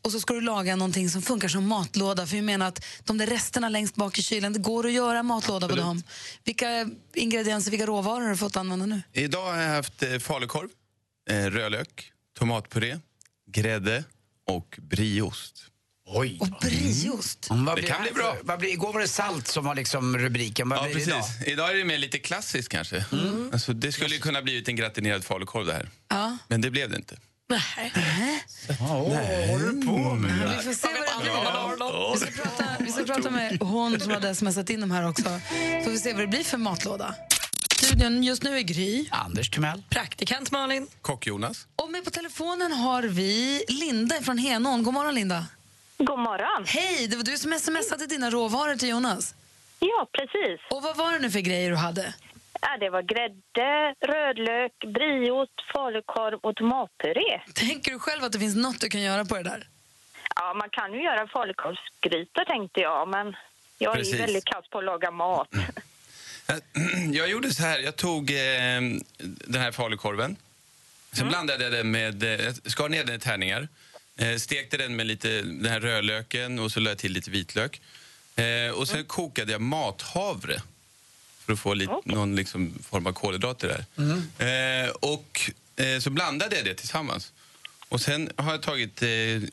Och 0.05 0.12
så 0.12 0.20
ska 0.20 0.34
du 0.34 0.40
laga 0.40 0.76
någonting 0.76 1.11
som 1.11 1.22
funkar 1.22 1.48
som 1.48 1.66
matlåda. 1.68 2.26
För 2.26 2.36
vi 2.36 2.42
menar 2.42 2.66
att 2.68 2.84
de 3.05 3.18
där 3.18 3.26
resterna 3.26 3.68
längst 3.68 3.94
bak 3.94 4.18
i 4.18 4.22
kylen, 4.22 4.52
det 4.52 4.59
går 4.59 4.86
att 4.86 4.92
göra 4.92 5.22
matlåda 5.22 5.68
på 5.68 5.76
dem. 5.76 6.02
Vilka 6.44 6.90
ingredienser, 7.14 7.70
vilka 7.70 7.86
råvaror 7.86 8.20
har 8.22 8.30
du 8.30 8.36
fått 8.36 8.57
använda 8.57 8.86
nu? 8.86 9.02
Idag 9.12 9.52
har 9.52 9.61
jag 9.61 9.74
haft 9.74 10.02
eh, 10.02 10.18
falukorv, 10.18 10.68
eh, 11.30 11.36
rödlök, 11.44 12.12
tomatpuré, 12.38 12.98
grädde 13.50 14.05
och 14.46 14.78
brieost. 14.82 15.55
Oj. 16.07 16.38
Och 16.40 16.48
brieost. 16.61 17.50
Mm, 17.50 17.64
vad 17.64 17.76
Det 17.76 17.82
kan 17.82 18.02
bli 18.02 18.12
bra. 18.12 18.36
Vad 18.42 18.59
blir, 18.59 18.70
igår 18.70 18.92
var 18.92 19.00
det 19.00 19.09
salt 19.09 19.46
som 19.48 19.64
var 19.64 19.74
liksom 19.74 20.18
rubriken. 20.18 20.68
Vad 20.68 20.78
Ja, 20.78 20.82
blir 20.84 20.94
precis. 20.94 21.09
idag? 21.09 21.24
Idag? 21.46 21.70
är 21.70 21.74
det 21.74 21.84
mer 21.84 21.98
lite 21.98 22.18
klassiskt 22.18 22.68
kanske. 22.68 23.05
Alltså, 23.52 23.72
det 23.72 23.92
skulle 23.92 24.14
ju 24.14 24.20
kunna 24.20 24.42
blivit 24.42 24.68
en 24.68 24.76
gratinerad 24.76 25.24
falukorv 25.24 25.66
det 25.66 25.72
här. 25.72 25.88
Ja. 26.09 26.38
Men 26.48 26.61
det 26.61 26.70
blev 26.70 26.90
det 26.90 26.96
inte. 26.96 27.16
Nej. 27.49 27.92
vad 28.80 28.88
håller 28.88 29.72
du 29.72 29.86
på 29.86 29.92
med? 30.14 30.49
Vi 30.49 30.62
får 30.62 30.72
se 30.72 30.88
vad 30.88 31.24
det 31.24 31.24
blir. 31.24 32.14
Vi 32.14 32.18
ska 32.20 32.42
prata, 32.42 32.64
vi 32.80 32.92
ska 32.92 33.05
prata 33.05 33.30
med 33.30 33.59
hon 33.61 34.01
som 34.01 34.12
hade 34.12 34.34
smsat 34.34 34.70
in 34.70 34.80
de 34.80 34.90
här 34.90 35.09
också. 35.09 35.22
Så 35.22 35.84
får 35.84 35.90
vi 35.90 35.99
se 35.99 36.12
vad 36.12 36.22
det 36.22 36.26
blir 36.26 36.45
för 36.45 36.59
matlåda. 36.59 37.14
Studion 37.76 38.22
just 38.22 38.42
nu 38.42 38.59
är 38.59 38.62
Gry. 38.62 39.07
Anders 39.11 39.51
Timell. 39.51 39.82
Praktikant 39.90 40.51
Malin. 40.51 40.86
Kock-Jonas. 41.03 41.66
Och 41.76 41.90
med 41.90 42.05
på 42.05 42.11
telefonen 42.11 42.72
har 42.72 43.03
vi 43.03 43.64
Linda 43.68 44.14
från 44.22 44.38
Henån. 44.38 44.82
God 44.82 44.95
morgon 44.95 45.14
Linda. 45.14 45.47
God 45.99 46.18
morgon. 46.18 46.64
Hej, 46.66 47.07
det 47.09 47.16
var 47.16 47.24
du 47.24 47.36
som 47.38 47.53
smsade 47.59 48.07
dina 48.07 48.30
råvaror 48.30 48.76
till 48.76 48.88
Jonas. 48.88 49.34
Ja, 49.78 50.07
precis. 50.12 50.61
Och 50.70 50.82
vad 50.82 50.97
var 50.97 51.12
det 51.12 51.18
nu 51.18 51.30
för 51.30 51.40
grejer 51.40 51.70
du 51.70 51.76
hade? 51.76 52.14
Ja, 52.66 52.76
det 52.80 52.90
var 52.90 53.02
grädde, 53.02 53.94
rödlök, 54.12 54.72
brieost, 54.94 55.58
falukorv 55.74 56.38
och 56.42 56.56
tomatpuré. 56.56 57.40
Tänker 57.54 57.90
du 57.92 57.98
själv 57.98 58.24
att 58.24 58.32
det 58.32 58.38
finns 58.38 58.56
något 58.56 58.80
du 58.80 58.88
kan 58.88 59.02
göra 59.02 59.24
på 59.24 59.36
det 59.36 59.42
där? 59.42 59.66
Ja, 60.36 60.54
man 60.54 60.70
kan 60.70 60.92
ju 60.92 61.02
göra 61.02 61.26
falukorvsgryta 61.28 62.44
tänkte 62.44 62.80
jag, 62.80 63.08
men 63.08 63.36
jag 63.78 63.92
är 63.92 63.96
Precis. 63.96 64.14
ju 64.14 64.18
väldigt 64.18 64.44
kass 64.44 64.64
på 64.70 64.78
att 64.78 64.84
laga 64.84 65.10
mat. 65.10 65.48
Jag 67.12 67.30
gjorde 67.30 67.54
så 67.54 67.62
här, 67.62 67.78
jag 67.78 67.96
tog 67.96 68.30
eh, 68.30 68.80
den 69.18 69.60
här 69.60 69.72
falukorven. 69.72 70.36
Sen 71.12 71.28
blandade 71.28 71.64
jag 71.64 71.72
den 71.72 71.90
med, 71.90 72.22
eh, 72.40 72.52
skar 72.64 72.88
ner 72.88 73.04
den 73.04 73.16
i 73.16 73.18
tärningar. 73.18 73.68
Eh, 74.18 74.36
stekte 74.36 74.76
den 74.76 74.96
med 74.96 75.06
lite 75.06 75.28
den 75.42 75.66
här 75.66 75.80
rödlöken 75.80 76.58
och 76.58 76.72
så 76.72 76.80
lade 76.80 76.90
jag 76.90 76.98
till 76.98 77.12
lite 77.12 77.30
vitlök. 77.30 77.80
Eh, 78.36 78.70
och 78.74 78.88
sen 78.88 79.04
kokade 79.04 79.52
jag 79.52 79.60
mathavre 79.60 80.62
för 81.47 81.53
att 81.53 81.59
få 81.59 81.74
lite, 81.74 82.01
någon 82.05 82.36
liksom 82.36 82.78
form 82.82 83.07
av 83.07 83.12
kolhydrater 83.12 83.84
där. 84.38 84.84
Eh, 84.84 84.90
och 84.90 85.51
eh, 85.76 85.99
så 86.01 86.11
blandade 86.11 86.57
jag 86.57 86.64
det 86.64 86.74
tillsammans. 86.74 87.32
Och 87.88 88.01
sen 88.01 88.30
har 88.36 88.51
jag 88.51 88.62
tagit 88.62 89.03
eh, 89.03 89.09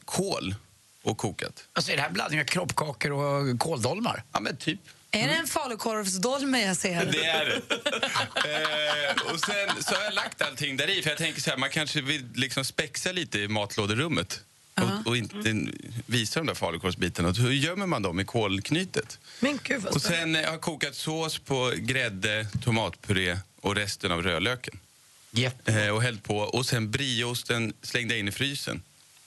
kål 0.05 0.55
och 1.03 1.17
kokat. 1.17 1.67
Alltså 1.73 1.91
är 1.91 1.95
det 1.95 2.01
här 2.01 2.09
blandning 2.09 2.39
av 2.39 2.45
kroppkakor 2.45 3.11
och 3.11 3.59
kåldolmar? 3.59 4.23
Ja, 4.31 4.39
men 4.39 4.57
typ. 4.57 4.79
Är 5.11 5.27
det 5.27 5.33
en 5.33 5.47
falukorvsdolme 5.47 6.65
jag 6.65 6.77
ser? 6.77 7.05
Det 7.05 7.25
är 7.25 7.45
det. 7.45 7.55
Eh, 8.35 9.33
och 9.33 9.39
sen 9.39 9.83
så 9.83 9.95
har 9.95 10.03
jag 10.03 10.13
lagt 10.13 10.41
allting 10.41 10.77
där 10.77 10.89
i 10.89 11.01
för 11.01 11.09
jag 11.09 11.17
tänker 11.17 11.41
så 11.41 11.49
här, 11.49 11.57
man 11.57 11.69
kanske 11.69 12.01
vill 12.01 12.25
liksom 12.35 12.65
spexa 12.65 13.11
lite 13.11 13.39
i 13.39 13.47
matlåderummet 13.47 14.41
och, 14.75 15.07
och 15.07 15.17
inte 15.17 15.71
visa 16.05 16.39
de 16.39 16.47
där 16.47 16.53
falukorvsbitarna. 16.53 17.29
Och 17.29 17.35
Hur 17.35 17.51
gömmer 17.51 17.85
man 17.85 18.01
dem 18.01 18.19
i 18.19 18.25
kolknytet? 18.25 19.19
Men 19.39 19.59
gud 19.63 19.81
vad 19.81 19.95
Och 19.95 20.01
sen 20.01 20.35
eh, 20.35 20.45
har 20.45 20.51
jag 20.51 20.61
kokat 20.61 20.95
sås 20.95 21.39
på 21.39 21.73
grädde, 21.77 22.47
tomatpuré 22.63 23.37
och 23.61 23.75
resten 23.75 24.11
av 24.11 24.23
rödlöken. 24.23 24.79
Eh, 25.65 25.87
och 25.87 26.01
hällt 26.01 26.23
på. 26.23 26.37
Och 26.37 26.65
sen 26.65 26.91
brieosten 26.91 27.73
slängde 27.81 28.13
jag 28.13 28.19
in 28.19 28.27
i 28.27 28.31
frysen. 28.31 28.81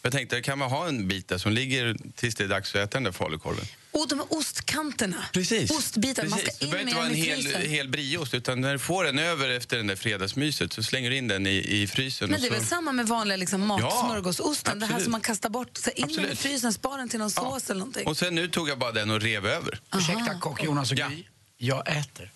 Jag 0.05 0.13
tänkte, 0.13 0.41
kan 0.41 0.59
man 0.59 0.71
ha 0.71 0.89
en 0.89 1.09
bit 1.09 1.29
där 1.29 1.39
som 1.39 1.53
ligger 1.53 1.97
tills 2.17 2.35
det 2.35 2.45
är 2.45 2.49
dags 2.49 2.75
att 2.75 2.81
äta 2.81 2.89
den 2.97 3.05
där 3.05 3.13
falukorven? 3.13 3.65
Och 3.91 4.09
de 4.09 4.19
här 4.19 4.27
ostkanterna. 4.31 5.25
Precis. 5.33 5.71
Ostbitar. 5.71 6.25
Man 6.27 6.39
Precis. 6.39 6.57
ska 6.57 6.59
Det 6.59 6.65
in 6.65 6.71
behöver 6.71 6.85
med 6.85 7.11
inte 7.11 7.27
vara 7.27 7.41
en 7.41 7.63
hel, 7.63 7.71
hel 7.71 7.89
brieost, 7.89 8.35
utan 8.35 8.61
när 8.61 8.73
du 8.73 8.79
får 8.79 9.05
den 9.05 9.19
över 9.19 9.49
efter 9.49 9.77
den 9.77 9.87
där 9.87 9.97
fredagsmyset 9.97 10.73
så 10.73 10.83
slänger 10.83 11.11
du 11.11 11.17
in 11.17 11.29
den 11.29 11.47
i, 11.47 11.83
i 11.83 11.87
frysen. 11.87 12.31
Men 12.31 12.35
och 12.35 12.41
det 12.41 12.47
är 12.47 12.49
så... 12.49 12.55
väl 12.55 12.67
samma 12.67 12.93
med 12.93 13.07
vanliga 13.07 13.37
liksom, 13.37 13.67
matsmörgåsosten? 13.67 14.79
det 14.79 14.87
här 14.87 14.93
absolut. 14.93 15.05
som 15.05 15.13
man 15.13 15.21
kastar 15.21 15.51
bort. 15.51 15.77
Så 15.79 15.91
in 15.91 15.95
den 15.97 16.11
i 16.11 16.13
Absolut. 16.15 16.39
frysen, 16.39 16.73
spara 16.73 16.97
den 16.97 17.09
till 17.09 17.19
någon 17.19 17.31
sås 17.31 17.71
eller 17.71 17.79
någonting. 17.79 18.07
Och 18.07 18.17
sen 18.17 18.35
nu 18.35 18.49
tog 18.49 18.69
jag 18.69 18.79
bara 18.79 18.93
den 18.93 19.11
och 19.11 19.21
rev 19.21 19.47
över. 19.47 19.81
Ursäkta 19.97 20.39
kock 20.41 20.65
Jonas 20.65 20.91
och 20.91 20.97
Gry. 20.97 21.25
Jag 21.59 21.89
äter. 21.99 22.31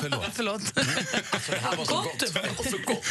Förlåt. 0.00 0.26
Förlåt. 0.34 0.62
gott. 2.86 3.04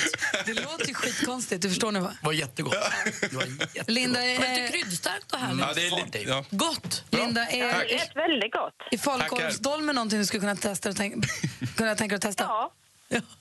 Det 0.45 0.53
låter 0.53 0.87
ju 0.87 0.93
skitkonstigt, 0.93 1.61
det 1.61 1.69
förstår 1.69 1.91
ni 1.91 1.99
va? 1.99 2.13
Det 2.21 2.25
var 2.25 2.33
jättegott. 2.33 2.73
Det 3.21 3.33
var 3.35 3.45
Linda, 3.91 4.19
Men 4.19 4.29
är, 4.29 4.61
lite 4.61 4.71
kryddstarkt 4.71 5.31
och 5.31 5.39
härligt. 5.39 5.65
Ja, 5.67 5.73
det 5.75 5.87
är 5.87 6.05
lite, 6.05 6.19
ja. 6.29 6.43
Gott. 6.49 7.03
Linda, 7.09 7.41
Det 7.51 7.59
är, 7.61 7.83
är 7.83 8.15
väldigt 8.15 8.53
gott. 8.53 8.73
är 8.91 8.97
falukorvsdolmen 8.97 9.95
någonting 9.95 10.19
du 10.19 10.25
skulle 10.25 10.41
kunna 10.41 10.55
testa 10.55 10.89
och 10.89 10.95
tänk, 10.95 11.25
kunna 11.75 11.95
tänka 11.95 12.13
dig 12.13 12.15
att 12.15 12.21
testa? 12.21 12.43
Ja. 12.43 12.71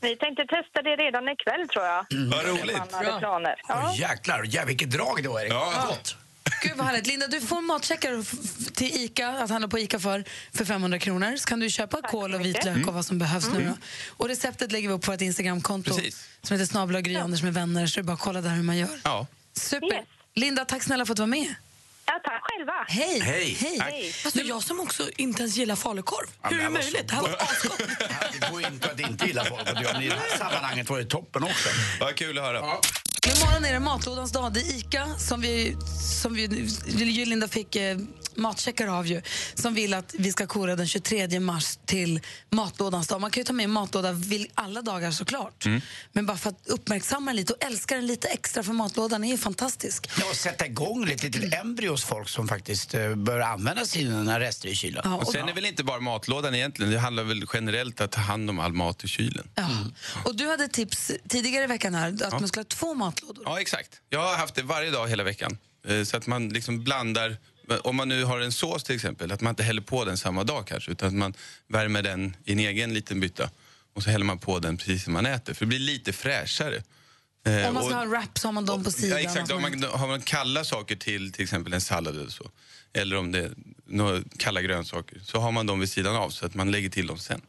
Vi 0.01 0.17
tänkte 0.17 0.47
testa 0.47 0.83
det 0.83 0.97
redan 0.97 1.29
ikväll 1.29 1.69
tror 1.69 1.85
jag. 1.85 2.07
Vad 2.11 2.45
roligt. 2.47 2.79
Man 2.79 2.89
hade 2.93 3.19
planer. 3.19 3.55
Ja. 3.69 3.91
Oj, 3.93 4.01
jäklar, 4.01 4.43
ja, 4.47 4.65
vilket 4.67 4.91
drag 4.91 5.23
det 5.23 5.29
var 5.29 5.41
Erik. 5.41 5.53
Ja. 5.53 5.85
Gott. 5.89 6.17
Gud 6.63 6.73
vad 6.77 6.87
härligt. 6.87 7.07
Linda, 7.07 7.27
du 7.27 7.41
får 7.41 7.61
matcheckar 7.61 8.25
till 8.75 8.97
ICA, 8.97 9.29
att 9.29 9.51
handla 9.51 9.69
på 9.69 9.79
ICA 9.79 10.01
för, 10.01 10.25
för 10.53 10.65
500 10.65 10.99
kronor. 10.99 11.37
Så 11.37 11.45
kan 11.49 11.61
du 11.61 11.71
köpa 11.71 12.03
kål 12.03 12.35
och 12.35 12.45
vitlök 12.45 12.87
och 12.87 12.95
vad 12.95 13.07
som 13.07 13.19
behövs 13.19 13.49
nu 13.53 13.65
då. 13.65 13.77
Och 14.09 14.29
receptet 14.29 14.73
lägger 14.73 14.89
vi 14.89 14.95
upp 14.95 15.03
på 15.03 15.13
ett 15.13 15.21
Instagramkonto 15.23 15.95
Precis. 15.95 16.27
som 16.43 16.55
heter 16.55 16.67
snabel 16.67 17.01
Gry 17.01 17.17
Anders 17.17 17.43
med 17.43 17.55
vänner. 17.55 17.87
Så 17.87 17.95
det 17.95 18.01
är 18.01 18.05
bara 18.05 18.13
att 18.13 18.21
kolla 18.21 18.41
där 18.41 18.51
hur 18.51 18.63
man 18.63 18.77
gör. 18.77 19.01
Ja. 19.05 19.27
Super. 19.53 20.05
Linda, 20.35 20.65
tack 20.65 20.83
snälla 20.83 21.07
för 21.07 21.13
att 21.13 21.17
du 21.17 21.23
var 21.23 21.27
med. 21.27 21.55
ja, 22.07 22.21
tack 22.25 22.43
själva. 22.43 22.73
Hej. 22.89 23.21
Hej. 23.21 23.57
Hej. 23.81 24.13
Alltså, 24.25 24.41
jag 24.41 24.63
som 24.63 24.81
också 24.81 25.11
inte 25.17 25.43
ens 25.43 25.57
gillar 25.57 25.77
falukorv. 25.77 26.27
Hur 26.43 26.59
är 26.61 26.63
det 26.65 26.71
möjligt? 26.71 27.09
Det 27.09 27.15
här 27.15 27.23
var 27.23 27.37
asgott. 27.39 27.79
Det 28.41 28.51
går 28.51 28.67
inte 28.67 28.91
att 28.91 29.01
inte 29.01 29.27
gilla 29.27 29.45
folk. 29.45 29.63
och 29.63 30.03
I 30.03 30.09
det 30.09 30.15
här 30.15 30.39
sammanhanget 30.39 30.91
var 30.91 30.99
det 30.99 31.05
toppen 31.05 31.43
också. 31.45 31.69
Vad 32.01 32.15
kul 32.15 32.39
att 32.39 32.45
höra. 32.45 32.61
Imorgon 33.27 33.65
är 33.65 33.73
det 33.73 33.81
matlådans 33.81 34.33
dag. 34.33 34.53
Det 34.53 34.61
är 34.61 34.77
ICA 34.79 35.07
som 35.19 35.41
vi, 35.41 35.77
som 36.23 36.35
vi 36.35 37.27
Linda 37.27 37.49
fick 37.49 37.77
eh, 37.77 37.99
matcheckar 38.37 38.87
av 38.87 39.07
ju, 39.07 39.23
som 39.55 39.75
vill 39.75 39.95
att 39.95 40.15
vi 40.19 40.33
ska 40.33 40.47
kora 40.47 40.77
den 40.77 40.87
23 40.87 41.41
mars 41.41 41.79
till 41.85 42.21
matlådans 42.51 43.09
dag. 43.09 43.21
Man 43.21 43.31
kan 43.31 43.41
ju 43.41 43.45
ta 43.45 43.53
med 43.53 43.65
en 43.65 43.71
matlåda 43.71 44.15
alla 44.55 44.83
dagar 44.83 45.11
såklart. 45.11 45.65
Men 46.13 46.27
bara 46.27 46.37
för 46.37 46.51
att 46.51 46.67
uppmärksamma 46.67 47.33
lite 47.33 47.53
och 47.53 47.65
älska 47.65 47.95
den 47.95 48.07
lite 48.07 48.29
extra 48.29 48.63
för 48.63 48.73
matlådan 48.73 49.25
är 49.25 49.29
ju 49.29 49.39
fantastisk. 49.39 50.11
Ja, 50.21 50.27
och 50.31 50.37
sätta 50.37 50.67
igång 50.67 51.05
lite 51.05 51.31
till 51.31 51.55
embryos 51.55 52.05
folk 52.05 52.29
som 52.29 52.49
faktiskt 52.49 52.95
eh, 52.95 53.15
bör 53.15 53.41
använda 53.41 53.85
sina 53.85 54.41
rester 54.41 54.69
i 54.69 54.75
kylen. 54.75 55.03
Ja, 55.05 55.15
Och 55.15 55.23
och, 55.23 55.33
sen 55.33 55.49
är 55.49 55.53
väl 55.53 55.67
inte 55.67 55.85
bara 55.85 56.01
matlådan 56.01 56.55
egentligen, 56.55 56.93
det 56.93 56.99
handlar 56.99 57.25
väl 57.25 57.45
generellt 57.53 58.01
att 58.01 58.11
ta 58.11 58.21
hand 58.21 58.51
om 58.51 58.59
all 58.59 58.73
mat 58.73 59.05
i 59.05 59.09
kylen. 59.09 59.49
ja. 59.55 59.69
och 60.25 60.37
du 60.37 60.49
hade 60.49 60.69
tips 60.69 61.13
tidigare 61.29 61.65
i 61.65 61.67
veckan 61.67 61.95
här 61.95 62.25
att 62.25 62.33
man 62.33 62.49
skulle 62.49 62.61
ha 62.61 62.65
två 62.65 62.95
matlådor. 63.23 63.43
Ja, 63.47 63.61
exakt. 63.61 64.01
Jag 64.11 64.21
har 64.23 64.37
haft 64.37 64.55
det 64.55 64.63
varje 64.63 64.91
dag 64.91 65.09
hela 65.09 65.23
veckan. 65.25 65.59
Eh, 65.89 66.03
Så 66.05 66.17
att 66.17 66.27
man 66.27 66.49
liksom 66.49 66.85
blandar 66.85 67.37
Om 67.83 67.97
man 67.97 68.09
nu 68.09 68.25
har 68.25 68.41
en 68.41 68.53
sås 68.53 68.85
till 68.85 68.95
exempel, 68.97 69.33
att 69.33 69.41
man 69.41 69.51
inte 69.51 69.63
häller 69.63 69.83
på 69.83 70.05
den 70.05 70.17
samma 70.19 70.45
dag 70.45 70.67
kanske, 70.67 70.91
utan 70.93 71.09
att 71.09 71.15
man 71.15 71.35
värmer 71.69 72.03
den 72.03 72.37
i 72.45 72.53
en 72.53 72.59
egen 72.59 72.95
liten 72.95 73.21
bytta 73.21 73.51
och 73.95 74.03
så 74.03 74.11
häller 74.11 74.25
man 74.25 74.39
på 74.39 74.59
den 74.59 74.77
precis 74.77 75.05
som 75.05 75.13
man 75.13 75.27
äter, 75.27 75.55
för 75.55 75.65
det 75.65 75.69
blir 75.69 75.79
lite 75.79 76.13
fräschare. 76.13 76.83
Eh, 77.47 77.69
Om 77.69 77.75
man 77.75 77.85
ska 77.85 77.95
och- 77.95 77.99
ha 78.01 78.05
wrap 78.05 78.39
så 78.39 78.49
har 78.49 78.53
man 78.53 78.67
dem 78.67 78.85
på 78.85 78.91
sidan. 78.93 79.23
Ja, 79.23 79.31
exakt. 79.31 79.53
Om 79.53 79.63
man- 79.63 79.83
har 79.83 80.09
man 80.09 80.21
kalla 80.23 80.65
saker 80.65 80.97
till 80.97 81.33
till 81.33 81.43
exempel 81.43 81.73
en 81.73 81.81
sallad 81.81 82.17
eller 82.17 82.31
så, 82.31 82.51
eller 82.93 83.17
om 83.17 83.33
det 83.33 83.39
är 83.39 83.51
några 83.87 84.23
kalla 84.39 84.63
grönsaker, 84.63 85.21
så 85.25 85.39
har 85.41 85.53
man 85.53 85.67
dem 85.67 85.81
vid 85.81 85.91
sidan 85.91 86.17
av 86.17 86.31
så 86.31 86.47
att 86.47 86.55
man 86.55 86.71
lägger 86.71 86.89
till 86.91 87.07
dem 87.07 87.19
sen. 87.19 87.41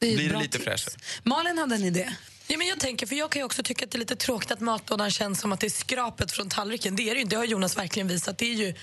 Det 0.00 0.16
blir 0.16 0.30
det 0.30 0.38
lite 0.38 0.58
tips. 0.58 0.64
fräschare. 0.64 0.94
Malin 1.22 1.58
hade 1.58 1.74
en 1.74 1.84
idé. 1.84 2.10
Ja, 2.50 2.58
men 2.58 2.66
jag 2.66 2.80
tänker, 2.80 3.06
för 3.06 3.14
jag 3.14 3.30
kan 3.30 3.42
också 3.42 3.62
tycka 3.62 3.84
att 3.84 3.90
det 3.90 3.96
är 3.96 4.00
lite 4.00 4.16
tråkigt 4.16 4.50
att 4.50 4.60
matlådan 4.60 5.10
känns 5.10 5.40
som 5.40 5.52
att 5.52 5.60
det 5.60 5.66
är 5.66 5.70
skrapet 5.70 6.32
från 6.32 6.48
tallriken. 6.48 6.96
Det 6.96 7.02
är 7.02 7.10
det 7.10 7.14
ju 7.14 7.22
inte. 7.22 7.34
Det 7.36 7.38
har 7.40 7.44
Jonas 7.44 7.78
verkligen 7.78 8.08
visat. 8.08 8.38
Det 8.38 8.46
är 8.50 8.54
ju 8.54 8.74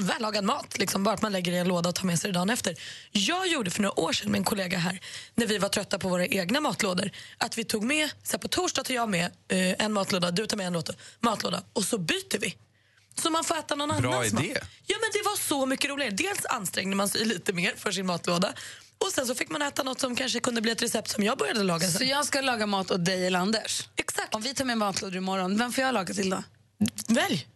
vällagad 0.00 0.44
mat, 0.44 0.78
liksom, 0.78 1.04
bara 1.04 1.14
att 1.14 1.22
man 1.22 1.32
lägger 1.32 1.52
i 1.52 1.58
en 1.58 1.68
låda 1.68 1.88
och 1.88 1.94
tar 1.94 2.04
med 2.06 2.18
sig 2.18 2.30
det 2.32 2.38
dagen 2.38 2.50
efter. 2.50 2.76
Jag 3.12 3.46
gjorde 3.48 3.70
för 3.70 3.82
några 3.82 4.00
år 4.00 4.12
sedan 4.12 4.30
med 4.30 4.38
en 4.38 4.44
kollega 4.44 4.78
här, 4.78 5.00
när 5.34 5.46
vi 5.46 5.58
var 5.58 5.68
trötta 5.68 5.98
på 5.98 6.08
våra 6.08 6.26
egna 6.26 6.60
matlådor, 6.60 7.10
att 7.38 7.58
vi 7.58 7.64
tog 7.64 7.84
med, 7.84 8.10
så 8.22 8.38
på 8.38 8.48
torsdag 8.48 8.84
tar 8.84 8.94
jag 8.94 9.08
med 9.08 9.24
eh, 9.48 9.84
en 9.84 9.92
matlåda, 9.92 10.30
du 10.30 10.46
tar 10.46 10.56
med 10.56 10.66
en 10.66 10.72
låda, 10.72 10.92
matlåda 11.20 11.62
och 11.72 11.84
så 11.84 11.98
byter 11.98 12.38
vi. 12.40 12.56
Så 13.14 13.30
man 13.30 13.44
får 13.44 13.58
äta 13.58 13.74
någon 13.74 14.02
Bra 14.02 14.12
annans 14.14 14.26
idé. 14.32 14.48
mat. 14.54 14.62
Ja, 14.86 14.96
men 15.00 15.10
det 15.12 15.22
var 15.24 15.36
så 15.36 15.66
mycket 15.66 15.90
roligare. 15.90 16.10
Dels 16.10 16.44
ansträngde 16.46 16.96
man 16.96 17.08
sig 17.08 17.24
lite 17.24 17.52
mer 17.52 17.74
för 17.76 17.92
sin 17.92 18.06
matlåda 18.06 18.52
och 19.06 19.12
sen 19.12 19.26
så 19.26 19.34
fick 19.34 19.50
man 19.50 19.62
äta 19.62 19.82
något 19.82 20.00
som 20.00 20.16
kanske 20.16 20.40
kunde 20.40 20.60
bli 20.60 20.72
ett 20.72 20.82
recept 20.82 21.10
som 21.10 21.24
jag 21.24 21.38
började 21.38 21.62
laga 21.62 21.80
sen. 21.80 21.98
Så 21.98 22.04
jag 22.04 22.24
ska 22.26 22.40
laga 22.40 22.66
mat 22.66 22.90
åt 22.90 23.04
dig 23.04 23.26
eller 23.26 23.38
Anders? 23.38 23.88
Exakt. 23.96 24.34
Om 24.34 24.42
vi 24.42 24.54
tar 24.54 24.64
med 24.64 24.78
matlådor 24.78 25.16
imorgon, 25.16 25.58
vem 25.58 25.72
får 25.72 25.84
jag 25.84 25.94
laga 25.94 26.14
till 26.14 26.30
då? 26.30 26.42
Välj. 27.08 27.46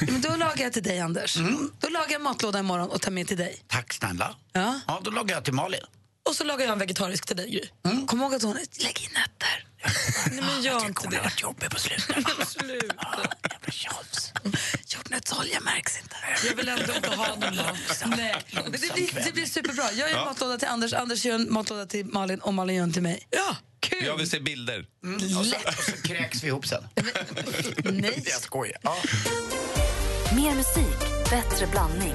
Men 0.00 0.20
då 0.20 0.36
lagar 0.36 0.62
jag 0.62 0.72
till 0.72 0.82
dig, 0.82 1.00
Anders. 1.00 1.36
Då 1.80 1.88
lagar 1.88 2.12
jag 2.12 2.20
matlåda 2.20 2.58
imorgon 2.58 2.90
och 2.90 3.00
tar 3.00 3.10
med 3.10 3.28
till 3.28 3.36
dig. 3.36 3.62
Tack 3.66 3.92
snälla. 3.92 4.34
Ja. 4.52 4.80
Ja, 4.86 5.00
då 5.04 5.10
lagar 5.10 5.34
jag 5.34 5.44
till 5.44 5.54
Malin. 5.54 5.80
Och 6.30 6.36
så 6.36 6.44
lagar 6.44 6.64
jag 6.66 6.72
en 6.72 6.78
vegetarisk 6.78 7.26
till 7.26 7.36
dig. 7.36 7.50
Gry. 7.50 7.68
Kom 8.06 8.20
ihåg 8.20 8.34
att 8.34 8.42
hon... 8.42 8.54
Lägg 8.54 9.00
in 9.02 9.10
nötter. 9.14 9.66
Nej, 10.30 10.40
men 10.44 10.62
gör 10.62 10.86
inte 10.86 11.08
det. 11.08 11.18
varit 11.20 11.42
jobbig 11.42 11.70
på 11.70 11.78
slutet. 11.78 12.48
Sluta. 12.48 13.06
Jordnötsolja 14.86 15.60
märks 15.60 15.98
inte. 16.02 16.16
Jag 16.48 16.54
vill 16.56 16.68
ändå 16.68 16.94
inte 16.94 17.08
ha 17.10 17.26
någon 17.28 17.56
mat. 17.56 17.76
Nej, 18.06 18.34
men 18.52 18.72
det 18.72 18.78
blir, 18.78 19.24
det 19.24 19.32
blir 19.32 19.46
superbra. 19.46 19.84
Jag 19.92 20.10
gör 20.10 20.16
Ja. 20.16 20.24
matlåda 20.24 20.58
till 20.58 20.68
Anders, 20.68 20.92
Anders 20.92 21.24
gör 21.24 21.34
en 21.34 21.52
matlåda 21.52 21.86
till 21.86 22.06
Malin 22.06 22.38
och 22.40 22.54
Malin 22.54 22.76
gör 22.76 22.82
en 22.82 22.92
till 22.92 23.02
mig. 23.02 23.26
Ja, 23.30 23.56
kul! 23.80 24.04
Jag 24.04 24.16
vill 24.16 24.30
se 24.30 24.40
bilder. 24.40 24.86
Mm. 25.04 25.14
Och, 25.38 25.46
så, 25.46 25.56
och 25.68 25.74
så 25.84 25.92
kräks 26.08 26.42
vi 26.42 26.46
ihop 26.46 26.66
sen. 26.66 26.88
Nej. 27.84 28.22
Jag 28.24 28.40
skojar. 28.40 28.78
Ja. 28.82 28.96
Mer 30.36 30.54
musik, 30.54 31.30
bättre 31.30 31.66
blandning. 31.66 32.14